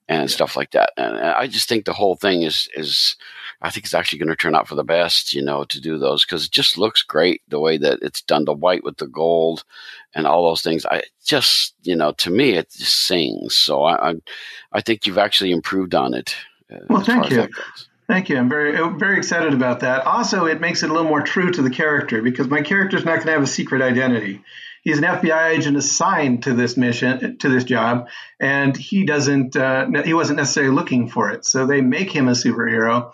and 0.09 0.29
stuff 0.29 0.57
like 0.57 0.71
that. 0.71 0.91
And 0.97 1.17
I 1.17 1.47
just 1.47 1.69
think 1.69 1.85
the 1.85 1.93
whole 1.93 2.15
thing 2.15 2.41
is 2.41 2.69
is 2.75 3.15
I 3.61 3.69
think 3.69 3.85
it's 3.85 3.93
actually 3.93 4.19
going 4.19 4.29
to 4.29 4.35
turn 4.35 4.55
out 4.55 4.67
for 4.67 4.75
the 4.75 4.83
best, 4.83 5.33
you 5.33 5.41
know, 5.41 5.63
to 5.65 5.79
do 5.79 5.97
those 5.97 6.25
because 6.25 6.45
it 6.45 6.51
just 6.51 6.77
looks 6.77 7.01
great 7.01 7.41
the 7.47 7.59
way 7.59 7.77
that 7.77 7.99
it's 8.01 8.21
done. 8.21 8.45
The 8.45 8.53
white 8.53 8.83
with 8.83 8.97
the 8.97 9.07
gold 9.07 9.63
and 10.13 10.27
all 10.27 10.45
those 10.45 10.61
things. 10.61 10.85
I 10.85 11.03
just, 11.23 11.75
you 11.83 11.95
know, 11.95 12.11
to 12.13 12.29
me, 12.29 12.51
it 12.51 12.71
just 12.71 13.05
sings. 13.05 13.55
So 13.55 13.83
I, 13.83 14.11
I, 14.11 14.15
I 14.73 14.81
think 14.81 15.05
you've 15.05 15.17
actually 15.17 15.51
improved 15.51 15.95
on 15.95 16.13
it. 16.13 16.35
Uh, 16.71 16.79
well, 16.89 17.01
thank 17.03 17.29
you. 17.29 17.47
Thank 18.07 18.29
you. 18.29 18.37
I'm 18.37 18.49
very 18.49 18.77
very 18.97 19.17
excited 19.17 19.53
about 19.53 19.79
that. 19.81 20.05
Also, 20.05 20.45
it 20.45 20.59
makes 20.59 20.83
it 20.83 20.89
a 20.89 20.93
little 20.93 21.07
more 21.07 21.21
true 21.21 21.51
to 21.51 21.61
the 21.61 21.69
character 21.69 22.21
because 22.21 22.47
my 22.47 22.61
character's 22.61 23.05
not 23.05 23.15
going 23.15 23.27
to 23.27 23.31
have 23.33 23.43
a 23.43 23.47
secret 23.47 23.81
identity. 23.81 24.41
he's 24.83 24.97
an 24.97 25.05
FBI 25.05 25.51
agent 25.51 25.77
assigned 25.77 26.43
to 26.43 26.53
this 26.53 26.75
mission 26.75 27.37
to 27.39 27.49
this 27.49 27.63
job, 27.63 28.07
and 28.39 28.75
he 28.75 29.05
doesn't 29.05 29.55
uh, 29.55 29.87
he 30.03 30.13
wasn't 30.13 30.37
necessarily 30.37 30.73
looking 30.73 31.07
for 31.07 31.31
it. 31.31 31.45
So 31.45 31.65
they 31.65 31.81
make 31.81 32.11
him 32.11 32.27
a 32.27 32.31
superhero, 32.31 33.13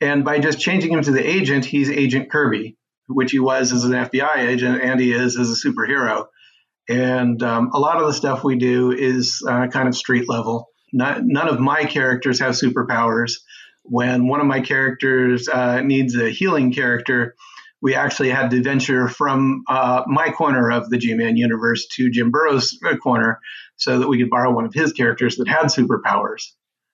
and 0.00 0.24
by 0.24 0.38
just 0.38 0.58
changing 0.58 0.92
him 0.92 1.02
to 1.02 1.12
the 1.12 1.26
agent, 1.26 1.66
he's 1.66 1.90
Agent 1.90 2.30
Kirby, 2.30 2.76
which 3.06 3.32
he 3.32 3.38
was 3.38 3.72
as 3.72 3.84
an 3.84 3.92
FBI 3.92 4.38
agent, 4.38 4.82
and 4.82 4.98
he 4.98 5.12
is 5.12 5.38
as 5.38 5.50
a 5.50 5.68
superhero. 5.68 6.28
And 6.88 7.42
um, 7.42 7.70
a 7.72 7.78
lot 7.78 8.00
of 8.00 8.06
the 8.06 8.14
stuff 8.14 8.42
we 8.42 8.56
do 8.56 8.90
is 8.90 9.44
uh, 9.46 9.68
kind 9.68 9.86
of 9.86 9.94
street 9.94 10.28
level. 10.28 10.68
Not, 10.92 11.22
none 11.22 11.48
of 11.48 11.60
my 11.60 11.84
characters 11.84 12.40
have 12.40 12.54
superpowers. 12.54 13.34
When 13.90 14.28
one 14.28 14.40
of 14.40 14.46
my 14.46 14.60
characters 14.60 15.48
uh, 15.48 15.80
needs 15.80 16.16
a 16.16 16.30
healing 16.30 16.72
character, 16.72 17.34
we 17.82 17.96
actually 17.96 18.30
had 18.30 18.50
to 18.50 18.62
venture 18.62 19.08
from 19.08 19.64
uh, 19.68 20.04
my 20.06 20.30
corner 20.30 20.70
of 20.70 20.88
the 20.90 20.96
G-Man 20.96 21.36
universe 21.36 21.88
to 21.96 22.08
Jim 22.08 22.30
Burrows' 22.30 22.78
corner 23.02 23.40
so 23.76 23.98
that 23.98 24.08
we 24.08 24.18
could 24.18 24.30
borrow 24.30 24.52
one 24.52 24.64
of 24.64 24.72
his 24.72 24.92
characters 24.92 25.36
that 25.36 25.48
had 25.48 25.66
superpowers. 25.66 26.52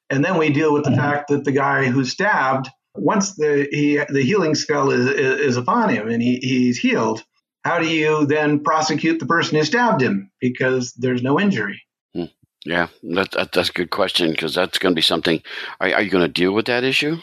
And 0.09 0.25
then 0.25 0.39
we 0.39 0.51
deal 0.51 0.73
with 0.73 0.85
the 0.85 0.91
mm-hmm. 0.91 1.01
fact 1.01 1.29
that 1.29 1.45
the 1.45 1.53
guy 1.53 1.85
who 1.85 2.03
stabbed, 2.03 2.71
once 2.95 3.35
the 3.35 3.69
he, 3.71 4.01
the 4.09 4.23
healing 4.23 4.55
spell 4.55 4.91
is, 4.91 5.07
is, 5.07 5.41
is 5.41 5.57
upon 5.59 5.91
him 5.91 6.09
and 6.09 6.23
he, 6.23 6.37
he's 6.37 6.79
healed, 6.79 7.23
how 7.63 7.79
do 7.79 7.87
you 7.87 8.25
then 8.25 8.61
prosecute 8.61 9.19
the 9.19 9.27
person 9.27 9.59
who 9.59 9.65
stabbed 9.65 10.01
him 10.01 10.31
because 10.41 10.95
there's 10.95 11.23
no 11.23 11.39
injury? 11.39 11.83
Yeah, 12.67 12.89
that, 13.05 13.31
that, 13.31 13.53
that's 13.53 13.71
a 13.71 13.73
good 13.73 13.91
question 13.91 14.33
because 14.33 14.55
that's 14.55 14.79
going 14.79 14.93
to 14.93 14.97
be 14.97 15.03
something. 15.03 15.41
Are, 15.81 15.95
are 15.95 16.03
you 16.03 16.11
going 16.11 16.27
to 16.27 16.33
deal 16.33 16.53
with 16.53 16.67
that 16.67 16.83
issue? 16.83 17.19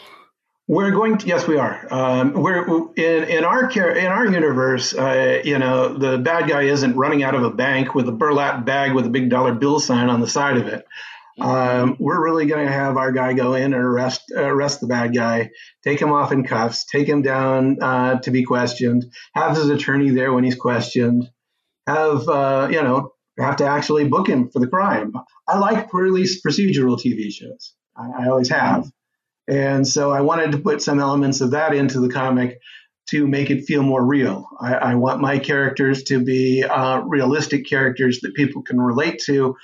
We're 0.66 0.92
going 0.92 1.18
to 1.18 1.26
yes, 1.26 1.46
we 1.46 1.58
are. 1.58 1.86
Um, 1.90 2.32
we're 2.32 2.66
in 2.96 3.24
in 3.24 3.44
our 3.44 3.70
in 3.70 4.06
our 4.06 4.24
universe. 4.24 4.94
Uh, 4.94 5.42
you 5.44 5.58
know, 5.58 5.92
the 5.92 6.16
bad 6.16 6.48
guy 6.48 6.62
isn't 6.62 6.96
running 6.96 7.22
out 7.22 7.34
of 7.34 7.42
a 7.42 7.50
bank 7.50 7.94
with 7.94 8.08
a 8.08 8.12
burlap 8.12 8.64
bag 8.64 8.94
with 8.94 9.04
a 9.04 9.10
big 9.10 9.28
dollar 9.28 9.52
bill 9.52 9.78
sign 9.78 10.08
on 10.08 10.22
the 10.22 10.26
side 10.26 10.56
of 10.56 10.66
it. 10.66 10.86
Um, 11.38 11.96
we're 11.98 12.22
really 12.22 12.46
going 12.46 12.64
to 12.64 12.72
have 12.72 12.96
our 12.96 13.12
guy 13.12 13.34
go 13.34 13.52
in 13.52 13.74
and 13.74 13.74
arrest 13.74 14.32
arrest 14.34 14.80
the 14.80 14.86
bad 14.86 15.14
guy, 15.14 15.50
take 15.82 16.00
him 16.00 16.12
off 16.12 16.32
in 16.32 16.44
cuffs, 16.44 16.86
take 16.86 17.06
him 17.06 17.20
down 17.20 17.82
uh, 17.82 18.20
to 18.20 18.30
be 18.30 18.44
questioned, 18.44 19.04
have 19.34 19.54
his 19.54 19.68
attorney 19.68 20.08
there 20.08 20.32
when 20.32 20.44
he's 20.44 20.54
questioned, 20.54 21.28
have 21.86 22.26
uh, 22.26 22.68
you 22.70 22.82
know 22.82 23.13
have 23.38 23.56
to 23.56 23.66
actually 23.66 24.08
book 24.08 24.28
him 24.28 24.48
for 24.50 24.60
the 24.60 24.66
crime. 24.66 25.12
I 25.48 25.58
like 25.58 25.90
procedural 25.90 26.98
TV 26.98 27.32
shows. 27.32 27.74
I, 27.96 28.24
I 28.24 28.28
always 28.28 28.48
have. 28.50 28.90
And 29.48 29.86
so 29.86 30.10
I 30.10 30.22
wanted 30.22 30.52
to 30.52 30.58
put 30.58 30.82
some 30.82 31.00
elements 31.00 31.40
of 31.40 31.50
that 31.50 31.74
into 31.74 32.00
the 32.00 32.08
comic 32.08 32.58
to 33.10 33.26
make 33.26 33.50
it 33.50 33.64
feel 33.64 33.82
more 33.82 34.04
real. 34.04 34.48
I, 34.60 34.74
I 34.74 34.94
want 34.94 35.20
my 35.20 35.38
characters 35.38 36.04
to 36.04 36.24
be 36.24 36.64
uh, 36.64 37.00
realistic 37.00 37.66
characters 37.68 38.20
that 38.20 38.34
people 38.34 38.62
can 38.62 38.80
relate 38.80 39.20
to, 39.26 39.56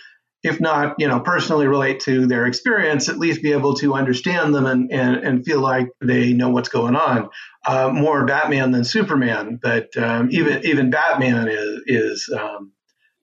if 0.43 0.61
not, 0.61 0.97
you 0.99 1.09
know, 1.09 1.21
personally 1.21 1.67
relate 1.67 2.01
to 2.01 2.27
their 2.27 2.47
experience, 2.47 3.09
at 3.09 3.19
least 3.19 3.43
be 3.43 3.53
able 3.53 3.75
to 3.75 3.95
understand 3.95 4.55
them 4.55 4.67
and, 4.67 4.93
and, 4.93 5.17
and 5.17 5.45
feel 5.45 5.61
like 5.61 5.89
they 6.03 6.35
know 6.35 6.51
what's 6.51 6.69
going 6.69 6.97
on. 6.97 7.31
Uh, 7.67 7.91
more 7.91 8.27
Batman 8.27 8.73
than 8.73 8.85
Superman, 8.85 9.59
but 9.63 9.95
um, 9.97 10.29
even 10.31 10.65
even 10.65 10.89
Batman 10.89 11.49
is 11.49 11.83
is 11.87 12.35
um, 12.35 12.73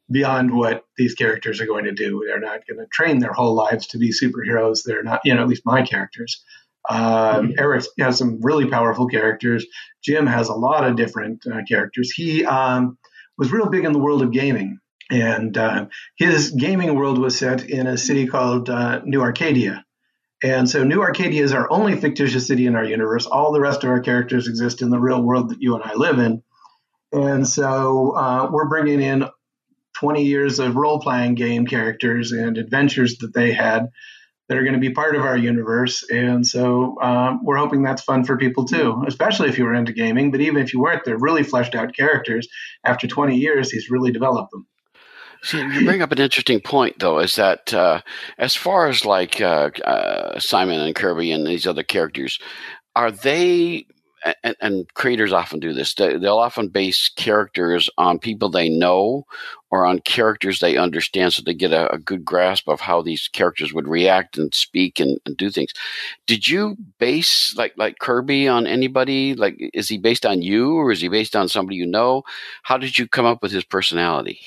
beyond 0.10 0.56
what 0.56 0.86
these 0.98 1.16
characters 1.16 1.60
are 1.62 1.66
going 1.66 1.86
to 1.86 1.92
do. 1.92 2.24
They're 2.26 2.40
not 2.40 2.66
going 2.68 2.80
to 2.80 2.88
train 2.92 3.20
their 3.20 3.34
whole 3.34 3.56
lives 3.56 3.88
to 3.88 3.98
be 3.98 4.12
superheroes. 4.12 4.84
They're 4.84 5.04
not, 5.04 5.22
you 5.26 5.34
know, 5.34 5.42
at 5.42 5.48
least 5.48 5.66
my 5.66 5.82
characters. 5.82 6.44
Um, 6.90 7.00
mm-hmm. 7.00 7.52
Eric 7.58 7.86
has 8.00 8.18
some 8.18 8.40
really 8.42 8.70
powerful 8.70 9.08
characters. 9.08 9.66
Jim 10.04 10.26
has 10.26 10.50
a 10.50 10.54
lot 10.54 10.88
of 10.88 10.96
different 10.96 11.46
uh, 11.46 11.64
characters. 11.68 12.12
He 12.12 12.46
um, 12.46 12.98
was 13.38 13.52
real 13.52 13.70
big 13.70 13.84
in 13.84 13.92
the 13.92 14.00
world 14.00 14.22
of 14.22 14.32
gaming, 14.32 14.80
and 15.12 15.58
uh, 15.58 15.88
his 16.18 16.52
gaming 16.52 16.96
world 16.96 17.18
was 17.18 17.38
set 17.38 17.70
in 17.70 17.88
a 17.88 17.98
city 17.98 18.28
called 18.28 18.70
uh, 18.70 19.02
New 19.04 19.22
Arcadia. 19.22 19.84
And 20.44 20.70
so 20.70 20.84
New 20.84 21.02
Arcadia 21.02 21.44
is 21.44 21.52
our 21.52 21.70
only 21.72 22.00
fictitious 22.00 22.48
city 22.48 22.68
in 22.68 22.76
our 22.76 22.86
universe. 22.86 23.26
All 23.26 23.52
the 23.52 23.60
rest 23.60 23.84
of 23.84 23.90
our 23.90 24.00
characters 24.02 24.48
exist 24.48 24.82
in 24.82 24.92
the 24.92 25.00
real 25.00 25.22
world 25.22 25.50
that 25.50 25.62
you 25.62 25.76
and 25.76 25.84
I 25.84 25.96
live 25.96 26.20
in. 26.20 26.44
And 27.12 27.48
so 27.48 28.12
uh, 28.16 28.50
we're 28.52 28.70
bringing 28.70 29.02
in 29.02 29.26
20 30.00 30.24
years 30.24 30.60
of 30.60 30.76
role 30.76 31.00
playing 31.00 31.34
game 31.34 31.66
characters 31.66 32.32
and 32.32 32.58
adventures 32.58 33.18
that 33.18 33.34
they 33.34 33.52
had 33.52 33.90
that 34.48 34.58
are 34.58 34.62
going 34.62 34.76
to 34.76 34.80
be 34.80 34.92
part 34.92 35.16
of 35.16 35.24
our 35.24 35.36
universe. 35.36 36.04
And 36.10 36.46
so 36.46 37.02
um, 37.02 37.44
we're 37.44 37.58
hoping 37.58 37.82
that's 37.82 38.04
fun 38.04 38.24
for 38.24 38.38
people 38.38 38.66
too, 38.66 39.04
especially 39.08 39.50
if 39.50 39.58
you 39.58 39.66
were 39.66 39.74
into 39.74 39.94
gaming. 39.94 40.32
But 40.32 40.42
even 40.42 40.62
if 40.62 40.74
you 40.74 40.80
weren't, 40.80 41.04
they're 41.04 41.18
really 41.18 41.44
fleshed 41.44 41.74
out 41.74 41.96
characters. 41.96 42.48
After 42.86 43.08
20 43.08 43.36
years, 43.36 43.72
he's 43.72 43.90
really 43.90 44.12
developed 44.12 44.52
them. 44.52 44.68
So 45.44 45.58
you 45.58 45.84
bring 45.84 46.02
up 46.02 46.12
an 46.12 46.20
interesting 46.20 46.62
point, 46.62 47.00
though, 47.00 47.20
is 47.20 47.36
that 47.36 47.74
uh, 47.74 48.02
as 48.38 48.56
far 48.56 48.88
as 48.88 49.06
like 49.06 49.42
uh, 49.42 49.72
uh, 49.84 50.40
Simon 50.40 50.80
and 50.80 50.96
Kirby 50.96 51.32
and 51.32 51.46
these 51.46 51.68
other 51.68 51.84
characters, 51.84 52.40
are 52.96 53.12
they 53.12 53.86
and, 54.44 54.56
and, 54.60 54.94
creators 54.94 55.32
often 55.32 55.60
do 55.60 55.74
this. 55.74 55.94
They, 55.94 56.18
will 56.18 56.40
often 56.40 56.70
base 56.70 57.10
characters 57.16 57.90
on 57.98 58.20
people 58.20 58.50
they 58.50 58.70
know 58.70 59.26
or 59.70 59.86
on 59.86 60.00
characters 60.00 60.60
they 60.60 60.78
understand, 60.78 61.34
so 61.34 61.44
they 61.44 61.54
get 61.54 61.72
a, 61.72 61.94
a 61.94 61.98
good 61.98 62.26
grasp 62.26 62.68
of 62.68 62.80
how 62.80 63.02
these 63.02 63.28
characters 63.28 63.74
would 63.74 63.88
react 63.88 64.38
and 64.38 64.54
speak 64.54 65.00
and, 65.00 65.20
and, 65.26 65.38
do 65.38 65.50
things. 65.50 65.74
Did 66.26 66.48
you 66.48 66.78
base 67.00 67.56
like 67.58 67.74
like 67.78 68.00
Kirby 68.00 68.48
on 68.48 68.66
anybody? 68.66 69.36
Like, 69.36 69.58
is 69.74 69.90
he 69.90 69.98
based 69.98 70.26
on 70.26 70.42
you 70.42 70.76
or 70.76 70.92
is 70.92 71.02
he 71.02 71.10
based 71.10 71.36
on 71.36 71.50
somebody 71.50 71.76
you 71.76 71.86
know? 71.86 72.24
How 72.64 72.78
did 72.78 72.98
you 72.98 73.08
come 73.08 73.26
up 73.26 73.42
with 73.42 73.52
his 73.52 73.64
personality? 73.64 74.40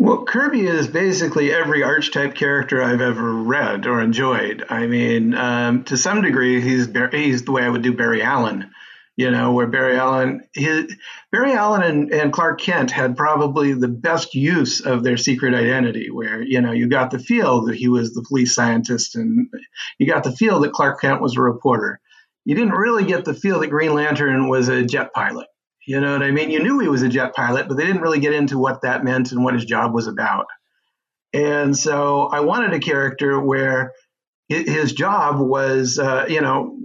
Well, 0.00 0.24
Kirby 0.24 0.64
is 0.64 0.86
basically 0.86 1.52
every 1.52 1.82
archetype 1.82 2.36
character 2.36 2.80
I've 2.80 3.00
ever 3.00 3.34
read 3.34 3.84
or 3.84 4.00
enjoyed. 4.00 4.64
I 4.70 4.86
mean, 4.86 5.34
um, 5.34 5.82
to 5.84 5.96
some 5.96 6.22
degree, 6.22 6.60
he's 6.60 6.88
he's 7.10 7.44
the 7.44 7.50
way 7.50 7.64
I 7.64 7.68
would 7.68 7.82
do 7.82 7.92
Barry 7.92 8.22
Allen 8.22 8.70
you 9.18 9.32
know, 9.32 9.50
where 9.50 9.66
Barry 9.66 9.96
Allen, 9.98 10.42
his, 10.54 10.94
Barry 11.32 11.52
Allen 11.52 11.82
and, 11.82 12.12
and 12.12 12.32
Clark 12.32 12.60
Kent 12.60 12.92
had 12.92 13.16
probably 13.16 13.72
the 13.72 13.88
best 13.88 14.32
use 14.32 14.80
of 14.80 15.02
their 15.02 15.16
secret 15.16 15.54
identity, 15.54 16.08
where, 16.08 16.40
you 16.40 16.60
know, 16.60 16.70
you 16.70 16.88
got 16.88 17.10
the 17.10 17.18
feel 17.18 17.64
that 17.64 17.74
he 17.74 17.88
was 17.88 18.14
the 18.14 18.24
police 18.28 18.54
scientist 18.54 19.16
and 19.16 19.48
you 19.98 20.06
got 20.06 20.22
the 20.22 20.30
feel 20.30 20.60
that 20.60 20.72
Clark 20.72 21.00
Kent 21.00 21.20
was 21.20 21.36
a 21.36 21.40
reporter. 21.40 21.98
You 22.44 22.54
didn't 22.54 22.74
really 22.74 23.06
get 23.06 23.24
the 23.24 23.34
feel 23.34 23.58
that 23.58 23.70
Green 23.70 23.92
Lantern 23.92 24.48
was 24.48 24.68
a 24.68 24.84
jet 24.84 25.12
pilot. 25.12 25.48
You 25.84 26.00
know 26.00 26.12
what 26.12 26.22
I 26.22 26.30
mean? 26.30 26.52
You 26.52 26.62
knew 26.62 26.78
he 26.78 26.88
was 26.88 27.02
a 27.02 27.08
jet 27.08 27.34
pilot, 27.34 27.66
but 27.66 27.76
they 27.76 27.86
didn't 27.86 28.02
really 28.02 28.20
get 28.20 28.34
into 28.34 28.56
what 28.56 28.82
that 28.82 29.02
meant 29.02 29.32
and 29.32 29.42
what 29.42 29.54
his 29.54 29.64
job 29.64 29.92
was 29.92 30.06
about. 30.06 30.46
And 31.32 31.76
so 31.76 32.28
I 32.28 32.38
wanted 32.40 32.72
a 32.72 32.78
character 32.78 33.40
where 33.40 33.94
his 34.48 34.92
job 34.92 35.40
was, 35.40 35.98
uh, 35.98 36.26
you 36.28 36.40
know, 36.40 36.77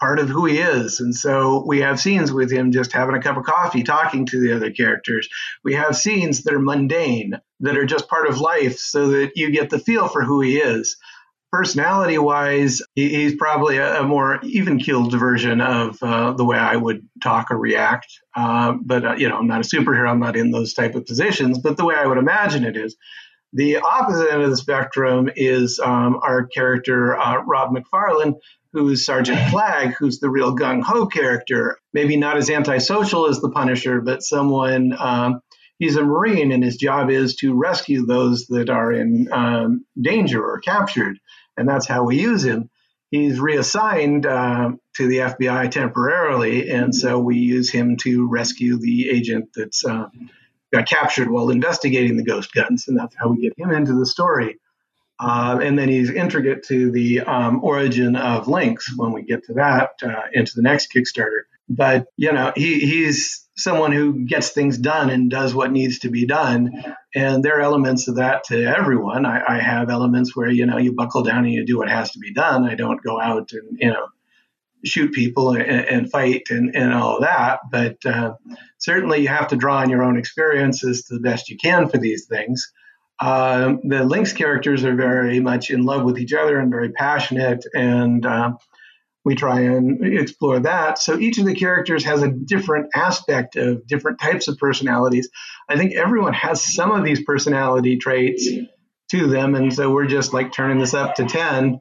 part 0.00 0.18
of 0.18 0.28
who 0.28 0.46
he 0.46 0.58
is. 0.58 1.00
And 1.00 1.14
so 1.14 1.64
we 1.66 1.80
have 1.80 2.00
scenes 2.00 2.30
with 2.30 2.52
him 2.52 2.72
just 2.72 2.92
having 2.92 3.16
a 3.16 3.22
cup 3.22 3.36
of 3.36 3.44
coffee, 3.44 3.82
talking 3.82 4.26
to 4.26 4.40
the 4.40 4.54
other 4.54 4.70
characters. 4.70 5.28
We 5.64 5.74
have 5.74 5.96
scenes 5.96 6.44
that 6.44 6.54
are 6.54 6.60
mundane, 6.60 7.34
that 7.60 7.76
are 7.76 7.86
just 7.86 8.08
part 8.08 8.28
of 8.28 8.40
life, 8.40 8.78
so 8.78 9.08
that 9.08 9.32
you 9.36 9.50
get 9.50 9.70
the 9.70 9.78
feel 9.78 10.08
for 10.08 10.22
who 10.22 10.40
he 10.40 10.58
is. 10.58 10.96
Personality 11.50 12.18
wise, 12.18 12.82
he's 12.94 13.34
probably 13.34 13.78
a, 13.78 14.02
more 14.02 14.38
even 14.42 14.78
keeled 14.78 15.18
version 15.18 15.62
of 15.62 15.96
uh, 16.02 16.32
the 16.34 16.44
way 16.44 16.58
I 16.58 16.76
would 16.76 17.08
talk 17.22 17.50
or 17.50 17.56
react. 17.56 18.06
Uh, 18.36 18.74
but, 18.84 19.04
uh, 19.04 19.14
you 19.16 19.28
know, 19.28 19.38
I'm 19.38 19.46
not 19.46 19.64
a 19.64 19.68
superhero, 19.68 20.10
I'm 20.10 20.20
not 20.20 20.36
in 20.36 20.50
those 20.50 20.74
type 20.74 20.94
of 20.94 21.06
positions, 21.06 21.58
but 21.58 21.78
the 21.78 21.86
way 21.86 21.94
I 21.94 22.06
would 22.06 22.18
imagine 22.18 22.64
it 22.64 22.76
is. 22.76 22.96
The 23.54 23.78
opposite 23.78 24.30
end 24.30 24.42
of 24.42 24.50
the 24.50 24.58
spectrum 24.58 25.30
is 25.34 25.80
um, 25.82 26.20
our 26.22 26.46
character, 26.46 27.18
uh, 27.18 27.42
Rob 27.44 27.74
McFarlane, 27.74 28.34
who's 28.72 29.04
Sergeant 29.04 29.50
Flag, 29.50 29.94
who's 29.94 30.20
the 30.20 30.30
real 30.30 30.54
gung 30.56 30.82
ho 30.82 31.06
character. 31.06 31.78
Maybe 31.92 32.16
not 32.16 32.36
as 32.36 32.50
antisocial 32.50 33.28
as 33.28 33.40
the 33.40 33.50
Punisher, 33.50 34.00
but 34.00 34.22
someone. 34.22 34.94
Um, 34.98 35.40
he's 35.78 35.96
a 35.96 36.04
Marine, 36.04 36.52
and 36.52 36.62
his 36.62 36.76
job 36.76 37.10
is 37.10 37.36
to 37.36 37.54
rescue 37.54 38.06
those 38.06 38.46
that 38.46 38.70
are 38.70 38.92
in 38.92 39.28
um, 39.32 39.84
danger 40.00 40.44
or 40.44 40.60
captured, 40.60 41.18
and 41.56 41.68
that's 41.68 41.86
how 41.86 42.04
we 42.04 42.20
use 42.20 42.44
him. 42.44 42.70
He's 43.10 43.40
reassigned 43.40 44.26
uh, 44.26 44.72
to 44.96 45.06
the 45.06 45.18
FBI 45.18 45.70
temporarily, 45.70 46.70
and 46.70 46.94
so 46.94 47.18
we 47.18 47.38
use 47.38 47.70
him 47.70 47.96
to 48.02 48.28
rescue 48.28 48.78
the 48.78 49.08
agent 49.08 49.48
that's 49.54 49.82
uh, 49.84 50.08
got 50.72 50.86
captured 50.86 51.30
while 51.30 51.48
investigating 51.48 52.18
the 52.18 52.24
ghost 52.24 52.52
guns, 52.52 52.86
and 52.88 52.98
that's 52.98 53.16
how 53.16 53.28
we 53.28 53.40
get 53.40 53.58
him 53.58 53.70
into 53.70 53.94
the 53.94 54.04
story. 54.04 54.58
Uh, 55.20 55.58
and 55.62 55.78
then 55.78 55.88
he's 55.88 56.10
intricate 56.10 56.62
to 56.64 56.90
the 56.92 57.20
um, 57.20 57.62
origin 57.62 58.14
of 58.14 58.46
Lynx 58.46 58.92
when 58.96 59.12
we 59.12 59.22
get 59.22 59.44
to 59.44 59.54
that 59.54 59.90
uh, 60.02 60.22
into 60.32 60.52
the 60.54 60.62
next 60.62 60.92
Kickstarter. 60.92 61.42
But 61.68 62.06
you 62.16 62.32
know, 62.32 62.52
he, 62.54 62.80
he's 62.80 63.46
someone 63.56 63.92
who 63.92 64.24
gets 64.24 64.50
things 64.50 64.78
done 64.78 65.10
and 65.10 65.30
does 65.30 65.52
what 65.54 65.72
needs 65.72 65.98
to 66.00 66.10
be 66.10 66.24
done. 66.24 66.72
And 67.14 67.44
there 67.44 67.58
are 67.58 67.62
elements 67.62 68.06
of 68.06 68.16
that 68.16 68.44
to 68.44 68.64
everyone. 68.64 69.26
I, 69.26 69.42
I 69.46 69.58
have 69.58 69.90
elements 69.90 70.36
where 70.36 70.48
you 70.48 70.66
know 70.66 70.78
you 70.78 70.92
buckle 70.92 71.24
down 71.24 71.44
and 71.44 71.52
you 71.52 71.66
do 71.66 71.78
what 71.78 71.90
has 71.90 72.12
to 72.12 72.20
be 72.20 72.32
done. 72.32 72.64
I 72.64 72.76
don't 72.76 73.02
go 73.02 73.20
out 73.20 73.50
and 73.52 73.78
you 73.80 73.88
know 73.88 74.06
shoot 74.84 75.12
people 75.12 75.50
and, 75.50 75.62
and 75.62 76.10
fight 76.10 76.44
and, 76.50 76.74
and 76.76 76.92
all 76.94 77.20
that. 77.20 77.60
But 77.70 78.04
uh, 78.06 78.34
certainly 78.78 79.22
you 79.22 79.28
have 79.28 79.48
to 79.48 79.56
draw 79.56 79.78
on 79.78 79.90
your 79.90 80.04
own 80.04 80.16
experiences 80.16 81.04
to 81.04 81.14
the 81.14 81.20
best 81.20 81.50
you 81.50 81.56
can 81.56 81.88
for 81.88 81.98
these 81.98 82.26
things. 82.26 82.72
Um, 83.20 83.80
the 83.84 84.04
Lynx 84.04 84.32
characters 84.32 84.84
are 84.84 84.94
very 84.94 85.40
much 85.40 85.70
in 85.70 85.82
love 85.82 86.04
with 86.04 86.18
each 86.18 86.32
other 86.32 86.58
and 86.58 86.70
very 86.70 86.90
passionate, 86.90 87.64
and 87.74 88.24
uh, 88.24 88.52
we 89.24 89.34
try 89.34 89.60
and 89.60 90.04
explore 90.04 90.60
that. 90.60 90.98
So 90.98 91.18
each 91.18 91.38
of 91.38 91.44
the 91.44 91.54
characters 91.54 92.04
has 92.04 92.22
a 92.22 92.30
different 92.30 92.90
aspect 92.94 93.56
of 93.56 93.86
different 93.86 94.20
types 94.20 94.48
of 94.48 94.56
personalities. 94.58 95.28
I 95.68 95.76
think 95.76 95.94
everyone 95.94 96.32
has 96.34 96.62
some 96.62 96.92
of 96.92 97.04
these 97.04 97.22
personality 97.24 97.98
traits 97.98 98.48
to 99.10 99.26
them, 99.26 99.54
and 99.54 99.74
so 99.74 99.90
we're 99.90 100.06
just 100.06 100.32
like 100.32 100.52
turning 100.52 100.78
this 100.78 100.94
up 100.94 101.16
to 101.16 101.26
10 101.26 101.80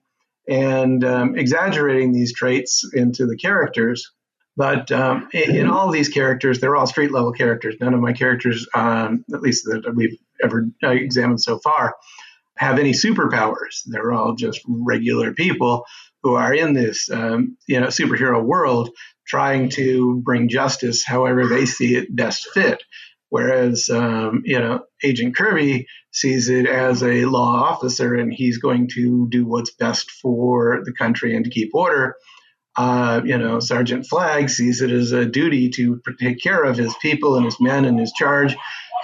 and 0.49 1.03
um, 1.03 1.37
exaggerating 1.37 2.13
these 2.13 2.33
traits 2.33 2.89
into 2.93 3.27
the 3.27 3.37
characters. 3.37 4.11
But 4.55 4.91
um, 4.91 5.29
in, 5.33 5.67
all 5.67 5.87
of 5.87 5.93
these 5.93 6.09
characters, 6.09 6.59
they're 6.59 6.75
all 6.75 6.87
street 6.87 7.11
level 7.11 7.31
characters. 7.31 7.75
None 7.79 7.93
of 7.93 7.99
my 7.99 8.13
characters, 8.13 8.67
um, 8.73 9.23
at 9.31 9.41
least 9.41 9.65
that 9.65 9.93
we've 9.95 10.17
ever 10.43 10.69
uh, 10.83 10.89
examined 10.89 11.41
so 11.41 11.59
far, 11.59 11.95
have 12.57 12.79
any 12.79 12.91
superpowers. 12.91 13.83
They're 13.85 14.11
all 14.11 14.35
just 14.35 14.61
regular 14.67 15.33
people 15.33 15.85
who 16.23 16.35
are 16.35 16.53
in 16.53 16.73
this, 16.73 17.09
um, 17.09 17.57
you 17.67 17.79
know, 17.79 17.87
superhero 17.87 18.43
world, 18.43 18.89
trying 19.27 19.69
to 19.69 20.21
bring 20.23 20.49
justice 20.49 21.05
however 21.05 21.47
they 21.47 21.65
see 21.65 21.95
it 21.95 22.13
best 22.13 22.47
fit. 22.53 22.81
Whereas, 23.29 23.89
um, 23.89 24.43
you 24.45 24.59
know, 24.59 24.81
Agent 25.03 25.35
Kirby 25.35 25.87
sees 26.11 26.49
it 26.49 26.65
as 26.65 27.03
a 27.03 27.25
law 27.25 27.63
officer 27.69 28.15
and 28.15 28.33
he's 28.33 28.57
going 28.57 28.89
to 28.95 29.27
do 29.29 29.45
what's 29.45 29.73
best 29.73 30.09
for 30.11 30.81
the 30.85 30.93
country 30.93 31.35
and 31.35 31.43
to 31.43 31.51
keep 31.51 31.75
order. 31.75 32.15
Uh, 32.77 33.21
you 33.25 33.37
know, 33.37 33.59
Sergeant 33.59 34.05
Flag 34.05 34.49
sees 34.49 34.81
it 34.81 34.91
as 34.91 35.11
a 35.11 35.25
duty 35.25 35.69
to 35.71 36.01
take 36.19 36.41
care 36.41 36.63
of 36.63 36.77
his 36.77 36.95
people 37.01 37.35
and 37.35 37.43
his 37.43 37.59
men 37.59 37.85
and 37.85 37.99
his 37.99 38.13
charge. 38.13 38.55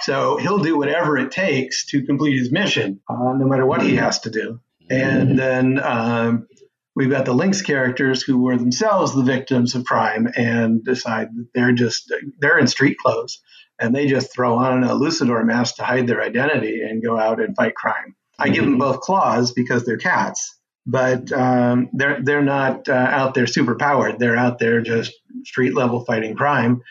So 0.02 0.36
he'll 0.36 0.58
do 0.58 0.76
whatever 0.76 1.16
it 1.18 1.30
takes 1.30 1.86
to 1.86 2.04
complete 2.04 2.38
his 2.38 2.52
mission, 2.52 3.00
uh, 3.08 3.32
no 3.36 3.46
matter 3.46 3.66
what 3.66 3.82
he 3.82 3.96
has 3.96 4.20
to 4.20 4.30
do. 4.30 4.60
And 4.90 5.38
then 5.38 5.80
um, 5.82 6.46
we've 6.94 7.10
got 7.10 7.24
the 7.24 7.32
Lynx 7.32 7.62
characters 7.62 8.22
who 8.22 8.38
were 8.38 8.56
themselves 8.56 9.14
the 9.14 9.22
victims 9.22 9.74
of 9.74 9.84
crime 9.84 10.28
and 10.36 10.84
decide 10.84 11.28
that 11.34 11.48
they're 11.54 11.72
just 11.72 12.12
they're 12.38 12.58
in 12.58 12.66
street 12.66 12.98
clothes 12.98 13.40
and 13.80 13.94
they 13.94 14.06
just 14.06 14.32
throw 14.32 14.56
on 14.56 14.84
a 14.84 14.94
luchador 14.94 15.44
mask 15.44 15.76
to 15.76 15.84
hide 15.84 16.06
their 16.06 16.22
identity 16.22 16.80
and 16.82 17.02
go 17.02 17.18
out 17.18 17.40
and 17.40 17.56
fight 17.56 17.74
crime. 17.74 18.14
I 18.38 18.48
give 18.48 18.64
them 18.64 18.74
mm-hmm. 18.74 18.80
both 18.80 19.00
claws 19.00 19.52
because 19.52 19.84
they're 19.84 19.96
cats, 19.96 20.58
but 20.86 21.32
um, 21.32 21.88
they're 21.92 22.20
they're 22.22 22.42
not 22.42 22.88
uh, 22.88 22.92
out 22.92 23.34
there 23.34 23.46
super 23.46 23.76
powered. 23.76 24.18
They're 24.18 24.36
out 24.36 24.58
there 24.58 24.80
just 24.80 25.12
street 25.44 25.74
level 25.74 26.04
fighting 26.04 26.34
crime. 26.34 26.82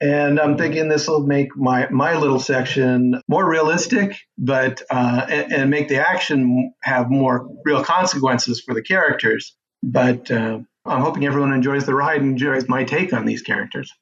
And 0.00 0.38
I'm 0.38 0.56
thinking 0.56 0.88
this 0.88 1.08
will 1.08 1.26
make 1.26 1.56
my 1.56 1.88
my 1.90 2.16
little 2.16 2.38
section 2.38 3.20
more 3.26 3.48
realistic, 3.48 4.16
but 4.36 4.80
uh, 4.90 5.26
and, 5.28 5.52
and, 5.52 5.70
make 5.70 5.88
the 5.88 5.96
action 5.96 6.72
have 6.82 7.10
more 7.10 7.48
real 7.64 7.82
consequences 7.82 8.60
for 8.60 8.74
the 8.74 8.82
characters. 8.82 9.56
But 9.82 10.30
uh, 10.30 10.60
I'm 10.86 11.02
hoping 11.02 11.26
everyone 11.26 11.52
enjoys 11.52 11.84
the 11.84 11.96
ride 11.96 12.20
and 12.20 12.30
enjoys 12.32 12.68
my 12.68 12.84
take 12.84 13.12
on 13.12 13.26
these 13.26 13.42
characters. 13.42 13.92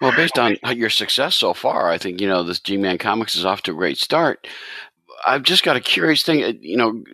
Well, 0.00 0.12
based 0.12 0.38
on 0.38 0.56
your 0.74 0.90
success 0.90 1.34
so 1.34 1.54
far, 1.54 1.90
I 1.90 1.98
think 1.98 2.20
you 2.20 2.28
know 2.28 2.42
this 2.42 2.60
G-Man 2.60 2.98
Comics 2.98 3.36
is 3.36 3.44
off 3.44 3.62
to 3.62 3.72
a 3.72 3.74
great 3.74 3.98
start. 3.98 4.46
I've 5.26 5.42
just 5.42 5.62
got 5.62 5.76
a 5.76 5.80
curious 5.80 6.22
thing. 6.22 6.42
Uh, 6.42 6.52
you 6.60 6.76
know, 6.76 7.04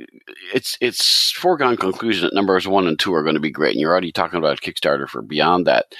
it's 0.55 0.79
it's 0.81 1.31
foregone 1.33 1.77
conclusion 1.77 2.25
that 2.25 2.35
numbers 2.35 2.67
one 2.67 2.87
and 2.87 2.99
two 2.99 3.15
are 3.15 3.23
going 3.23 3.35
to 3.35 3.41
be 3.41 3.51
great, 3.51 3.73
and 3.73 3.81
you're 3.81 3.91
already 3.91 4.13
talking 4.13 4.39
about 4.39 4.61
Kickstarter 4.61 5.09
for 5.09 5.23
beyond 5.23 5.67
that. 5.67 5.95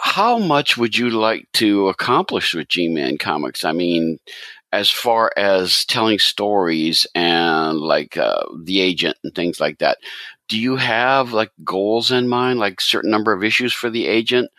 How 0.00 0.38
much 0.38 0.76
would 0.76 0.96
you 0.96 1.10
like 1.10 1.48
to 1.54 1.88
accomplish 1.88 2.54
with 2.54 2.68
G-Man 2.68 3.18
Comics? 3.18 3.64
I 3.64 3.72
mean, 3.72 4.18
as 4.72 4.90
far 4.90 5.32
as 5.36 5.84
telling 5.84 6.18
stories 6.18 7.06
and 7.14 7.78
like 7.78 8.16
uh, 8.16 8.42
the 8.62 8.80
agent 8.80 9.16
and 9.22 9.34
things 9.34 9.60
like 9.60 9.78
that, 9.78 9.98
do 10.48 10.58
you 10.58 10.76
have 10.76 11.32
like 11.32 11.50
goals 11.62 12.10
in 12.10 12.28
mind, 12.28 12.58
like 12.58 12.80
certain 12.80 13.10
number 13.10 13.32
of 13.32 13.44
issues 13.44 13.72
for 13.72 13.90
the 13.90 14.06
agent? 14.06 14.50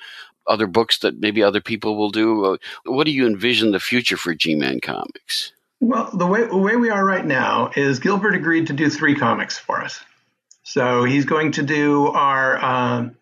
other 0.47 0.67
books 0.67 0.99
that 0.99 1.19
maybe 1.19 1.41
other 1.41 1.61
people 1.61 1.95
will 1.97 2.09
do? 2.09 2.57
What 2.85 3.05
do 3.05 3.11
you 3.11 3.25
envision 3.25 3.71
the 3.71 3.79
future 3.79 4.17
for 4.17 4.33
G-Man 4.33 4.81
Comics? 4.81 5.53
Well, 5.79 6.09
the 6.13 6.25
way 6.25 6.47
the 6.47 6.57
way 6.57 6.77
we 6.77 6.89
are 6.89 7.05
right 7.05 7.25
now 7.25 7.71
is 7.75 7.99
Gilbert 7.99 8.35
agreed 8.35 8.67
to 8.67 8.73
do 8.73 8.89
three 8.89 9.15
comics 9.15 9.57
for 9.57 9.81
us. 9.81 9.99
So 10.63 11.03
he's 11.03 11.25
going 11.25 11.51
to 11.53 11.63
do 11.63 12.07
our, 12.07 12.57
um, 12.63 13.17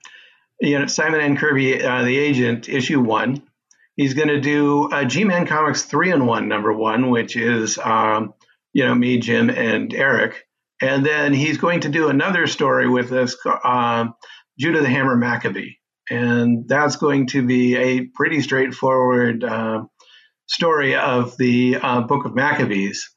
you 0.62 0.80
know, 0.80 0.86
Simon 0.88 1.22
and 1.22 1.38
Kirby, 1.38 1.84
uh, 1.84 2.03
the 2.03 2.18
agent, 2.18 2.70
issue 2.70 3.01
one. 3.01 3.43
He's 3.95 4.14
going 4.14 4.30
to 4.30 4.39
do 4.39 4.89
uh, 4.89 5.03
G-Man 5.03 5.45
Comics 5.45 5.84
three 5.84 6.12
and 6.12 6.26
one, 6.26 6.47
number 6.47 6.72
one, 6.72 7.09
which 7.09 7.36
is, 7.36 7.78
um, 7.78 8.34
you 8.72 8.86
know, 8.86 8.95
me, 8.95 9.20
Jim, 9.20 9.49
and 9.49 9.93
Eric. 9.93 10.45
And 10.82 11.05
then 11.05 11.34
he's 11.34 11.57
going 11.57 11.82
to 11.82 11.89
do 11.89 12.07
another 12.07 12.47
story 12.47 12.88
with 12.88 13.12
us, 13.12 13.36
uh, 13.45 14.05
Judah 14.57 14.82
the 14.82 14.89
Hammer 14.89 15.18
Maccabee 15.18 15.74
and 16.12 16.68
that's 16.68 16.97
going 16.97 17.28
to 17.28 17.45
be 17.45 17.76
a 17.78 18.05
pretty 18.14 18.41
straightforward 18.41 19.43
uh, 19.43 19.84
story 20.47 20.95
of 20.95 21.38
the 21.38 21.78
uh, 21.82 22.01
Book 22.01 22.26
of 22.26 22.36
Maccabees, 22.36 23.09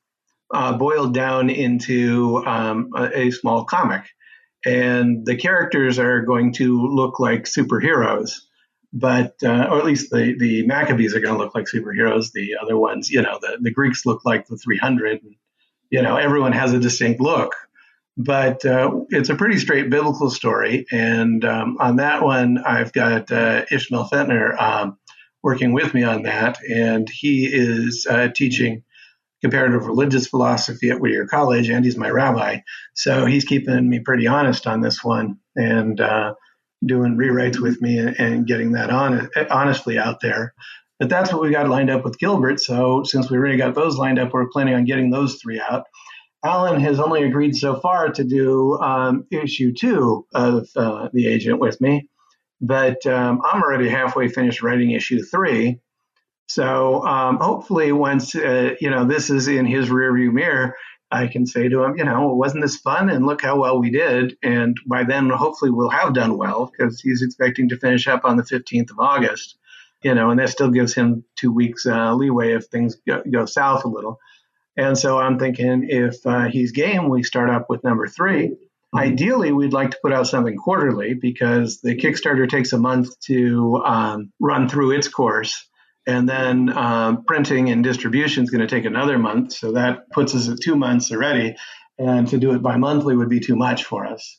uh, 0.55 0.79
boiled 0.79 1.13
down 1.13 1.51
into 1.51 2.43
um, 2.47 2.91
a, 2.95 3.27
a, 3.27 3.31
small 3.31 3.65
comic. 3.65 4.05
And 4.65 5.27
the 5.27 5.37
characters 5.37 5.99
are 5.99 6.23
going 6.23 6.53
to 6.55 6.87
look 6.87 7.21
like 7.21 7.45
superheroes, 7.45 8.41
but 8.93 9.35
uh, 9.43 9.69
or 9.71 9.79
at 9.79 9.85
least 9.85 10.11
the 10.11 10.35
the 10.39 10.67
Maccabees 10.67 11.15
are 11.15 11.21
going 11.21 11.35
to 11.35 11.43
look 11.43 11.55
like 11.55 11.67
superheroes. 11.67 12.33
The 12.33 12.57
other 12.61 12.79
ones, 12.79 13.11
you 13.11 13.23
know, 13.23 13.39
the 13.41 13.59
the 13.61 13.71
Greeks 13.71 14.07
look 14.07 14.25
like 14.25 14.47
the 14.47 14.57
300. 14.57 15.21
You 15.91 16.03
know, 16.03 16.17
everyone 16.17 16.53
has 16.53 16.73
a 16.73 16.79
distinct 16.79 17.21
look 17.21 17.55
but 18.17 18.65
uh, 18.65 19.01
it's 19.11 19.29
a 19.29 19.35
pretty 19.35 19.59
straight 19.59 19.91
biblical 19.91 20.31
story. 20.31 20.87
And 20.93 21.45
um, 21.45 21.77
on 21.81 21.97
that 21.97 22.23
one, 22.23 22.59
I've 22.59 22.93
got 22.93 23.31
uh, 23.33 23.65
Ishmael 23.71 24.09
Fentner 24.12 24.61
um, 24.61 24.99
working 25.43 25.73
with 25.73 25.95
me 25.95 26.05
on 26.05 26.23
that, 26.23 26.59
and 26.62 27.09
he 27.09 27.47
is 27.47 28.07
uh, 28.09 28.29
teaching 28.29 28.85
comparative 29.45 29.87
religious 29.87 30.27
philosophy 30.27 30.89
at 30.89 30.99
Whittier 30.99 31.27
College, 31.27 31.69
and 31.69 31.85
he's 31.85 31.99
my 31.99 32.09
rabbi. 32.09 32.61
So 32.95 33.27
he's 33.27 33.45
keeping 33.45 33.91
me 33.91 33.99
pretty 33.99 34.27
honest 34.27 34.67
on 34.67 34.81
this 34.81 35.05
one 35.05 35.37
and 35.55 36.01
uh, 36.01 36.33
doing 36.83 37.19
rewrites 37.19 37.61
with 37.61 37.79
me 37.83 37.99
and, 37.99 38.19
and 38.19 38.47
getting 38.47 38.73
that 38.73 38.89
on 38.89 39.29
honestly 39.51 39.99
out 39.99 40.23
there. 40.23 40.55
But 40.99 41.11
that's 41.11 41.31
what 41.31 41.43
we 41.43 41.51
got 41.51 41.69
lined 41.69 41.91
up 41.91 42.05
with 42.05 42.19
Gilbert. 42.19 42.59
So 42.59 43.03
since 43.05 43.31
we 43.31 43.37
already 43.37 43.59
got 43.59 43.75
those 43.75 43.99
lined 43.99 44.19
up, 44.19 44.33
we're 44.33 44.49
planning 44.49 44.77
on 44.77 44.87
getting 44.87 45.11
those 45.11 45.35
three 45.35 45.61
out. 45.61 45.85
Alan 46.43 46.81
has 46.81 46.99
only 46.99 47.25
agreed 47.25 47.55
so 47.55 47.79
far 47.81 48.13
to 48.13 48.25
do 48.25 48.79
um, 48.79 49.27
issue 49.31 49.75
two 49.79 50.27
of 50.33 50.67
uh, 50.75 51.11
The 51.13 51.27
Agent 51.27 51.61
with 51.61 51.83
me, 51.83 52.09
but 52.63 53.05
um, 53.05 53.43
I'm 53.45 53.63
already 53.63 53.91
halfway 53.91 54.29
finished 54.29 54.63
writing 54.63 54.93
issue 54.93 55.23
three. 55.23 55.81
So 56.47 57.03
um, 57.05 57.39
hopefully, 57.39 57.93
once 57.93 58.35
uh, 58.35 58.75
you 58.81 58.91
know 58.91 59.05
this 59.05 59.31
is 59.31 59.49
in 59.49 59.67
his 59.67 59.89
rearview 59.89 60.33
mirror, 60.33 60.77
I 61.11 61.29
can 61.29 61.47
say 61.47 61.69
to 61.69 61.85
him, 61.85 61.97
you 61.97 62.05
know, 62.05 62.35
wasn't 62.35 62.63
this 62.63 62.77
fun? 62.77 63.09
And 63.09 63.27
look 63.27 63.43
how 63.43 63.61
well 63.61 63.79
we 63.79 63.91
did. 63.91 64.37
And 64.43 64.77
by 64.87 65.05
then, 65.05 65.31
hopefully, 65.31 65.71
we'll 65.71 65.89
have 65.91 66.13
done 66.13 66.37
well 66.37 66.71
because 66.71 67.01
he's 67.01 67.23
expecting 67.23 67.69
to 67.69 67.79
finish 67.79 68.09
up 68.09 68.25
on 68.25 68.37
the 68.37 68.43
15th 68.43 68.91
of 68.91 68.99
August. 68.99 69.57
You 70.03 70.15
know, 70.15 70.31
and 70.31 70.39
that 70.39 70.51
still 70.51 70.71
gives 70.71 70.93
him 70.93 71.25
two 71.37 71.51
weeks 71.51 71.87
uh, 71.87 72.15
leeway 72.15 72.53
if 72.53 72.67
things 72.67 72.97
go, 73.07 73.23
go 73.31 73.47
south 73.47 73.85
a 73.85 73.89
little. 73.89 74.19
And 74.77 74.99
so 74.99 75.19
I'm 75.19 75.39
thinking 75.39 75.87
if 75.89 76.27
uh, 76.27 76.49
he's 76.49 76.73
game, 76.73 77.09
we 77.09 77.23
start 77.23 77.49
up 77.49 77.71
with 77.71 77.85
number 77.85 78.07
three. 78.07 78.49
Mm-hmm. 78.49 78.99
Ideally, 78.99 79.53
we'd 79.53 79.73
like 79.73 79.93
to 79.93 79.99
put 80.03 80.13
out 80.13 80.27
something 80.27 80.57
quarterly 80.57 81.15
because 81.15 81.81
the 81.81 81.97
Kickstarter 81.97 82.49
takes 82.49 82.73
a 82.73 82.79
month 82.79 83.19
to 83.21 83.83
um, 83.85 84.33
run 84.41 84.69
through 84.69 84.93
its 84.93 85.09
course. 85.09 85.67
And 86.07 86.29
then 86.29 86.77
um, 86.77 87.25
printing 87.25 87.71
and 87.71 87.83
distribution 87.83 88.45
is 88.45 88.51
going 88.51 88.61
to 88.61 88.67
take 88.67 88.85
another 88.85 89.19
month. 89.19 89.53
So 89.53 89.73
that 89.73 90.11
puts 90.11 90.35
us 90.35 90.49
at 90.49 90.61
two 90.61 90.77
months 90.77 91.11
already. 91.11 91.57
And 91.99 92.27
to 92.29 92.39
do 92.39 92.53
it 92.55 92.63
bi 92.63 92.77
monthly 92.77 93.17
would 93.17 93.29
be 93.29 93.41
too 93.41 93.57
much 93.57 93.85
for 93.85 94.05
us. 94.05 94.39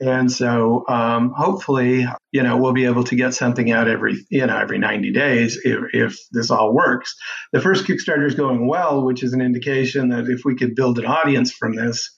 And 0.00 0.30
so 0.30 0.84
um, 0.88 1.32
hopefully, 1.36 2.06
you 2.32 2.42
know, 2.42 2.56
we'll 2.56 2.72
be 2.72 2.86
able 2.86 3.04
to 3.04 3.14
get 3.14 3.34
something 3.34 3.70
out 3.70 3.88
every, 3.88 4.26
you 4.28 4.46
know, 4.46 4.56
every 4.56 4.78
90 4.78 5.12
days 5.12 5.60
if, 5.64 5.78
if 5.92 6.18
this 6.32 6.50
all 6.50 6.74
works. 6.74 7.14
The 7.52 7.60
first 7.60 7.86
Kickstarter 7.86 8.26
is 8.26 8.34
going 8.34 8.66
well, 8.66 9.04
which 9.04 9.22
is 9.22 9.34
an 9.34 9.40
indication 9.40 10.08
that 10.08 10.28
if 10.28 10.44
we 10.44 10.56
could 10.56 10.74
build 10.74 10.98
an 10.98 11.06
audience 11.06 11.52
from 11.52 11.76
this 11.76 12.10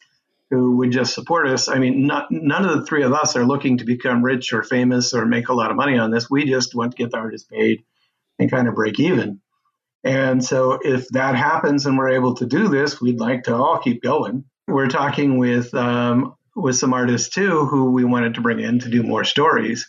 who 0.51 0.77
would 0.79 0.93
just 0.93 1.15
support 1.15 1.49
us, 1.49 1.69
I 1.69 1.79
mean, 1.79 2.07
not, 2.07 2.29
none 2.31 2.65
of 2.65 2.79
the 2.79 2.87
three 2.87 3.03
of 3.03 3.13
us 3.13 3.37
are 3.37 3.45
looking 3.45 3.79
to 3.79 3.85
become 3.85 4.25
rich 4.25 4.53
or 4.53 4.63
famous 4.63 5.13
or 5.13 5.27
make 5.27 5.49
a 5.49 5.55
lot 5.55 5.71
of 5.71 5.77
money 5.77 5.99
on 5.99 6.11
this. 6.11 6.31
We 6.31 6.47
just 6.47 6.75
want 6.75 6.93
to 6.93 6.97
get 6.97 7.11
the 7.11 7.19
artist 7.19 7.51
paid 7.51 7.85
and 8.39 8.51
kind 8.51 8.69
of 8.69 8.75
break 8.75 9.01
even. 9.01 9.41
And 10.05 10.45
so 10.45 10.79
if 10.83 11.09
that 11.09 11.35
happens 11.35 11.85
and 11.87 11.99
we're 11.99 12.11
able 12.11 12.35
to 12.37 12.47
do 12.47 12.69
this, 12.69 13.01
we'd 13.01 13.19
like 13.19 13.45
to 13.45 13.55
all 13.55 13.79
keep 13.79 14.03
going. 14.03 14.45
We're 14.69 14.89
talking 14.89 15.39
with 15.39 15.75
um, 15.75 16.35
with 16.55 16.77
some 16.77 16.93
artists 16.95 17.29
too 17.29 17.67
who 17.67 17.91
we 17.91 18.05
wanted 18.05 18.35
to 18.35 18.41
bring 18.41 18.61
in 18.61 18.79
to 18.81 18.89
do 18.89 19.03
more 19.03 19.25
stories. 19.25 19.89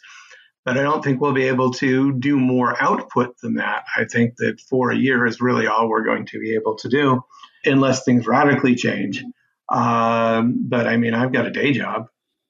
But 0.65 0.77
I 0.77 0.81
don't 0.81 1.03
think 1.03 1.21
we'll 1.21 1.33
be 1.33 1.47
able 1.47 1.71
to 1.75 2.11
do 2.13 2.37
more 2.37 2.75
output 2.81 3.37
than 3.41 3.55
that. 3.55 3.85
I 3.95 4.03
think 4.03 4.35
that 4.37 4.59
for 4.69 4.91
a 4.91 4.97
year 4.97 5.25
is 5.25 5.39
really 5.39 5.65
all 5.65 5.87
we're 5.87 6.03
going 6.03 6.25
to 6.25 6.39
be 6.39 6.55
able 6.55 6.75
to 6.79 6.89
do, 6.89 7.21
unless 7.63 8.03
things 8.03 8.27
radically 8.27 8.75
change. 8.75 9.23
Um, 9.69 10.65
but 10.67 10.85
I 10.85 10.97
mean, 10.97 11.13
I've 11.13 11.31
got 11.31 11.47
a 11.47 11.51
day 11.51 11.71
job, 11.71 12.07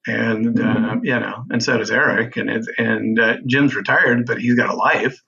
and 0.08 0.60
uh, 0.60 0.96
you 1.04 1.20
know, 1.20 1.44
and 1.50 1.62
so 1.62 1.78
does 1.78 1.92
Eric, 1.92 2.38
and 2.38 2.50
and 2.78 3.20
uh, 3.20 3.38
Jim's 3.46 3.76
retired, 3.76 4.26
but 4.26 4.40
he's 4.40 4.56
got 4.56 4.74
a 4.74 4.76
life, 4.76 5.22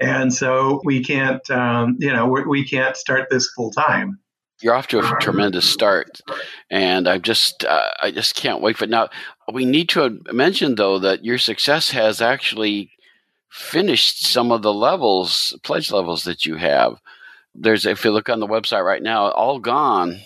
and 0.00 0.32
so 0.32 0.80
we 0.84 1.04
can't, 1.04 1.48
um, 1.50 1.96
you 1.98 2.12
know, 2.12 2.26
we 2.26 2.66
can't 2.66 2.96
start 2.96 3.28
this 3.30 3.50
full 3.54 3.70
time 3.70 4.18
you're 4.60 4.74
off 4.74 4.88
to 4.88 4.98
a 4.98 5.18
tremendous 5.20 5.68
start, 5.68 6.20
and 6.70 7.08
I 7.08 7.18
just 7.18 7.64
uh, 7.64 7.90
I 8.02 8.10
just 8.10 8.36
can't 8.36 8.60
wait 8.60 8.76
for. 8.76 8.86
Now 8.86 9.08
we 9.52 9.64
need 9.64 9.88
to 9.90 10.20
mention 10.32 10.74
though 10.74 10.98
that 10.98 11.24
your 11.24 11.38
success 11.38 11.90
has 11.90 12.20
actually 12.20 12.90
finished 13.50 14.26
some 14.26 14.52
of 14.52 14.62
the 14.62 14.72
levels, 14.72 15.58
pledge 15.62 15.90
levels 15.90 16.24
that 16.24 16.44
you 16.44 16.56
have. 16.56 17.00
There's 17.54 17.86
if 17.86 18.04
you 18.04 18.10
look 18.10 18.28
on 18.28 18.40
the 18.40 18.46
website 18.46 18.84
right 18.84 19.02
now, 19.02 19.30
all 19.30 19.58
gone. 19.58 20.20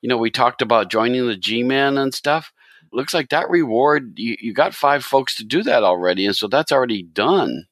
You 0.00 0.08
know, 0.08 0.18
we 0.18 0.30
talked 0.30 0.62
about 0.62 0.90
joining 0.90 1.26
the 1.26 1.36
G-Men 1.36 1.96
and 1.96 2.12
stuff. 2.12 2.52
Looks 2.92 3.14
like 3.14 3.30
that 3.30 3.48
reward 3.50 4.14
you, 4.16 4.36
you 4.40 4.54
got 4.54 4.74
five 4.74 5.04
folks 5.04 5.34
to 5.36 5.44
do 5.44 5.62
that 5.62 5.82
already, 5.82 6.26
and 6.26 6.36
so 6.36 6.48
that's 6.48 6.72
already 6.72 7.02
done 7.02 7.66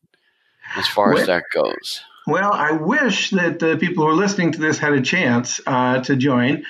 as 0.77 0.89
far 0.89 1.14
as 1.14 1.27
that 1.27 1.45
goes. 1.53 2.01
Well, 2.27 2.53
I 2.53 2.73
wish 2.73 3.31
that 3.31 3.59
the 3.59 3.77
people 3.77 4.05
who 4.05 4.11
are 4.11 4.14
listening 4.14 4.53
to 4.53 4.61
this 4.61 4.79
had 4.79 4.93
a 4.93 5.03
chance 5.03 5.61
uh, 5.66 6.01
to 6.03 6.16
join. 6.16 6.64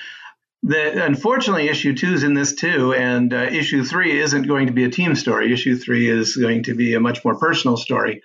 The, 0.63 1.05
unfortunately, 1.05 1.67
issue 1.67 1.93
two 1.93 2.13
is 2.13 2.23
in 2.23 2.33
this 2.33 2.55
too, 2.55 2.93
and 2.93 3.33
uh, 3.33 3.49
issue 3.51 3.83
three 3.83 4.19
isn't 4.19 4.47
going 4.47 4.67
to 4.67 4.73
be 4.73 4.85
a 4.85 4.89
team 4.89 5.13
story. 5.13 5.53
Issue 5.53 5.77
three 5.77 6.09
is 6.09 6.35
going 6.37 6.63
to 6.63 6.73
be 6.73 6.95
a 6.95 6.99
much 6.99 7.23
more 7.23 7.37
personal 7.37 7.77
story. 7.77 8.23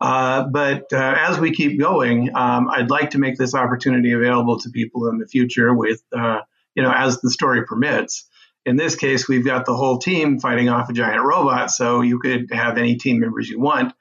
Uh, 0.00 0.44
but 0.52 0.84
uh, 0.92 1.14
as 1.18 1.40
we 1.40 1.52
keep 1.52 1.80
going, 1.80 2.30
um, 2.36 2.68
I'd 2.70 2.90
like 2.90 3.10
to 3.10 3.18
make 3.18 3.36
this 3.36 3.54
opportunity 3.54 4.12
available 4.12 4.58
to 4.60 4.70
people 4.70 5.08
in 5.08 5.18
the 5.18 5.26
future 5.26 5.74
with, 5.74 6.00
uh, 6.16 6.40
you 6.74 6.82
know, 6.82 6.92
as 6.94 7.20
the 7.20 7.30
story 7.30 7.64
permits. 7.64 8.28
In 8.64 8.76
this 8.76 8.94
case, 8.94 9.28
we've 9.28 9.44
got 9.44 9.66
the 9.66 9.74
whole 9.74 9.98
team 9.98 10.38
fighting 10.38 10.68
off 10.68 10.90
a 10.90 10.92
giant 10.92 11.24
robot, 11.24 11.70
so 11.70 12.02
you 12.02 12.20
could 12.20 12.52
have 12.52 12.76
any 12.78 12.96
team 12.96 13.18
members 13.18 13.48
you 13.48 13.58
want. 13.58 13.92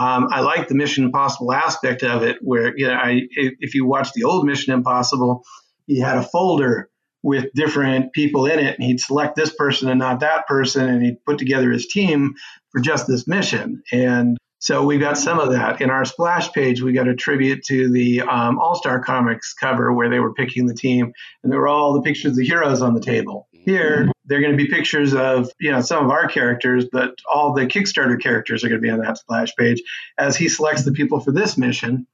Um, 0.00 0.28
I 0.30 0.40
like 0.40 0.66
the 0.66 0.74
Mission 0.74 1.04
Impossible 1.04 1.52
aspect 1.52 2.02
of 2.02 2.22
it, 2.22 2.38
where 2.40 2.74
you 2.74 2.86
know, 2.86 2.94
I, 2.94 3.20
if 3.36 3.74
you 3.74 3.84
watch 3.84 4.12
the 4.14 4.24
old 4.24 4.46
Mission 4.46 4.72
Impossible, 4.72 5.44
he 5.86 6.00
had 6.00 6.16
a 6.16 6.22
folder 6.22 6.88
with 7.22 7.52
different 7.54 8.14
people 8.14 8.46
in 8.46 8.58
it, 8.58 8.78
and 8.78 8.82
he'd 8.82 8.98
select 8.98 9.36
this 9.36 9.54
person 9.54 9.90
and 9.90 9.98
not 9.98 10.20
that 10.20 10.46
person, 10.46 10.88
and 10.88 11.04
he'd 11.04 11.22
put 11.26 11.36
together 11.36 11.70
his 11.70 11.86
team 11.86 12.32
for 12.70 12.80
just 12.80 13.06
this 13.06 13.28
mission. 13.28 13.82
And 13.92 14.38
so 14.58 14.86
we've 14.86 15.00
got 15.00 15.18
some 15.18 15.38
of 15.38 15.52
that 15.52 15.82
in 15.82 15.90
our 15.90 16.06
splash 16.06 16.50
page. 16.52 16.80
We 16.80 16.94
got 16.94 17.06
a 17.06 17.14
tribute 17.14 17.62
to 17.64 17.92
the 17.92 18.22
um, 18.22 18.58
All 18.58 18.76
Star 18.76 19.00
Comics 19.00 19.52
cover 19.52 19.92
where 19.92 20.08
they 20.08 20.18
were 20.18 20.32
picking 20.32 20.66
the 20.66 20.74
team, 20.74 21.12
and 21.42 21.52
there 21.52 21.60
were 21.60 21.68
all 21.68 21.92
the 21.92 22.00
pictures 22.00 22.30
of 22.30 22.36
the 22.36 22.46
heroes 22.46 22.80
on 22.80 22.94
the 22.94 23.02
table. 23.02 23.49
Here, 23.64 24.10
they're 24.24 24.40
going 24.40 24.56
to 24.56 24.56
be 24.56 24.68
pictures 24.68 25.14
of 25.14 25.50
you 25.60 25.70
know 25.70 25.80
some 25.80 26.04
of 26.04 26.10
our 26.10 26.28
characters, 26.28 26.86
but 26.90 27.14
all 27.30 27.52
the 27.52 27.66
Kickstarter 27.66 28.20
characters 28.20 28.64
are 28.64 28.68
going 28.68 28.80
to 28.80 28.86
be 28.86 28.90
on 28.90 29.00
that 29.00 29.18
splash 29.18 29.54
page 29.56 29.82
as 30.18 30.36
he 30.36 30.48
selects 30.48 30.84
the 30.84 30.92
people 30.92 31.20
for 31.20 31.32
this 31.32 31.58
mission. 31.58 32.06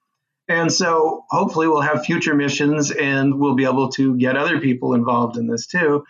And 0.48 0.72
so 0.72 1.24
hopefully 1.30 1.66
we'll 1.66 1.80
have 1.80 2.04
future 2.04 2.34
missions 2.34 2.90
and 2.90 3.38
we'll 3.38 3.56
be 3.56 3.64
able 3.64 3.90
to 3.92 4.16
get 4.16 4.36
other 4.36 4.60
people 4.60 4.94
involved 4.94 5.36
in 5.36 5.48
this 5.48 5.66
too, 5.66 6.04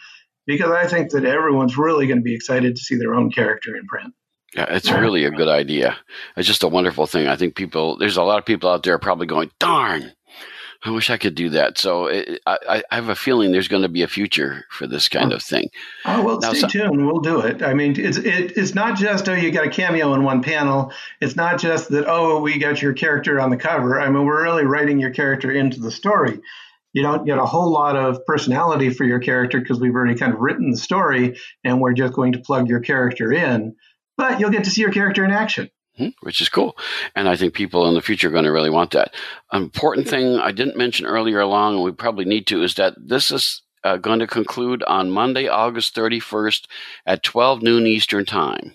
because 0.46 0.70
I 0.70 0.86
think 0.86 1.10
that 1.12 1.24
everyone's 1.24 1.78
really 1.78 2.06
going 2.06 2.18
to 2.18 2.22
be 2.22 2.34
excited 2.34 2.76
to 2.76 2.82
see 2.82 2.96
their 2.96 3.14
own 3.14 3.30
character 3.30 3.74
in 3.76 3.86
print. 3.86 4.14
Yeah, 4.54 4.66
it's 4.70 4.90
really 4.90 5.24
a 5.24 5.30
good 5.30 5.48
idea. 5.48 5.96
It's 6.36 6.46
just 6.46 6.62
a 6.62 6.68
wonderful 6.68 7.06
thing. 7.06 7.26
I 7.26 7.36
think 7.36 7.56
people, 7.56 7.96
there's 7.98 8.16
a 8.16 8.22
lot 8.22 8.38
of 8.38 8.46
people 8.46 8.70
out 8.70 8.82
there 8.82 8.98
probably 8.98 9.26
going, 9.26 9.50
darn, 9.58 10.12
I 10.84 10.90
wish 10.90 11.10
I 11.10 11.16
could 11.16 11.34
do 11.34 11.50
that. 11.50 11.78
So 11.78 12.06
it, 12.06 12.40
I, 12.46 12.82
I, 12.90 12.94
have 12.94 13.08
a 13.08 13.14
feeling 13.14 13.52
there's 13.52 13.68
going 13.68 13.82
to 13.82 13.88
be 13.88 14.02
a 14.02 14.08
future 14.08 14.66
for 14.70 14.86
this 14.86 15.08
kind 15.08 15.32
oh. 15.32 15.36
of 15.36 15.42
thing. 15.42 15.68
Oh 16.04 16.22
well, 16.24 16.38
now, 16.38 16.50
stay 16.52 16.60
so, 16.60 16.68
tuned. 16.68 17.06
We'll 17.06 17.20
do 17.20 17.40
it. 17.40 17.62
I 17.62 17.74
mean, 17.74 17.98
it's 17.98 18.18
it, 18.18 18.56
it's 18.56 18.74
not 18.74 18.96
just 18.96 19.28
oh 19.28 19.34
you 19.34 19.50
got 19.50 19.66
a 19.66 19.70
cameo 19.70 20.14
in 20.14 20.22
one 20.22 20.42
panel. 20.42 20.92
It's 21.20 21.36
not 21.36 21.58
just 21.58 21.90
that 21.90 22.06
oh 22.06 22.40
we 22.40 22.58
got 22.58 22.80
your 22.82 22.92
character 22.92 23.40
on 23.40 23.50
the 23.50 23.56
cover. 23.56 24.00
I 24.00 24.08
mean, 24.08 24.24
we're 24.24 24.42
really 24.42 24.64
writing 24.64 24.98
your 25.00 25.10
character 25.10 25.50
into 25.50 25.80
the 25.80 25.90
story. 25.90 26.40
You 26.92 27.02
don't 27.02 27.26
get 27.26 27.38
a 27.38 27.44
whole 27.44 27.70
lot 27.70 27.96
of 27.96 28.24
personality 28.24 28.90
for 28.90 29.04
your 29.04 29.18
character 29.18 29.60
because 29.60 29.78
we've 29.78 29.94
already 29.94 30.14
kind 30.14 30.32
of 30.32 30.40
written 30.40 30.70
the 30.70 30.78
story, 30.78 31.36
and 31.62 31.80
we're 31.80 31.92
just 31.92 32.14
going 32.14 32.32
to 32.32 32.38
plug 32.38 32.68
your 32.68 32.80
character 32.80 33.32
in. 33.32 33.76
But 34.16 34.40
you'll 34.40 34.50
get 34.50 34.64
to 34.64 34.70
see 34.70 34.80
your 34.80 34.92
character 34.92 35.22
in 35.22 35.30
action. 35.30 35.68
Hmm, 35.96 36.08
which 36.20 36.42
is 36.42 36.50
cool. 36.50 36.76
And 37.14 37.28
I 37.28 37.36
think 37.36 37.54
people 37.54 37.88
in 37.88 37.94
the 37.94 38.02
future 38.02 38.28
are 38.28 38.32
going 38.32 38.44
to 38.44 38.52
really 38.52 38.70
want 38.70 38.90
that. 38.90 39.14
An 39.52 39.62
important 39.62 40.06
thing 40.06 40.38
I 40.38 40.52
didn't 40.52 40.76
mention 40.76 41.06
earlier 41.06 41.40
along, 41.40 41.74
and 41.74 41.84
we 41.84 41.92
probably 41.92 42.26
need 42.26 42.46
to, 42.48 42.62
is 42.62 42.74
that 42.74 42.94
this 42.98 43.30
is 43.30 43.62
uh, 43.82 43.96
going 43.96 44.18
to 44.18 44.26
conclude 44.26 44.82
on 44.82 45.10
Monday, 45.10 45.48
August 45.48 45.94
31st 45.94 46.66
at 47.06 47.22
12 47.22 47.62
noon 47.62 47.86
Eastern 47.86 48.26
Time. 48.26 48.74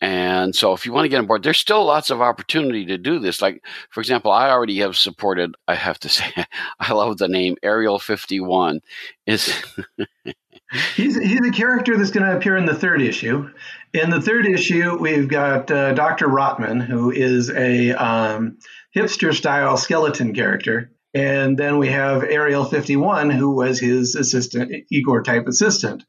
And 0.00 0.54
so 0.54 0.72
if 0.74 0.86
you 0.86 0.92
want 0.92 1.06
to 1.06 1.08
get 1.08 1.18
on 1.18 1.26
board, 1.26 1.42
there's 1.42 1.58
still 1.58 1.84
lots 1.84 2.10
of 2.10 2.20
opportunity 2.20 2.84
to 2.86 2.98
do 2.98 3.18
this. 3.18 3.42
Like, 3.42 3.64
for 3.90 4.00
example, 4.00 4.30
I 4.30 4.48
already 4.50 4.78
have 4.78 4.96
supported, 4.96 5.56
I 5.66 5.74
have 5.74 5.98
to 6.00 6.08
say, 6.08 6.26
I 6.78 6.92
love 6.92 7.18
the 7.18 7.26
name 7.26 7.56
Ariel 7.62 7.98
51. 7.98 8.80
Is 9.26 9.52
he's, 10.94 11.16
he's 11.16 11.46
a 11.46 11.50
character 11.50 11.96
that's 11.96 12.10
going 12.10 12.26
to 12.26 12.36
appear 12.36 12.56
in 12.56 12.66
the 12.66 12.74
third 12.74 13.02
issue. 13.02 13.50
In 13.94 14.10
the 14.10 14.20
third 14.20 14.46
issue, 14.46 14.96
we've 14.98 15.28
got 15.28 15.70
uh, 15.70 15.92
Dr. 15.94 16.28
Rotman, 16.28 16.84
who 16.84 17.10
is 17.10 17.50
a 17.50 17.92
um, 17.92 18.58
hipster 18.94 19.34
style 19.34 19.76
skeleton 19.76 20.34
character. 20.34 20.92
And 21.14 21.56
then 21.56 21.78
we 21.78 21.88
have 21.88 22.22
Ariel 22.22 22.64
51, 22.64 23.30
who 23.30 23.50
was 23.54 23.80
his 23.80 24.14
assistant, 24.14 24.84
Igor 24.90 25.22
type 25.22 25.46
assistant. 25.48 26.04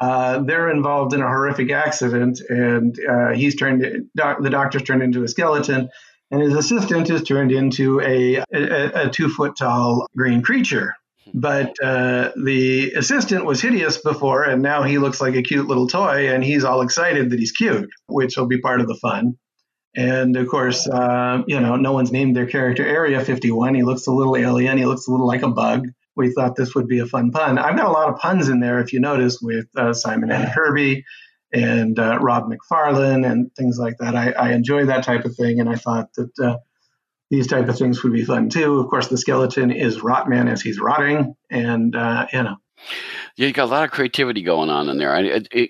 Uh, 0.00 0.42
they're 0.42 0.70
involved 0.70 1.12
in 1.12 1.20
a 1.20 1.28
horrific 1.28 1.70
accident, 1.70 2.40
and 2.48 2.98
uh, 3.08 3.30
he's 3.30 3.54
turned, 3.54 4.08
doc, 4.16 4.42
the 4.42 4.50
doctor's 4.50 4.82
turned 4.82 5.02
into 5.02 5.22
a 5.22 5.28
skeleton, 5.28 5.90
and 6.30 6.42
his 6.42 6.54
assistant 6.54 7.10
is 7.10 7.22
turned 7.22 7.52
into 7.52 8.00
a, 8.00 8.36
a, 8.52 9.06
a 9.06 9.10
two 9.10 9.28
foot 9.28 9.56
tall 9.56 10.06
green 10.16 10.42
creature. 10.42 10.94
But 11.32 11.74
uh, 11.82 12.32
the 12.36 12.92
assistant 12.92 13.44
was 13.44 13.60
hideous 13.60 13.98
before, 13.98 14.44
and 14.44 14.62
now 14.62 14.82
he 14.82 14.98
looks 14.98 15.20
like 15.20 15.34
a 15.34 15.42
cute 15.42 15.66
little 15.66 15.86
toy, 15.86 16.32
and 16.32 16.42
he's 16.42 16.64
all 16.64 16.82
excited 16.82 17.30
that 17.30 17.38
he's 17.38 17.52
cute, 17.52 17.88
which 18.06 18.36
will 18.36 18.46
be 18.46 18.60
part 18.60 18.80
of 18.80 18.88
the 18.88 18.96
fun. 18.96 19.36
And 19.96 20.36
of 20.36 20.48
course, 20.48 20.86
uh, 20.86 21.42
you 21.46 21.60
know, 21.60 21.76
no 21.76 21.92
one's 21.92 22.12
named 22.12 22.36
their 22.36 22.46
character 22.46 22.86
Area 22.86 23.24
51. 23.24 23.74
He 23.74 23.82
looks 23.82 24.06
a 24.06 24.12
little 24.12 24.36
alien. 24.36 24.78
He 24.78 24.86
looks 24.86 25.06
a 25.06 25.10
little 25.10 25.26
like 25.26 25.42
a 25.42 25.50
bug. 25.50 25.88
We 26.16 26.32
thought 26.32 26.56
this 26.56 26.74
would 26.74 26.86
be 26.86 27.00
a 27.00 27.06
fun 27.06 27.30
pun. 27.30 27.58
I've 27.58 27.76
got 27.76 27.86
a 27.86 27.92
lot 27.92 28.08
of 28.08 28.18
puns 28.18 28.48
in 28.48 28.60
there, 28.60 28.80
if 28.80 28.92
you 28.92 29.00
notice, 29.00 29.40
with 29.40 29.66
uh, 29.76 29.92
Simon 29.92 30.30
and 30.30 30.52
Kirby 30.54 31.04
and 31.52 31.98
uh, 31.98 32.18
Rob 32.20 32.48
McFarlane 32.48 33.28
and 33.28 33.54
things 33.56 33.78
like 33.78 33.96
that. 33.98 34.14
I, 34.14 34.30
I, 34.32 34.52
enjoy 34.52 34.86
that 34.86 35.02
type 35.02 35.24
of 35.24 35.34
thing, 35.34 35.58
and 35.58 35.68
I 35.68 35.74
thought 35.74 36.12
that 36.14 36.30
uh, 36.38 36.58
these 37.30 37.46
type 37.46 37.68
of 37.68 37.78
things 37.78 38.02
would 38.02 38.12
be 38.12 38.24
fun 38.24 38.48
too. 38.48 38.80
Of 38.80 38.88
course, 38.88 39.08
the 39.08 39.16
skeleton 39.16 39.70
is 39.70 39.98
Rotman 39.98 40.50
as 40.50 40.60
he's 40.60 40.80
rotting, 40.80 41.36
and 41.48 41.94
uh, 41.94 42.26
you 42.32 42.42
know. 42.42 42.56
Yeah, 43.36 43.46
you 43.46 43.52
got 43.52 43.64
a 43.64 43.72
lot 43.72 43.84
of 43.84 43.90
creativity 43.90 44.42
going 44.42 44.70
on 44.70 44.88
in 44.88 44.98
there, 44.98 45.14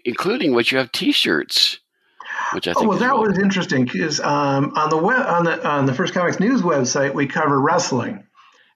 including 0.04 0.54
what 0.54 0.70
you 0.72 0.78
have 0.78 0.90
T-shirts, 0.92 1.78
which 2.54 2.66
I 2.66 2.72
think. 2.72 2.86
Oh 2.86 2.88
well, 2.88 2.98
that 2.98 3.18
was 3.18 3.38
interesting 3.38 3.84
because 3.84 4.20
um, 4.20 4.72
on 4.76 4.90
the 4.90 4.96
web 4.96 5.26
on 5.26 5.44
the 5.44 5.68
on 5.68 5.86
the 5.86 5.94
First 5.94 6.14
Comics 6.14 6.40
News 6.40 6.62
website 6.62 7.14
we 7.14 7.26
cover 7.26 7.60
wrestling, 7.60 8.24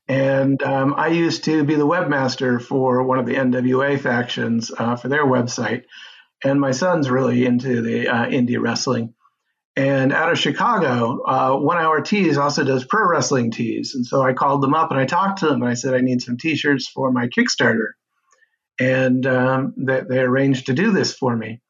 and 0.06 0.62
um, 0.62 0.94
I 0.96 1.08
used 1.08 1.44
to 1.44 1.64
be 1.64 1.76
the 1.76 1.86
webmaster 1.86 2.60
for 2.60 3.02
one 3.04 3.18
of 3.18 3.26
the 3.26 3.34
NWA 3.34 3.98
factions 3.98 4.70
uh, 4.76 4.96
for 4.96 5.08
their 5.08 5.24
website, 5.24 5.84
and 6.44 6.60
my 6.60 6.72
son's 6.72 7.08
really 7.08 7.46
into 7.46 7.80
the 7.80 8.08
uh, 8.08 8.26
indie 8.26 8.60
wrestling. 8.60 9.14
And 9.76 10.12
out 10.12 10.30
of 10.30 10.38
Chicago, 10.38 11.20
uh, 11.26 11.56
One 11.56 11.78
Hour 11.78 12.00
Tees 12.00 12.38
also 12.38 12.62
does 12.62 12.84
pro 12.84 13.08
wrestling 13.08 13.50
tees. 13.50 13.94
And 13.94 14.06
so 14.06 14.22
I 14.22 14.32
called 14.32 14.62
them 14.62 14.74
up 14.74 14.90
and 14.90 15.00
I 15.00 15.04
talked 15.04 15.40
to 15.40 15.46
them 15.46 15.62
and 15.62 15.70
I 15.70 15.74
said, 15.74 15.94
I 15.94 16.00
need 16.00 16.22
some 16.22 16.36
t 16.36 16.54
shirts 16.54 16.86
for 16.86 17.10
my 17.10 17.26
Kickstarter. 17.26 17.92
And 18.78 19.26
um, 19.26 19.74
they, 19.76 20.02
they 20.08 20.18
arranged 20.20 20.66
to 20.66 20.74
do 20.74 20.92
this 20.92 21.14
for 21.14 21.36
me. 21.36 21.60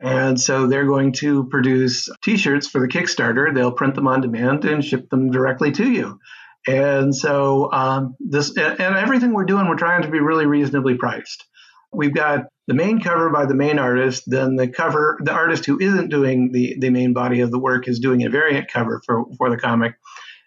And 0.00 0.40
so 0.40 0.66
they're 0.66 0.86
going 0.86 1.12
to 1.14 1.44
produce 1.44 2.08
t 2.22 2.36
shirts 2.36 2.68
for 2.68 2.80
the 2.80 2.88
Kickstarter. 2.88 3.52
They'll 3.52 3.72
print 3.72 3.96
them 3.96 4.06
on 4.06 4.20
demand 4.20 4.64
and 4.64 4.84
ship 4.84 5.10
them 5.10 5.32
directly 5.32 5.72
to 5.72 5.90
you. 5.90 6.20
And 6.68 7.14
so 7.14 7.72
um, 7.72 8.16
this 8.20 8.56
and 8.56 8.80
everything 8.80 9.32
we're 9.32 9.44
doing, 9.44 9.68
we're 9.68 9.76
trying 9.76 10.02
to 10.02 10.10
be 10.10 10.20
really 10.20 10.46
reasonably 10.46 10.94
priced. 10.94 11.46
We've 11.92 12.14
got 12.14 12.44
the 12.70 12.74
main 12.74 13.00
cover 13.00 13.30
by 13.30 13.46
the 13.46 13.54
main 13.54 13.80
artist, 13.80 14.22
then 14.28 14.54
the 14.54 14.68
cover, 14.68 15.18
the 15.24 15.32
artist 15.32 15.66
who 15.66 15.80
isn't 15.80 16.08
doing 16.08 16.52
the, 16.52 16.76
the 16.78 16.90
main 16.90 17.12
body 17.12 17.40
of 17.40 17.50
the 17.50 17.58
work 17.58 17.88
is 17.88 17.98
doing 17.98 18.24
a 18.24 18.30
variant 18.30 18.70
cover 18.70 19.02
for, 19.04 19.24
for 19.36 19.50
the 19.50 19.56
comic. 19.56 19.94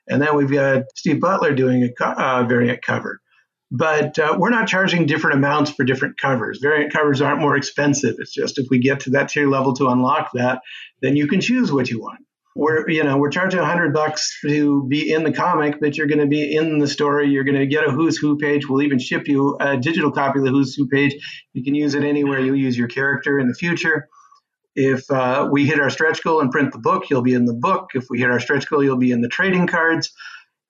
And 0.07 0.21
then 0.21 0.34
we've 0.38 0.49
got 0.49 0.84
Steve 0.95 1.19
Butler 1.19 1.53
doing 1.53 1.84
a 1.84 2.05
uh, 2.05 2.45
variant 2.45 2.82
cover. 2.82 3.19
but 3.71 4.19
uh, 4.19 4.38
we're 4.38 4.51
not 4.51 4.67
charging 4.67 5.07
different 5.07 5.36
amounts 5.36 5.71
for 5.71 5.84
different 5.84 6.17
covers. 6.17 6.59
Variant 6.61 6.93
covers 6.93 7.21
aren't 7.21 7.41
more 7.41 7.57
expensive. 7.57 8.15
It's 8.19 8.32
just 8.32 8.59
if 8.59 8.67
we 8.69 8.78
get 8.78 9.01
to 9.01 9.09
that 9.09 9.30
tier 9.30 9.49
level 9.49 9.74
to 9.74 9.88
unlock 9.88 10.30
that, 10.36 10.61
then 11.01 11.15
you 11.15 11.28
can 11.28 11.41
choose 11.41 11.71
what 11.74 11.89
you 11.89 11.99
want. 11.99 12.19
We're 12.56 12.88
you 12.88 13.04
know 13.04 13.18
we're 13.18 13.32
charging 13.32 13.60
hundred 13.60 13.93
bucks 13.93 14.39
to 14.41 14.86
be 14.88 15.12
in 15.12 15.24
the 15.24 15.34
comic, 15.34 15.80
but 15.80 15.97
you're 15.97 16.08
going 16.08 16.20
to 16.20 16.28
be 16.28 16.56
in 16.56 16.78
the 16.78 16.88
story. 16.88 17.30
You're 17.30 17.43
going 17.43 17.58
to 17.58 17.66
get 17.66 17.88
a 17.88 17.91
Who's 17.91 18.18
Who 18.18 18.38
page. 18.38 18.68
We'll 18.70 18.84
even 18.84 18.99
ship 18.99 19.28
you 19.28 19.58
a 19.60 19.78
digital 19.78 20.12
copy 20.12 20.39
of 20.39 20.45
the 20.45 20.51
Who's 20.51 20.76
Who 20.76 20.88
page. 20.88 21.16
You 21.54 21.64
can 21.64 21.74
use 21.74 21.95
it 21.95 22.04
anywhere 22.04 22.39
you 22.39 22.54
use 22.54 22.78
your 22.78 22.88
character 22.88 23.39
in 23.39 23.47
the 23.47 23.56
future. 23.56 24.08
If 24.76 25.10
uh, 25.12 25.49
we 25.51 25.66
hit 25.66 25.80
our 25.80 25.89
stretch 25.89 26.24
goal 26.24 26.41
and 26.41 26.51
print 26.51 26.72
the 26.72 26.80
book, 26.80 27.10
you'll 27.10 27.22
be 27.22 27.34
in 27.34 27.45
the 27.45 27.54
book. 27.54 27.89
If 27.93 28.06
we 28.10 28.20
hit 28.20 28.30
our 28.30 28.39
stretch 28.39 28.68
goal, 28.68 28.84
you'll 28.84 28.97
be 28.97 29.12
in 29.12 29.22
the 29.22 29.30
trading 29.30 29.68
cards. 29.68 30.12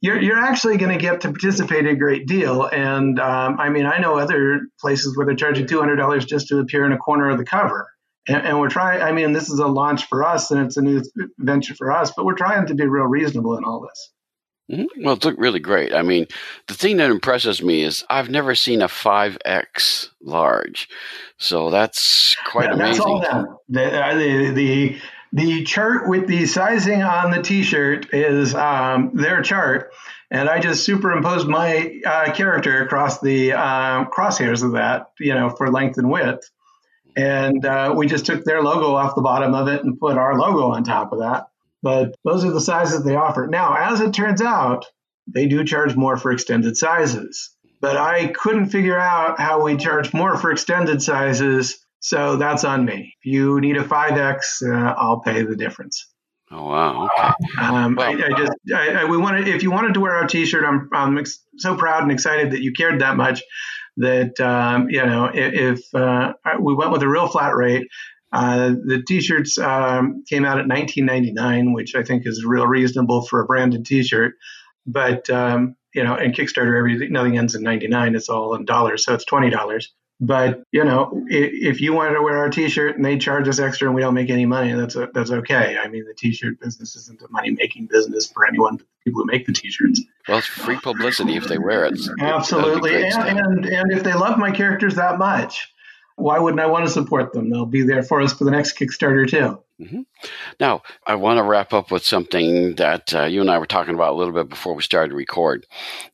You're, 0.02 0.22
you're 0.22 0.38
actually 0.38 0.78
going 0.78 0.92
to 0.92 1.02
get 1.02 1.22
to 1.22 1.30
participate 1.30 1.86
a 1.86 1.96
great 1.96 2.28
deal. 2.28 2.66
And 2.66 3.18
um, 3.20 3.58
I 3.60 3.70
mean, 3.70 3.86
I 3.86 4.00
know 4.00 4.18
other 4.18 4.62
places 4.82 5.16
where 5.16 5.26
they're 5.26 5.36
charging 5.36 5.66
$200 5.66 6.28
just 6.28 6.50
to 6.50 6.60
appear 6.60 6.86
in 6.86 6.92
a 6.92 6.98
corner 6.98 7.30
of 7.30 7.38
the 7.38 7.46
cover. 7.46 7.88
And, 8.28 8.46
and 8.46 8.60
we're 8.60 8.70
trying, 8.70 9.02
I 9.02 9.12
mean, 9.12 9.34
this 9.34 9.50
is 9.50 9.60
a 9.60 9.68
launch 9.68 10.08
for 10.08 10.24
us 10.24 10.52
and 10.52 10.66
it's 10.66 10.78
a 10.78 10.82
new 10.82 11.02
venture 11.38 11.76
for 11.76 11.92
us, 11.92 12.12
but 12.16 12.26
we're 12.26 12.36
trying 12.36 12.68
to 12.68 12.76
be 12.76 12.86
real 12.86 13.06
reasonable 13.06 13.58
in 13.58 13.64
all 13.64 13.82
this. 13.82 14.12
Mm-hmm. 14.72 15.04
Well, 15.04 15.16
it 15.16 15.26
looked 15.26 15.40
really 15.40 15.60
great. 15.60 15.94
I 15.94 16.04
mean, 16.04 16.28
the 16.68 16.74
thing 16.74 16.98
that 16.98 17.12
impresses 17.12 17.62
me 17.62 17.84
is 17.84 18.06
I've 18.10 18.30
never 18.30 18.56
seen 18.56 18.82
a 18.82 18.88
5X 18.88 20.10
large. 20.22 20.88
So 21.38 21.70
that's 21.70 22.36
quite 22.46 22.70
yeah, 22.70 22.76
amazing. 22.76 23.20
That's 23.20 23.34
all 23.34 23.62
The, 23.68 24.06
uh, 24.06 24.16
the, 24.16 24.52
the, 24.52 25.02
the, 25.34 25.64
chart 25.66 26.08
with 26.08 26.28
the 26.28 26.46
sizing 26.46 27.04
on 27.04 27.32
the 27.32 27.42
t 27.42 27.64
shirt 27.64 28.14
is 28.14 28.56
um, 28.56 29.12
their 29.14 29.42
chart. 29.42 29.92
And 30.32 30.50
I 30.50 30.60
just 30.60 30.86
superimposed 30.86 31.48
my 31.48 32.00
uh, 32.06 32.34
character 32.34 32.84
across 32.84 33.20
the 33.20 33.54
uh, 33.54 34.06
crosshairs 34.06 34.64
of 34.64 34.72
that, 34.72 35.12
you 35.20 35.34
know, 35.34 35.50
for 35.50 35.70
length 35.70 35.98
and 35.98 36.10
width. 36.10 36.50
And 37.16 37.66
uh, 37.66 37.94
we 37.96 38.08
just 38.08 38.26
took 38.26 38.44
their 38.44 38.62
logo 38.62 38.96
off 38.96 39.16
the 39.16 39.22
bottom 39.22 39.54
of 39.54 39.68
it 39.68 39.84
and 39.84 40.00
put 40.00 40.18
our 40.18 40.38
logo 40.38 40.72
on 40.72 40.84
top 40.84 41.12
of 41.12 41.20
that. 41.20 41.48
But 41.82 42.16
those 42.24 42.46
are 42.46 42.52
the 42.52 42.62
sizes 42.62 43.04
they 43.04 43.16
offer. 43.16 43.48
Now, 43.48 43.76
as 43.76 44.00
it 44.02 44.14
turns 44.14 44.42
out, 44.42 44.86
they 45.28 45.48
do 45.48 45.64
charge 45.64 45.96
more 45.96 46.18
for 46.18 46.32
extended 46.32 46.78
sizes. 46.78 47.52
But 47.82 47.98
I 47.98 48.28
couldn't 48.28 48.68
figure 48.68 48.98
out 48.98 49.40
how 49.40 49.64
we 49.64 49.76
charge 49.76 50.14
more 50.14 50.38
for 50.38 50.52
extended 50.52 51.02
sizes. 51.02 51.86
So 52.00 52.38
that's 52.38 52.64
on 52.64 52.86
me. 52.86 53.16
If 53.20 53.26
you 53.26 53.60
need 53.60 53.78
a 53.78 53.84
5X, 53.84 54.64
uh, 54.64 54.94
I'll 54.98 55.20
pay 55.20 55.44
the 55.44 55.56
difference. 55.56 56.08
Oh 56.52 56.66
wow! 56.66 57.06
Okay. 57.06 57.34
Um, 57.60 57.96
well, 57.96 58.10
I, 58.10 58.26
I, 58.26 58.38
just 58.38 58.52
I, 58.76 58.90
I, 58.90 59.06
we 59.06 59.18
wanted 59.18 59.48
if 59.48 59.64
you 59.64 59.72
wanted 59.72 59.96
to 59.96 60.00
wear 60.00 60.14
our 60.14 60.28
T-shirt, 60.28 60.64
I'm 60.64 60.88
I'm 60.94 61.18
ex- 61.18 61.40
so 61.58 61.76
proud 61.76 62.04
and 62.04 62.12
excited 62.12 62.52
that 62.52 62.62
you 62.62 62.74
cared 62.74 63.02
that 63.02 63.18
much 63.18 63.42
that 63.98 64.40
um, 64.40 64.90
you 64.90 65.06
know 65.06 65.26
if, 65.34 65.80
if 65.80 65.96
uh, 65.96 66.34
we 66.60 66.74
went 66.74 66.92
with 66.92 67.04
a 67.04 67.08
real 67.08 67.28
flat 67.28 67.56
rate. 67.56 67.88
Uh, 68.32 68.70
the 68.88 69.04
T-shirts 69.08 69.60
um, 69.60 70.24
came 70.28 70.44
out 70.44 70.60
at 70.60 70.66
19.99, 70.66 71.72
which 71.72 71.94
I 71.94 72.02
think 72.02 72.24
is 72.26 72.44
real 72.44 72.66
reasonable 72.66 73.28
for 73.28 73.42
a 73.42 73.46
branded 73.46 73.86
T-shirt. 73.86 74.34
But 74.88 75.30
um, 75.30 75.76
you 75.94 76.04
know, 76.04 76.16
in 76.16 76.32
Kickstarter, 76.32 76.76
everything 76.76 77.12
nothing 77.12 77.38
ends 77.38 77.54
in 77.54 77.62
99. 77.62 78.16
It's 78.16 78.30
all 78.30 78.56
in 78.56 78.66
dollars, 78.66 79.06
so 79.06 79.14
it's 79.14 79.26
twenty 79.26 79.52
dollars. 79.52 79.94
But 80.26 80.64
you 80.72 80.86
know, 80.86 81.26
if, 81.28 81.76
if 81.76 81.82
you 81.82 81.92
wanted 81.92 82.14
to 82.14 82.22
wear 82.22 82.38
our 82.38 82.50
T-shirt 82.50 82.96
and 82.96 83.04
they 83.04 83.18
charge 83.18 83.46
us 83.50 83.60
extra 83.60 83.90
and 83.90 83.96
we 83.96 84.02
don't 84.02 84.14
make 84.14 84.30
any 84.30 84.46
money, 84.46 84.72
that's 84.72 84.96
a, 84.96 85.10
that's 85.14 85.32
okay. 85.32 85.78
I 85.78 85.90
mean, 85.90 86.06
the 86.06 86.14
T-shirt 86.14 86.62
business 86.62 86.96
isn't 86.96 87.22
a 87.22 87.28
money-making 87.30 87.88
business 87.88 88.32
for 88.32 88.48
anyone 88.48 88.78
but 88.78 88.86
the 88.86 89.10
people 89.10 89.24
who 89.24 89.26
make 89.26 89.46
the 89.46 89.52
T-shirts. 89.52 90.02
Well, 90.30 90.38
it's 90.38 90.48
free 90.48 90.80
publicity 90.80 91.36
if 91.36 91.50
they 91.50 91.58
wear 91.58 91.84
it. 91.86 92.00
Absolutely, 92.22 93.04
and, 93.04 93.38
and 93.38 93.66
and 93.66 93.92
if 93.92 94.04
they 94.04 94.14
love 94.14 94.38
my 94.38 94.52
characters 94.52 94.96
that 94.96 95.18
much, 95.18 95.74
why 96.16 96.40
wouldn't 96.40 96.62
I 96.62 96.68
want 96.68 96.86
to 96.86 96.92
support 96.92 97.34
them? 97.34 97.50
They'll 97.50 97.66
be 97.66 97.84
there 97.84 98.04
for 98.04 98.22
us 98.22 98.32
for 98.32 98.46
the 98.46 98.52
next 98.52 98.78
Kickstarter 98.78 99.30
too. 99.30 99.60
Mm-hmm. 99.82 100.02
Now, 100.60 100.84
I 101.06 101.16
want 101.16 101.38
to 101.38 101.44
wrap 101.44 101.74
up 101.74 101.92
with 101.92 102.06
something 102.06 102.76
that 102.76 103.14
uh, 103.14 103.24
you 103.24 103.42
and 103.42 103.50
I 103.50 103.58
were 103.58 103.66
talking 103.66 103.96
about 103.96 104.14
a 104.14 104.16
little 104.16 104.34
bit 104.34 104.48
before 104.48 104.76
we 104.76 104.84
started 104.84 105.10
to 105.10 105.16
record. 105.16 105.66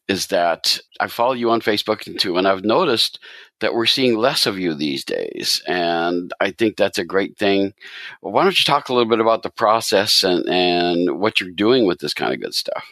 Is 0.07 0.27
that 0.27 0.79
I 0.99 1.07
follow 1.07 1.33
you 1.33 1.51
on 1.51 1.61
Facebook 1.61 2.19
too, 2.19 2.37
and 2.37 2.47
I've 2.47 2.63
noticed 2.63 3.19
that 3.59 3.73
we're 3.73 3.85
seeing 3.85 4.17
less 4.17 4.45
of 4.45 4.57
you 4.59 4.73
these 4.73 5.03
days, 5.03 5.61
and 5.67 6.33
I 6.39 6.51
think 6.51 6.77
that's 6.77 6.97
a 6.97 7.05
great 7.05 7.37
thing. 7.37 7.73
why 8.21 8.43
don't 8.43 8.57
you 8.59 8.65
talk 8.65 8.89
a 8.89 8.93
little 8.93 9.09
bit 9.09 9.19
about 9.19 9.43
the 9.43 9.49
process 9.49 10.23
and 10.23 10.47
and 10.49 11.19
what 11.19 11.39
you're 11.39 11.51
doing 11.51 11.85
with 11.85 11.99
this 11.99 12.13
kind 12.13 12.33
of 12.33 12.41
good 12.41 12.53
stuff? 12.53 12.85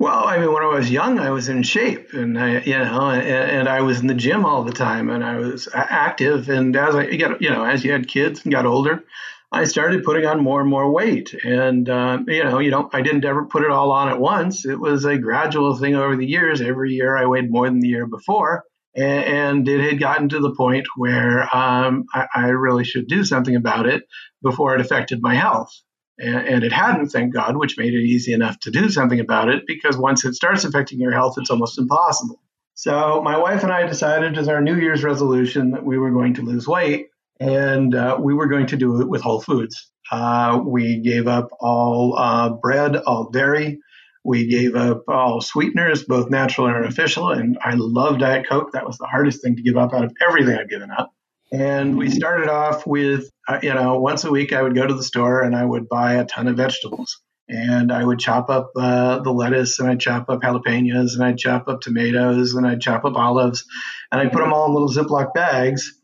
Well, 0.00 0.28
I 0.28 0.38
mean, 0.38 0.52
when 0.52 0.62
I 0.62 0.66
was 0.66 0.92
young, 0.92 1.18
I 1.18 1.30
was 1.30 1.48
in 1.48 1.64
shape, 1.64 2.12
and 2.12 2.38
I, 2.38 2.60
you 2.60 2.78
know, 2.78 3.10
and, 3.10 3.22
and, 3.26 3.68
I 3.68 3.80
was 3.80 3.98
in 3.98 4.06
the 4.06 4.14
gym 4.14 4.44
all 4.44 4.62
the 4.62 4.72
time, 4.72 5.10
and 5.10 5.24
I 5.24 5.38
was 5.38 5.68
active. 5.74 6.48
And 6.48 6.76
as 6.76 6.94
I 6.94 7.16
got, 7.16 7.42
you 7.42 7.50
know, 7.50 7.64
as 7.64 7.84
you 7.84 7.90
had 7.90 8.06
kids 8.06 8.44
and 8.44 8.52
got 8.52 8.64
older, 8.64 9.02
I 9.50 9.64
started 9.64 10.04
putting 10.04 10.24
on 10.24 10.40
more 10.40 10.60
and 10.60 10.70
more 10.70 10.92
weight. 10.92 11.34
And 11.42 11.88
uh, 11.88 12.18
you 12.28 12.44
know, 12.44 12.60
you 12.60 12.70
know, 12.70 12.88
I 12.92 13.02
didn't 13.02 13.24
ever 13.24 13.46
put 13.46 13.64
it 13.64 13.70
all 13.70 13.90
on 13.90 14.08
at 14.08 14.20
once. 14.20 14.64
It 14.64 14.78
was 14.78 15.04
a 15.04 15.18
gradual 15.18 15.76
thing 15.76 15.96
over 15.96 16.14
the 16.16 16.26
years. 16.26 16.60
Every 16.60 16.92
year, 16.92 17.16
I 17.16 17.26
weighed 17.26 17.50
more 17.50 17.66
than 17.66 17.80
the 17.80 17.88
year 17.88 18.06
before, 18.06 18.64
and, 18.98 19.24
and 19.24 19.68
it 19.68 19.80
had 19.80 20.00
gotten 20.00 20.28
to 20.30 20.40
the 20.40 20.54
point 20.54 20.86
where 20.96 21.42
um, 21.54 22.06
I, 22.12 22.26
I 22.34 22.46
really 22.48 22.84
should 22.84 23.06
do 23.06 23.24
something 23.24 23.54
about 23.54 23.86
it 23.86 24.02
before 24.42 24.74
it 24.74 24.80
affected 24.80 25.22
my 25.22 25.34
health. 25.34 25.72
And, 26.20 26.64
it 26.64 26.72
hadn't, 26.72 27.10
thank 27.10 27.32
God, 27.32 27.56
which 27.56 27.78
made 27.78 27.94
it 27.94 28.02
easy 28.02 28.32
enough 28.32 28.58
to 28.60 28.72
do 28.72 28.90
something 28.90 29.20
about 29.20 29.48
it 29.50 29.62
because 29.68 29.96
once 29.96 30.24
it 30.24 30.34
starts 30.34 30.64
affecting 30.64 30.98
your 30.98 31.12
health, 31.12 31.36
it's 31.38 31.50
almost 31.50 31.78
impossible. 31.78 32.42
So, 32.74 33.22
my 33.22 33.38
wife 33.38 33.62
and 33.62 33.72
I 33.72 33.86
decided 33.86 34.36
as 34.36 34.48
our 34.48 34.60
New 34.60 34.76
Year's 34.76 35.04
resolution 35.04 35.70
that 35.72 35.84
we 35.84 35.96
were 35.96 36.10
going 36.10 36.34
to 36.34 36.42
lose 36.42 36.66
weight 36.66 37.06
and 37.38 37.94
uh, 37.94 38.16
we 38.20 38.34
were 38.34 38.48
going 38.48 38.66
to 38.66 38.76
do 38.76 39.00
it 39.00 39.08
with 39.08 39.22
whole 39.22 39.40
foods. 39.40 39.92
Uh, 40.10 40.60
we 40.64 40.98
gave 40.98 41.28
up 41.28 41.50
all 41.60 42.16
uh, 42.18 42.48
bread, 42.50 42.96
all 42.96 43.30
dairy. 43.30 43.78
We 44.24 44.48
gave 44.48 44.74
up 44.74 45.04
all 45.08 45.40
sweeteners, 45.40 46.04
both 46.04 46.30
natural 46.30 46.66
and 46.66 46.76
artificial. 46.76 47.30
And 47.30 47.58
I 47.62 47.74
love 47.74 48.18
Diet 48.18 48.46
Coke. 48.48 48.72
That 48.72 48.86
was 48.86 48.98
the 48.98 49.06
hardest 49.06 49.42
thing 49.42 49.56
to 49.56 49.62
give 49.62 49.76
up 49.76 49.94
out 49.94 50.04
of 50.04 50.12
everything 50.26 50.56
I've 50.56 50.68
given 50.68 50.90
up. 50.90 51.12
And 51.50 51.96
we 51.96 52.10
started 52.10 52.48
off 52.48 52.86
with, 52.86 53.30
uh, 53.48 53.60
you 53.62 53.72
know, 53.72 53.98
once 54.00 54.24
a 54.24 54.30
week 54.30 54.52
I 54.52 54.62
would 54.62 54.74
go 54.74 54.86
to 54.86 54.94
the 54.94 55.02
store 55.02 55.42
and 55.42 55.56
I 55.56 55.64
would 55.64 55.88
buy 55.88 56.14
a 56.14 56.26
ton 56.26 56.46
of 56.46 56.56
vegetables. 56.56 57.20
And 57.48 57.90
I 57.90 58.04
would 58.04 58.18
chop 58.18 58.50
up 58.50 58.72
uh, 58.76 59.20
the 59.20 59.30
lettuce 59.30 59.78
and 59.78 59.88
I'd 59.88 60.00
chop 60.00 60.28
up 60.28 60.42
jalapenos 60.42 61.14
and 61.14 61.24
I'd 61.24 61.38
chop 61.38 61.66
up 61.66 61.80
tomatoes 61.80 62.54
and 62.54 62.66
I'd 62.66 62.82
chop 62.82 63.06
up 63.06 63.16
olives 63.16 63.64
and 64.12 64.20
I'd 64.20 64.32
put 64.32 64.40
them 64.40 64.52
all 64.52 64.66
in 64.66 64.74
little 64.74 64.90
Ziploc 64.90 65.32
bags. 65.32 65.94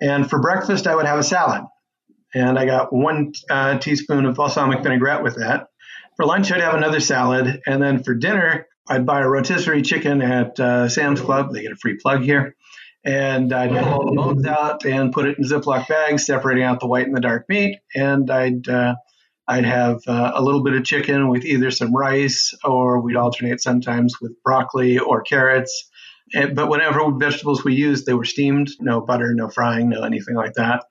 And 0.00 0.28
for 0.28 0.40
breakfast, 0.40 0.88
I 0.88 0.96
would 0.96 1.06
have 1.06 1.20
a 1.20 1.22
salad. 1.22 1.62
And 2.34 2.58
I 2.58 2.66
got 2.66 2.92
one 2.92 3.32
uh, 3.48 3.78
teaspoon 3.78 4.26
of 4.26 4.34
balsamic 4.34 4.82
vinaigrette 4.82 5.22
with 5.22 5.36
that. 5.36 5.67
For 6.18 6.26
lunch, 6.26 6.52
I'd 6.52 6.60
have 6.60 6.74
another 6.74 7.00
salad. 7.00 7.62
And 7.66 7.82
then 7.82 8.02
for 8.02 8.14
dinner, 8.14 8.66
I'd 8.88 9.06
buy 9.06 9.20
a 9.20 9.28
rotisserie 9.28 9.82
chicken 9.82 10.20
at 10.20 10.60
uh, 10.60 10.88
Sam's 10.88 11.20
Club. 11.20 11.52
They 11.52 11.62
get 11.62 11.72
a 11.72 11.76
free 11.76 11.96
plug 11.96 12.22
here 12.22 12.56
and 13.04 13.52
I'd 13.52 13.70
pull 13.70 13.88
all 13.88 14.04
the 14.04 14.16
bones 14.16 14.46
out 14.46 14.84
and 14.84 15.12
put 15.12 15.26
it 15.26 15.38
in 15.38 15.44
Ziploc 15.44 15.88
bags, 15.88 16.26
separating 16.26 16.64
out 16.64 16.80
the 16.80 16.86
white 16.86 17.06
and 17.06 17.16
the 17.16 17.20
dark 17.20 17.48
meat. 17.48 17.78
And 17.94 18.30
I'd 18.30 18.68
uh, 18.68 18.96
I'd 19.46 19.64
have 19.64 20.00
uh, 20.06 20.32
a 20.34 20.42
little 20.42 20.62
bit 20.62 20.74
of 20.74 20.84
chicken 20.84 21.28
with 21.28 21.44
either 21.44 21.70
some 21.70 21.94
rice, 21.94 22.52
or 22.64 23.00
we'd 23.00 23.16
alternate 23.16 23.62
sometimes 23.62 24.20
with 24.20 24.42
broccoli 24.42 24.98
or 24.98 25.22
carrots. 25.22 25.90
And, 26.34 26.54
but 26.54 26.68
whatever 26.68 27.00
vegetables 27.12 27.64
we 27.64 27.74
used, 27.74 28.04
they 28.04 28.12
were 28.12 28.26
steamed, 28.26 28.68
no 28.80 29.00
butter, 29.00 29.32
no 29.32 29.48
frying, 29.48 29.88
no 29.88 30.02
anything 30.02 30.34
like 30.34 30.54
that. 30.54 30.84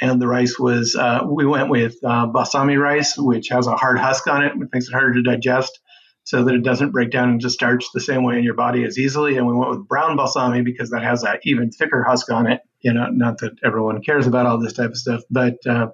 And 0.00 0.20
the 0.22 0.28
rice 0.28 0.58
was, 0.58 0.94
uh, 0.94 1.20
we 1.26 1.44
went 1.44 1.70
with 1.70 1.96
uh, 2.04 2.26
basmati 2.26 2.80
rice, 2.80 3.16
which 3.16 3.48
has 3.48 3.66
a 3.66 3.76
hard 3.76 3.98
husk 3.98 4.26
on 4.28 4.44
it, 4.44 4.56
which 4.56 4.68
makes 4.72 4.88
it 4.88 4.92
harder 4.92 5.14
to 5.14 5.22
digest 5.22 5.80
so 6.24 6.44
that 6.44 6.54
it 6.54 6.62
doesn't 6.62 6.90
break 6.90 7.10
down 7.10 7.30
into 7.30 7.48
starch 7.48 7.86
the 7.94 8.00
same 8.00 8.22
way 8.22 8.36
in 8.36 8.44
your 8.44 8.54
body 8.54 8.84
as 8.84 8.98
easily. 8.98 9.38
And 9.38 9.46
we 9.46 9.54
went 9.54 9.70
with 9.70 9.88
brown 9.88 10.16
basmati 10.16 10.62
because 10.64 10.90
that 10.90 11.02
has 11.02 11.22
that 11.22 11.40
even 11.44 11.70
thicker 11.70 12.04
husk 12.04 12.30
on 12.30 12.46
it. 12.46 12.60
You 12.80 12.92
know, 12.92 13.08
not 13.10 13.38
that 13.38 13.54
everyone 13.64 14.02
cares 14.02 14.26
about 14.26 14.46
all 14.46 14.60
this 14.60 14.74
type 14.74 14.90
of 14.90 14.96
stuff, 14.96 15.22
but 15.30 15.66
uh, 15.66 15.88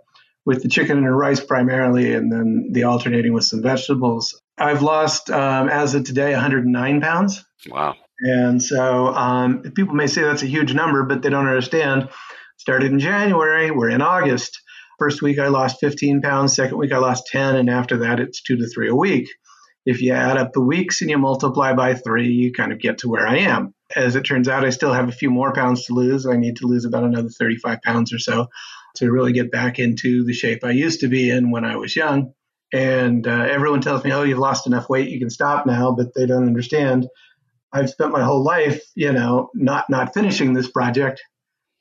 with 0.44 0.62
the 0.62 0.68
chicken 0.68 0.98
and 0.98 1.06
the 1.06 1.12
rice 1.12 1.40
primarily, 1.40 2.14
and 2.14 2.30
then 2.30 2.70
the 2.72 2.84
alternating 2.84 3.32
with 3.32 3.44
some 3.44 3.62
vegetables. 3.62 4.40
I've 4.58 4.82
lost, 4.82 5.30
um, 5.30 5.68
as 5.68 5.94
of 5.94 6.04
today, 6.04 6.32
109 6.32 7.00
pounds. 7.00 7.44
Wow. 7.68 7.94
And 8.20 8.62
so 8.62 9.08
um, 9.08 9.62
people 9.74 9.94
may 9.94 10.06
say 10.06 10.22
that's 10.22 10.42
a 10.42 10.46
huge 10.46 10.74
number, 10.74 11.04
but 11.04 11.22
they 11.22 11.30
don't 11.30 11.46
understand. 11.46 12.08
Started 12.64 12.92
in 12.92 12.98
January, 12.98 13.70
we're 13.70 13.90
in 13.90 14.00
August. 14.00 14.62
First 14.98 15.20
week 15.20 15.38
I 15.38 15.48
lost 15.48 15.80
15 15.80 16.22
pounds, 16.22 16.56
second 16.56 16.78
week 16.78 16.92
I 16.92 16.96
lost 16.96 17.26
10, 17.26 17.56
and 17.56 17.68
after 17.68 17.98
that 17.98 18.20
it's 18.20 18.42
two 18.42 18.56
to 18.56 18.66
three 18.66 18.88
a 18.88 18.94
week. 18.94 19.28
If 19.84 20.00
you 20.00 20.14
add 20.14 20.38
up 20.38 20.54
the 20.54 20.62
weeks 20.62 21.02
and 21.02 21.10
you 21.10 21.18
multiply 21.18 21.74
by 21.74 21.92
three, 21.92 22.28
you 22.28 22.54
kind 22.54 22.72
of 22.72 22.78
get 22.78 22.96
to 23.00 23.10
where 23.10 23.26
I 23.26 23.40
am. 23.40 23.74
As 23.94 24.16
it 24.16 24.22
turns 24.22 24.48
out, 24.48 24.64
I 24.64 24.70
still 24.70 24.94
have 24.94 25.10
a 25.10 25.12
few 25.12 25.28
more 25.28 25.52
pounds 25.52 25.84
to 25.84 25.92
lose. 25.92 26.24
I 26.24 26.36
need 26.36 26.56
to 26.56 26.66
lose 26.66 26.86
about 26.86 27.04
another 27.04 27.28
35 27.28 27.82
pounds 27.82 28.14
or 28.14 28.18
so 28.18 28.46
to 28.96 29.12
really 29.12 29.32
get 29.34 29.52
back 29.52 29.78
into 29.78 30.24
the 30.24 30.32
shape 30.32 30.64
I 30.64 30.70
used 30.70 31.00
to 31.00 31.08
be 31.08 31.28
in 31.28 31.50
when 31.50 31.66
I 31.66 31.76
was 31.76 31.94
young. 31.94 32.32
And 32.72 33.26
uh, 33.26 33.46
everyone 33.50 33.82
tells 33.82 34.04
me, 34.04 34.12
oh, 34.12 34.22
you've 34.22 34.38
lost 34.38 34.66
enough 34.66 34.88
weight, 34.88 35.10
you 35.10 35.20
can 35.20 35.28
stop 35.28 35.66
now, 35.66 35.92
but 35.92 36.14
they 36.14 36.24
don't 36.24 36.46
understand. 36.46 37.08
I've 37.70 37.90
spent 37.90 38.12
my 38.12 38.24
whole 38.24 38.42
life, 38.42 38.80
you 38.94 39.12
know, 39.12 39.50
not 39.54 39.90
not 39.90 40.14
finishing 40.14 40.54
this 40.54 40.70
project, 40.70 41.20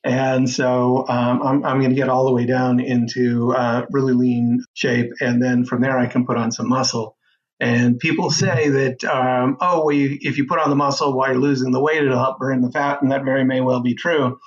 and 0.03 0.49
so 0.49 1.07
um, 1.07 1.41
I'm 1.41 1.65
I'm 1.65 1.79
going 1.79 1.91
to 1.91 1.95
get 1.95 2.09
all 2.09 2.25
the 2.25 2.33
way 2.33 2.45
down 2.45 2.79
into 2.79 3.53
uh, 3.53 3.85
really 3.91 4.13
lean 4.13 4.63
shape, 4.73 5.11
and 5.21 5.41
then 5.41 5.65
from 5.65 5.81
there 5.81 5.97
I 5.97 6.07
can 6.07 6.25
put 6.25 6.37
on 6.37 6.51
some 6.51 6.69
muscle. 6.69 7.17
And 7.59 7.99
people 7.99 8.29
say 8.31 8.69
that, 8.69 9.03
um, 9.05 9.57
oh, 9.61 9.85
well, 9.85 9.95
you, 9.95 10.17
if 10.21 10.37
you 10.37 10.47
put 10.47 10.59
on 10.59 10.69
the 10.69 10.75
muscle 10.75 11.15
while 11.15 11.29
you're 11.31 11.39
losing 11.41 11.71
the 11.71 11.79
weight, 11.81 12.01
it'll 12.03 12.17
help 12.19 12.39
burn 12.39 12.61
the 12.61 12.71
fat, 12.71 13.01
and 13.01 13.11
that 13.11 13.23
very 13.23 13.45
may 13.45 13.61
well 13.61 13.81
be 13.81 13.95
true. 13.95 14.39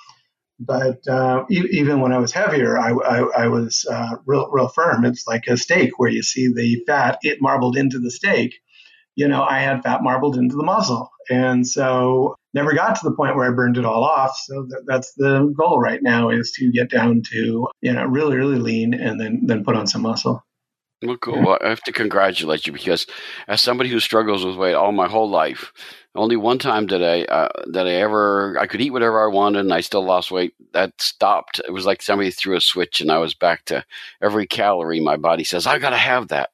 But 0.59 1.07
uh, 1.07 1.45
e- 1.51 1.69
even 1.71 2.01
when 2.01 2.11
I 2.13 2.17
was 2.19 2.31
heavier, 2.31 2.77
I, 2.77 2.91
I, 2.91 3.43
I 3.43 3.47
was 3.47 3.85
uh, 3.89 4.17
real, 4.25 4.49
real 4.51 4.69
firm. 4.69 5.05
It's 5.05 5.27
like 5.27 5.47
a 5.47 5.57
steak 5.57 5.97
where 5.97 6.09
you 6.09 6.23
see 6.23 6.51
the 6.53 6.83
fat 6.87 7.19
it 7.21 7.41
marbled 7.41 7.77
into 7.77 7.99
the 7.99 8.11
steak. 8.11 8.55
You 9.17 9.27
know, 9.27 9.43
I 9.43 9.59
had 9.59 9.83
fat 9.83 10.03
marbled 10.03 10.37
into 10.37 10.55
the 10.55 10.63
muscle, 10.63 11.09
and 11.29 11.67
so 11.67 12.35
never 12.53 12.73
got 12.73 12.95
to 12.95 13.09
the 13.09 13.15
point 13.15 13.35
where 13.35 13.51
I 13.51 13.53
burned 13.53 13.77
it 13.77 13.83
all 13.83 14.03
off. 14.03 14.37
So 14.45 14.65
that, 14.69 14.83
that's 14.87 15.13
the 15.15 15.53
goal 15.57 15.79
right 15.79 16.01
now 16.01 16.29
is 16.29 16.51
to 16.53 16.71
get 16.71 16.89
down 16.89 17.23
to 17.33 17.67
you 17.81 17.93
know 17.93 18.05
really 18.05 18.37
really 18.37 18.59
lean 18.59 18.93
and 18.93 19.19
then 19.19 19.41
then 19.45 19.65
put 19.65 19.75
on 19.75 19.87
some 19.87 20.03
muscle. 20.03 20.43
Well, 21.03 21.17
cool. 21.17 21.43
Well, 21.43 21.59
I 21.63 21.69
have 21.69 21.83
to 21.83 21.91
congratulate 21.91 22.65
you 22.65 22.73
because, 22.73 23.05
as 23.47 23.61
somebody 23.61 23.89
who 23.89 23.99
struggles 23.99 24.43
with 24.43 24.55
weight 24.55 24.73
all 24.73 24.91
my 24.91 25.07
whole 25.07 25.29
life, 25.29 25.71
only 26.15 26.35
one 26.35 26.57
time 26.57 26.87
did 26.87 27.03
I 27.03 27.21
uh, 27.23 27.49
that 27.71 27.87
I 27.87 27.93
ever 27.93 28.57
I 28.59 28.65
could 28.65 28.81
eat 28.81 28.91
whatever 28.91 29.23
I 29.23 29.31
wanted 29.31 29.59
and 29.59 29.73
I 29.73 29.81
still 29.81 30.03
lost 30.03 30.31
weight. 30.31 30.53
That 30.73 30.99
stopped. 30.99 31.61
It 31.65 31.71
was 31.71 31.85
like 31.85 32.01
somebody 32.01 32.31
threw 32.31 32.55
a 32.55 32.61
switch 32.61 32.99
and 33.01 33.11
I 33.11 33.19
was 33.19 33.35
back 33.35 33.65
to 33.65 33.85
every 34.21 34.47
calorie. 34.47 34.99
My 34.99 35.17
body 35.17 35.43
says 35.43 35.67
I 35.67 35.77
got 35.77 35.91
to 35.91 35.97
have 35.97 36.29
that. 36.29 36.49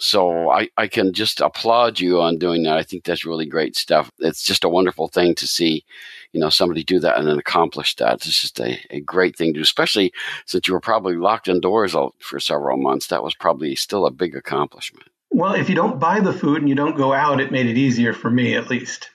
So 0.00 0.48
I, 0.48 0.70
I 0.78 0.88
can 0.88 1.12
just 1.12 1.42
applaud 1.42 2.00
you 2.00 2.22
on 2.22 2.38
doing 2.38 2.62
that. 2.62 2.78
I 2.78 2.82
think 2.82 3.04
that's 3.04 3.26
really 3.26 3.44
great 3.44 3.76
stuff. 3.76 4.10
It's 4.18 4.42
just 4.42 4.64
a 4.64 4.68
wonderful 4.68 5.08
thing 5.08 5.34
to 5.34 5.46
see, 5.46 5.84
you 6.32 6.40
know, 6.40 6.48
somebody 6.48 6.82
do 6.82 6.98
that 7.00 7.18
and 7.18 7.28
then 7.28 7.38
accomplish 7.38 7.94
that. 7.96 8.14
It's 8.26 8.40
just 8.40 8.58
a, 8.60 8.78
a 8.88 9.00
great 9.00 9.36
thing 9.36 9.52
to 9.52 9.58
do, 9.58 9.62
especially 9.62 10.14
since 10.46 10.66
you 10.66 10.72
were 10.72 10.80
probably 10.80 11.16
locked 11.16 11.48
indoors 11.48 11.94
for 12.18 12.40
several 12.40 12.78
months. 12.78 13.08
That 13.08 13.22
was 13.22 13.34
probably 13.34 13.76
still 13.76 14.06
a 14.06 14.10
big 14.10 14.34
accomplishment. 14.34 15.06
Well, 15.30 15.52
if 15.52 15.68
you 15.68 15.74
don't 15.74 16.00
buy 16.00 16.20
the 16.20 16.32
food 16.32 16.60
and 16.60 16.68
you 16.68 16.74
don't 16.74 16.96
go 16.96 17.12
out, 17.12 17.42
it 17.42 17.52
made 17.52 17.66
it 17.66 17.76
easier 17.76 18.14
for 18.14 18.30
me 18.30 18.56
at 18.56 18.70
least. 18.70 19.10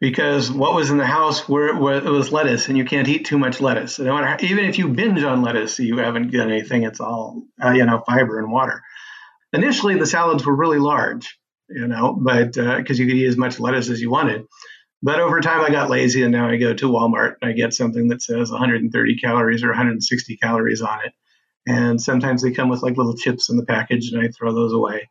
Because 0.00 0.50
what 0.50 0.74
was 0.74 0.88
in 0.88 0.96
the 0.96 1.04
house 1.04 1.46
where, 1.50 1.76
where 1.76 1.98
it 1.98 2.04
was 2.04 2.32
lettuce, 2.32 2.68
and 2.68 2.78
you 2.78 2.86
can't 2.86 3.06
eat 3.06 3.26
too 3.26 3.38
much 3.38 3.60
lettuce. 3.60 4.00
even 4.00 4.64
if 4.64 4.78
you 4.78 4.88
binge 4.88 5.22
on 5.22 5.42
lettuce, 5.42 5.78
you 5.78 5.98
haven't 5.98 6.32
got 6.32 6.50
anything. 6.50 6.84
It's 6.84 7.00
all 7.00 7.42
uh, 7.62 7.72
you 7.72 7.84
know, 7.84 8.02
fiber 8.06 8.38
and 8.38 8.50
water. 8.50 8.82
Initially, 9.52 9.96
the 9.96 10.06
salads 10.06 10.44
were 10.44 10.54
really 10.54 10.78
large, 10.78 11.38
you 11.68 11.86
know, 11.86 12.16
but 12.20 12.52
because 12.52 12.98
uh, 12.98 13.02
you 13.02 13.06
could 13.06 13.16
eat 13.16 13.26
as 13.26 13.36
much 13.36 13.58
lettuce 13.58 13.88
as 13.88 14.00
you 14.00 14.10
wanted. 14.10 14.46
But 15.02 15.20
over 15.20 15.40
time, 15.40 15.62
I 15.62 15.70
got 15.70 15.88
lazy, 15.90 16.22
and 16.22 16.32
now 16.32 16.48
I 16.48 16.56
go 16.56 16.74
to 16.74 16.86
Walmart 16.86 17.36
and 17.40 17.50
I 17.50 17.52
get 17.52 17.72
something 17.72 18.08
that 18.08 18.22
says 18.22 18.50
130 18.50 19.16
calories 19.16 19.64
or 19.64 19.68
160 19.68 20.36
calories 20.36 20.82
on 20.82 20.98
it. 21.04 21.12
And 21.66 22.00
sometimes 22.00 22.42
they 22.42 22.52
come 22.52 22.68
with 22.68 22.82
like 22.82 22.96
little 22.96 23.16
chips 23.16 23.48
in 23.48 23.56
the 23.56 23.64
package, 23.64 24.12
and 24.12 24.22
I 24.22 24.28
throw 24.28 24.54
those 24.54 24.72
away 24.72 25.08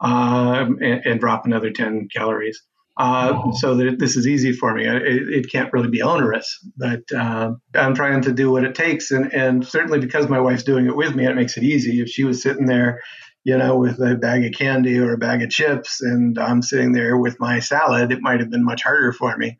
um, 0.00 0.78
and, 0.82 1.06
and, 1.06 1.20
drop 1.20 1.46
another 1.46 1.70
10 1.70 2.08
calories. 2.14 2.62
Uh, 2.96 3.52
so 3.52 3.76
that 3.76 3.98
this 3.98 4.16
is 4.16 4.26
easy 4.26 4.52
for 4.52 4.74
me. 4.74 4.84
It, 4.84 5.28
it 5.28 5.50
can't 5.50 5.72
really 5.72 5.88
be 5.88 6.02
onerous, 6.02 6.58
but 6.76 7.00
uh, 7.14 7.52
I'm 7.74 7.94
trying 7.94 8.22
to 8.22 8.32
do 8.32 8.50
what 8.50 8.64
it 8.64 8.74
takes. 8.74 9.10
And, 9.10 9.32
and 9.32 9.66
certainly 9.66 10.00
because 10.00 10.28
my 10.28 10.40
wife's 10.40 10.64
doing 10.64 10.86
it 10.86 10.96
with 10.96 11.14
me, 11.14 11.26
it 11.26 11.34
makes 11.34 11.56
it 11.56 11.62
easy. 11.62 12.00
If 12.00 12.08
she 12.08 12.24
was 12.24 12.42
sitting 12.42 12.66
there, 12.66 13.00
you 13.44 13.56
know, 13.56 13.78
with 13.78 13.98
a 14.00 14.16
bag 14.16 14.44
of 14.44 14.52
candy 14.52 14.98
or 14.98 15.12
a 15.12 15.18
bag 15.18 15.42
of 15.42 15.50
chips, 15.50 16.00
and 16.02 16.38
I'm 16.38 16.62
sitting 16.62 16.92
there 16.92 17.16
with 17.16 17.40
my 17.40 17.60
salad, 17.60 18.12
it 18.12 18.20
might 18.20 18.40
have 18.40 18.50
been 18.50 18.64
much 18.64 18.82
harder 18.82 19.12
for 19.12 19.36
me. 19.36 19.58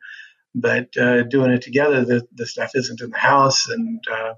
But 0.55 0.97
uh, 0.97 1.23
doing 1.23 1.53
it 1.53 1.63
together, 1.63 2.05
the, 2.05 2.27
the 2.35 2.47
stuff 2.47 2.73
isn't 2.75 3.01
in 3.01 3.11
the 3.11 3.19
house. 3.19 3.69
And, 3.69 4.03
uh, 4.11 4.35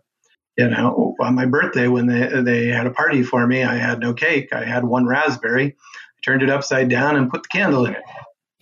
you 0.58 0.68
know, 0.68 1.14
on 1.20 1.34
my 1.34 1.46
birthday, 1.46 1.88
when 1.88 2.06
they, 2.06 2.42
they 2.42 2.66
had 2.66 2.86
a 2.86 2.90
party 2.90 3.22
for 3.22 3.46
me, 3.46 3.62
I 3.62 3.76
had 3.76 3.98
no 3.98 4.12
cake. 4.12 4.52
I 4.52 4.64
had 4.64 4.84
one 4.84 5.06
raspberry 5.06 5.76
turned 6.22 6.42
it 6.42 6.50
upside 6.50 6.88
down 6.88 7.16
and 7.16 7.30
put 7.30 7.42
the 7.42 7.48
candle 7.48 7.86
in 7.86 7.94
it. 7.94 8.02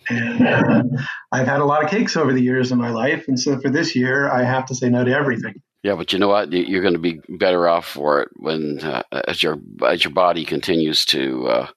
And 0.09 0.47
uh, 0.47 0.83
I've 1.31 1.47
had 1.47 1.59
a 1.61 1.65
lot 1.65 1.83
of 1.83 1.89
cakes 1.89 2.17
over 2.17 2.33
the 2.33 2.41
years 2.41 2.71
in 2.71 2.77
my 2.77 2.89
life. 2.89 3.27
And 3.27 3.39
so 3.39 3.59
for 3.59 3.69
this 3.69 3.95
year, 3.95 4.29
I 4.29 4.43
have 4.43 4.65
to 4.67 4.75
say 4.75 4.89
no 4.89 5.03
to 5.03 5.11
everything. 5.11 5.61
Yeah, 5.83 5.95
but 5.95 6.13
you 6.13 6.19
know 6.19 6.27
what? 6.27 6.51
You're 6.51 6.83
going 6.83 6.93
to 6.93 6.99
be 6.99 7.21
better 7.27 7.67
off 7.67 7.87
for 7.87 8.21
it 8.21 8.29
when 8.35 8.79
uh, 8.81 9.01
as 9.27 9.41
your 9.41 9.57
as 9.83 10.03
your 10.03 10.13
body 10.13 10.45
continues 10.45 11.05
to 11.05 11.47
uh, 11.47 11.67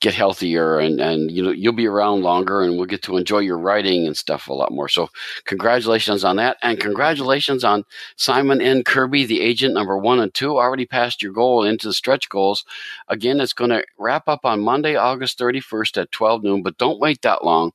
get 0.00 0.14
healthier, 0.14 0.78
and 0.78 0.98
and 0.98 1.30
you 1.30 1.42
know 1.42 1.50
you'll 1.50 1.74
be 1.74 1.86
around 1.86 2.22
longer, 2.22 2.62
and 2.62 2.78
we'll 2.78 2.86
get 2.86 3.02
to 3.02 3.18
enjoy 3.18 3.40
your 3.40 3.58
writing 3.58 4.06
and 4.06 4.16
stuff 4.16 4.48
a 4.48 4.54
lot 4.54 4.72
more. 4.72 4.88
So, 4.88 5.10
congratulations 5.44 6.24
on 6.24 6.36
that, 6.36 6.56
and 6.62 6.80
congratulations 6.80 7.62
on 7.62 7.84
Simon 8.16 8.62
N. 8.62 8.82
Kirby, 8.82 9.26
the 9.26 9.42
agent 9.42 9.74
number 9.74 9.98
one 9.98 10.20
and 10.20 10.32
two. 10.32 10.56
Already 10.56 10.86
passed 10.86 11.22
your 11.22 11.32
goal 11.32 11.62
into 11.62 11.88
the 11.88 11.92
stretch 11.92 12.30
goals. 12.30 12.64
Again, 13.08 13.40
it's 13.40 13.52
going 13.52 13.70
to 13.70 13.84
wrap 13.98 14.26
up 14.26 14.46
on 14.46 14.60
Monday, 14.62 14.96
August 14.96 15.38
31st 15.38 16.00
at 16.00 16.12
12 16.12 16.44
noon. 16.44 16.62
But 16.62 16.78
don't 16.78 16.98
wait 16.98 17.20
that 17.22 17.44
long 17.44 17.72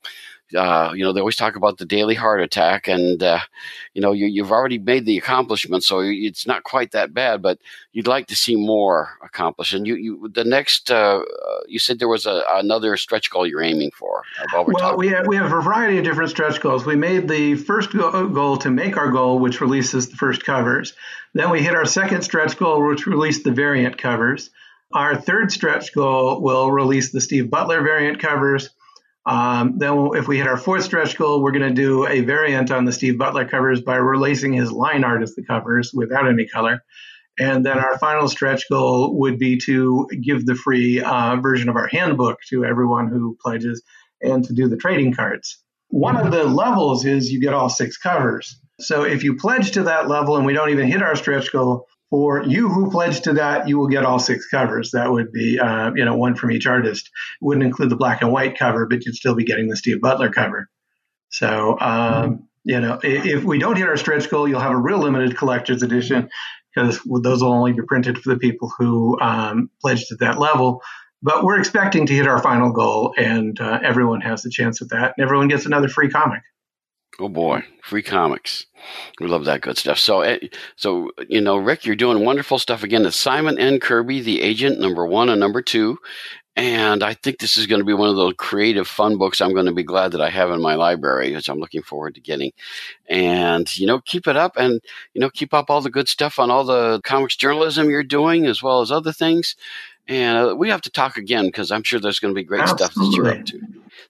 uh, 0.55 0.91
you 0.93 1.03
know, 1.03 1.11
they 1.11 1.19
always 1.19 1.35
talk 1.35 1.55
about 1.55 1.77
the 1.77 1.85
daily 1.85 2.13
heart 2.13 2.39
attack, 2.39 2.87
and 2.87 3.21
uh, 3.23 3.39
you 3.93 4.01
know, 4.01 4.11
you, 4.11 4.43
have 4.43 4.51
already 4.51 4.77
made 4.77 5.05
the 5.05 5.17
accomplishment, 5.17 5.83
so 5.83 6.01
it's 6.01 6.45
not 6.45 6.63
quite 6.63 6.91
that 6.91 7.13
bad. 7.13 7.41
But 7.41 7.57
you'd 7.93 8.07
like 8.07 8.27
to 8.27 8.35
see 8.35 8.55
more 8.55 9.17
accomplished. 9.23 9.73
And 9.73 9.87
you, 9.87 9.95
you 9.95 10.29
the 10.33 10.43
next, 10.43 10.91
uh, 10.91 11.21
you 11.67 11.79
said 11.79 11.97
there 11.97 12.07
was 12.07 12.27
a, 12.27 12.43
another 12.53 12.95
stretch 12.97 13.31
goal 13.31 13.47
you're 13.47 13.63
aiming 13.63 13.91
for. 13.91 14.21
Well, 14.53 14.97
we 14.97 15.07
have 15.07 15.25
we 15.25 15.35
have 15.37 15.47
a 15.47 15.61
variety 15.61 15.97
of 15.97 16.03
different 16.03 16.29
stretch 16.29 16.61
goals. 16.61 16.85
We 16.85 16.95
made 16.95 17.27
the 17.27 17.55
first 17.55 17.91
goal 17.91 18.57
to 18.57 18.69
make 18.69 18.97
our 18.97 19.09
goal, 19.09 19.39
which 19.39 19.61
releases 19.61 20.09
the 20.09 20.15
first 20.15 20.45
covers. 20.45 20.93
Then 21.33 21.49
we 21.49 21.63
hit 21.63 21.75
our 21.75 21.85
second 21.85 22.21
stretch 22.21 22.57
goal, 22.57 22.87
which 22.87 23.07
released 23.07 23.43
the 23.43 23.51
variant 23.51 23.97
covers. 23.97 24.51
Our 24.93 25.15
third 25.15 25.51
stretch 25.51 25.93
goal 25.93 26.39
will 26.39 26.71
release 26.71 27.11
the 27.11 27.19
Steve 27.19 27.49
Butler 27.49 27.81
variant 27.81 28.19
covers. 28.19 28.69
Um, 29.25 29.77
then, 29.77 30.11
if 30.13 30.27
we 30.27 30.37
hit 30.37 30.47
our 30.47 30.57
fourth 30.57 30.83
stretch 30.83 31.17
goal, 31.17 31.41
we're 31.41 31.51
going 31.51 31.67
to 31.67 31.81
do 31.81 32.05
a 32.07 32.21
variant 32.21 32.71
on 32.71 32.85
the 32.85 32.91
Steve 32.91 33.17
Butler 33.17 33.47
covers 33.47 33.81
by 33.81 33.95
releasing 33.95 34.53
his 34.53 34.71
line 34.71 35.03
art 35.03 35.23
as 35.23 35.33
the 35.33 35.43
covers 35.43 35.91
without 35.93 36.27
any 36.27 36.47
color. 36.47 36.81
And 37.37 37.65
then 37.65 37.77
our 37.77 37.97
final 37.97 38.29
stretch 38.29 38.69
goal 38.69 39.17
would 39.19 39.37
be 39.37 39.57
to 39.65 40.07
give 40.23 40.45
the 40.45 40.55
free 40.55 41.01
uh, 41.01 41.35
version 41.37 41.69
of 41.69 41.75
our 41.75 41.87
handbook 41.87 42.39
to 42.49 42.63
everyone 42.63 43.07
who 43.07 43.37
pledges 43.41 43.81
and 44.21 44.43
to 44.45 44.53
do 44.53 44.69
the 44.69 44.77
trading 44.77 45.13
cards. 45.13 45.61
One 45.89 46.17
of 46.17 46.31
the 46.31 46.45
levels 46.45 47.05
is 47.05 47.31
you 47.31 47.41
get 47.41 47.53
all 47.53 47.69
six 47.69 47.97
covers. 47.97 48.59
So 48.79 49.03
if 49.03 49.23
you 49.23 49.35
pledge 49.35 49.71
to 49.71 49.83
that 49.83 50.07
level 50.07 50.37
and 50.37 50.45
we 50.45 50.53
don't 50.53 50.69
even 50.69 50.87
hit 50.87 51.01
our 51.01 51.15
stretch 51.15 51.51
goal, 51.51 51.87
for 52.15 52.43
you 52.45 52.69
who 52.69 52.89
pledge 52.89 53.19
to 53.23 53.33
that, 53.33 53.67
you 53.67 53.77
will 53.77 53.89
get 53.89 54.05
all 54.05 54.19
six 54.19 54.47
covers. 54.47 54.91
That 54.91 55.11
would 55.11 55.33
be, 55.33 55.59
uh, 55.59 55.91
you 55.95 56.05
know, 56.05 56.15
one 56.15 56.35
from 56.35 56.51
each 56.51 56.65
artist. 56.65 57.07
It 57.07 57.45
wouldn't 57.45 57.65
include 57.65 57.89
the 57.89 57.97
black 57.97 58.21
and 58.21 58.31
white 58.31 58.57
cover, 58.57 58.85
but 58.85 59.05
you'd 59.05 59.15
still 59.15 59.35
be 59.35 59.43
getting 59.43 59.67
the 59.67 59.75
Steve 59.75 59.99
Butler 59.99 60.29
cover. 60.29 60.69
So, 61.27 61.77
um, 61.77 62.47
you 62.63 62.79
know, 62.79 63.01
if, 63.03 63.25
if 63.25 63.43
we 63.43 63.59
don't 63.59 63.75
hit 63.75 63.89
our 63.89 63.97
stretch 63.97 64.29
goal, 64.29 64.47
you'll 64.47 64.61
have 64.61 64.71
a 64.71 64.77
real 64.77 64.99
limited 64.99 65.35
collector's 65.35 65.83
edition 65.83 66.29
because 66.73 67.01
those 67.03 67.43
will 67.43 67.51
only 67.51 67.73
be 67.73 67.81
printed 67.85 68.17
for 68.17 68.29
the 68.29 68.39
people 68.39 68.71
who 68.77 69.19
um, 69.19 69.69
pledged 69.81 70.09
at 70.13 70.19
that 70.19 70.39
level. 70.39 70.81
But 71.21 71.43
we're 71.43 71.59
expecting 71.59 72.05
to 72.05 72.13
hit 72.13 72.27
our 72.27 72.41
final 72.41 72.71
goal, 72.71 73.13
and 73.17 73.59
uh, 73.59 73.79
everyone 73.83 74.21
has 74.21 74.45
a 74.45 74.49
chance 74.49 74.81
at 74.81 74.91
that, 74.91 75.15
and 75.17 75.23
everyone 75.25 75.49
gets 75.49 75.65
another 75.65 75.89
free 75.89 76.09
comic. 76.09 76.43
Oh 77.19 77.29
boy, 77.29 77.63
free 77.81 78.01
comics. 78.01 78.65
We 79.19 79.27
love 79.27 79.45
that 79.45 79.61
good 79.61 79.77
stuff. 79.77 79.97
So, 79.97 80.21
eh, 80.21 80.39
so 80.75 81.11
you 81.29 81.41
know, 81.41 81.57
Rik, 81.57 81.85
you're 81.85 81.95
doing 81.95 82.25
wonderful 82.25 82.59
stuff 82.59 82.83
again. 82.83 83.05
It's 83.05 83.15
Simon 83.15 83.57
N. 83.57 83.79
Kirby, 83.79 84.21
the 84.21 84.41
agent, 84.41 84.79
number 84.79 85.05
one 85.05 85.29
and 85.29 85.39
number 85.39 85.61
two. 85.61 85.97
And 86.57 87.03
I 87.03 87.13
think 87.13 87.39
this 87.39 87.57
is 87.57 87.67
going 87.67 87.79
to 87.79 87.85
be 87.85 87.93
one 87.93 88.09
of 88.09 88.15
those 88.15 88.33
creative, 88.37 88.87
fun 88.87 89.17
books 89.17 89.41
I'm 89.41 89.53
going 89.53 89.65
to 89.65 89.73
be 89.73 89.83
glad 89.83 90.13
that 90.13 90.21
I 90.21 90.29
have 90.29 90.51
in 90.51 90.61
my 90.61 90.75
library, 90.75 91.35
which 91.35 91.49
I'm 91.49 91.59
looking 91.59 91.81
forward 91.81 92.15
to 92.15 92.21
getting. 92.21 92.53
And, 93.09 93.77
you 93.77 93.85
know, 93.85 93.99
keep 93.99 94.25
it 94.25 94.37
up 94.37 94.55
and, 94.55 94.79
you 95.13 95.19
know, 95.19 95.29
keep 95.29 95.53
up 95.53 95.69
all 95.69 95.81
the 95.81 95.89
good 95.89 96.07
stuff 96.07 96.39
on 96.39 96.49
all 96.49 96.63
the 96.63 97.01
comics 97.03 97.35
journalism 97.35 97.89
you're 97.89 98.03
doing 98.03 98.45
as 98.45 98.63
well 98.63 98.79
as 98.79 98.89
other 98.89 99.11
things. 99.11 99.57
And 100.07 100.37
uh, 100.37 100.55
we 100.55 100.69
have 100.69 100.81
to 100.81 100.89
talk 100.89 101.17
again 101.17 101.47
because 101.47 101.71
I'm 101.71 101.83
sure 101.83 101.99
there's 101.99 102.19
going 102.19 102.33
to 102.33 102.39
be 102.39 102.45
great 102.45 102.61
Absolutely. 102.61 102.85
stuff 102.85 102.95
that 102.95 103.15
you're 103.17 103.29
up 103.31 103.45
to. 103.47 103.59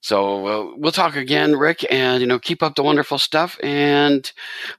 So 0.01 0.47
uh, 0.47 0.75
we'll 0.77 0.91
talk 0.91 1.15
again, 1.15 1.55
Rik, 1.55 1.85
and 1.91 2.21
you 2.21 2.27
know, 2.27 2.39
keep 2.39 2.61
up 2.61 2.75
the 2.75 2.83
wonderful 2.83 3.17
stuff, 3.17 3.57
and 3.63 4.31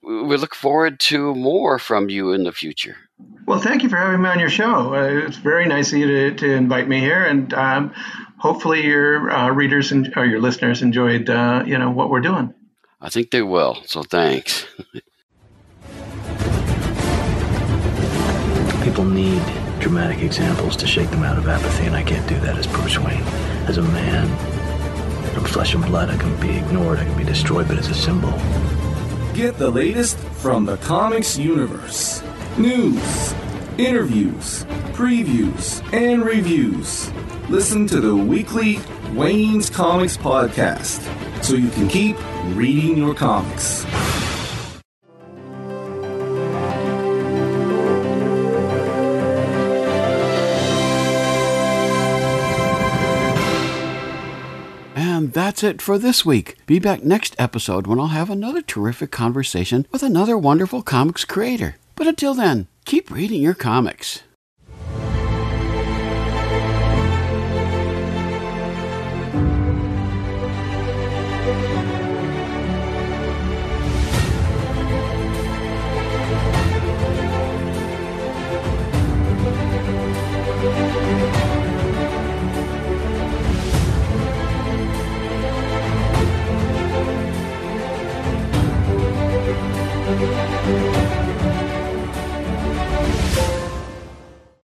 we 0.03 0.37
look 0.37 0.55
forward 0.55 1.01
to 1.01 1.35
more 1.35 1.79
from 1.79 2.09
you 2.09 2.33
in 2.33 2.45
the 2.45 2.53
future. 2.53 2.97
Well, 3.47 3.61
thank 3.61 3.83
you 3.83 3.89
for 3.89 3.97
having 3.97 4.23
me 4.23 4.29
on 4.29 4.39
your 4.39 4.51
show. 4.51 4.95
Uh, 4.95 5.27
it's 5.27 5.37
very 5.37 5.67
nice 5.67 5.93
of 5.93 5.99
you 5.99 6.07
to, 6.07 6.35
to 6.35 6.53
invite 6.53 6.89
me 6.89 7.01
here, 7.01 7.25
and 7.25 7.53
um, 7.55 7.95
hopefully 8.39 8.85
your 8.85 9.31
uh, 9.31 9.51
readers 9.51 9.93
and 9.93 10.13
or 10.17 10.25
your 10.25 10.41
listeners 10.41 10.83
enjoyed, 10.83 11.31
uh, 11.31 11.63
you 11.67 11.79
know, 11.79 11.91
what 11.91 12.11
we're 12.11 12.21
doing. 12.21 12.53
I 13.01 13.09
think 13.09 13.31
they 13.31 13.43
will. 13.43 13.79
So 13.87 14.03
thanks. 14.03 14.67
People 18.83 19.05
need 19.05 19.43
dramatic 19.81 20.23
examples 20.23 20.77
to 20.77 20.87
shake 20.87 21.11
them 21.11 21.23
out 21.23 21.39
of 21.39 21.49
apathy, 21.49 21.87
and 21.87 21.95
I 21.95 22.03
can't 22.03 22.27
do 22.29 22.39
that 22.41 22.57
as 22.57 22.67
Bruce 22.67 22.99
Wayne. 22.99 23.23
As 23.69 23.79
a 23.79 23.83
man, 23.83 24.56
In 25.35 25.45
flesh 25.45 25.75
and 25.75 25.85
blood, 25.85 26.11
I 26.11 26.17
can 26.17 26.39
be 26.41 26.57
ignored, 26.57 26.99
I 26.99 27.05
can 27.05 27.17
be 27.17 27.25
destroyed, 27.25 27.69
but 27.69 27.79
as 27.79 27.89
a 27.89 27.95
symbol. 27.95 28.33
Get 29.35 29.59
the 29.59 29.71
latest 29.71 30.17
from 30.17 30.65
the 30.65 30.77
comics 30.79 31.37
universe. 31.37 32.23
News, 32.57 33.35
interviews, 33.79 34.65
previews, 34.93 35.83
and 35.93 36.25
reviews. 36.25 37.11
Listen 37.49 37.87
to 37.89 38.01
the 38.01 38.15
weekly 38.15 38.79
Wayne's 39.13 39.71
Comics 39.71 40.17
podcast 40.17 41.03
so 41.45 41.55
you 41.55 41.71
can 41.71 41.89
keep 41.89 42.17
reading 42.55 42.97
your 42.97 43.15
comics. 43.15 43.85
That's 55.37 55.63
it 55.63 55.83
for 55.83 55.99
this 55.99 56.25
week. 56.25 56.57
Be 56.65 56.79
back 56.79 57.05
next 57.05 57.37
episode 57.39 57.87
when 57.87 58.01
I'll 58.01 58.07
have 58.07 58.31
another 58.31 58.63
terrific 58.63 59.11
conversation 59.11 59.87
with 59.93 60.03
another 60.03 60.39
wonderful 60.39 60.81
comics 60.81 61.27
creator. 61.27 61.77
But 61.95 62.07
until 62.07 62.33
then, 62.33 62.69
keep 62.87 63.11
reading 63.11 63.43
your 63.43 63.53
comics. 63.53 64.23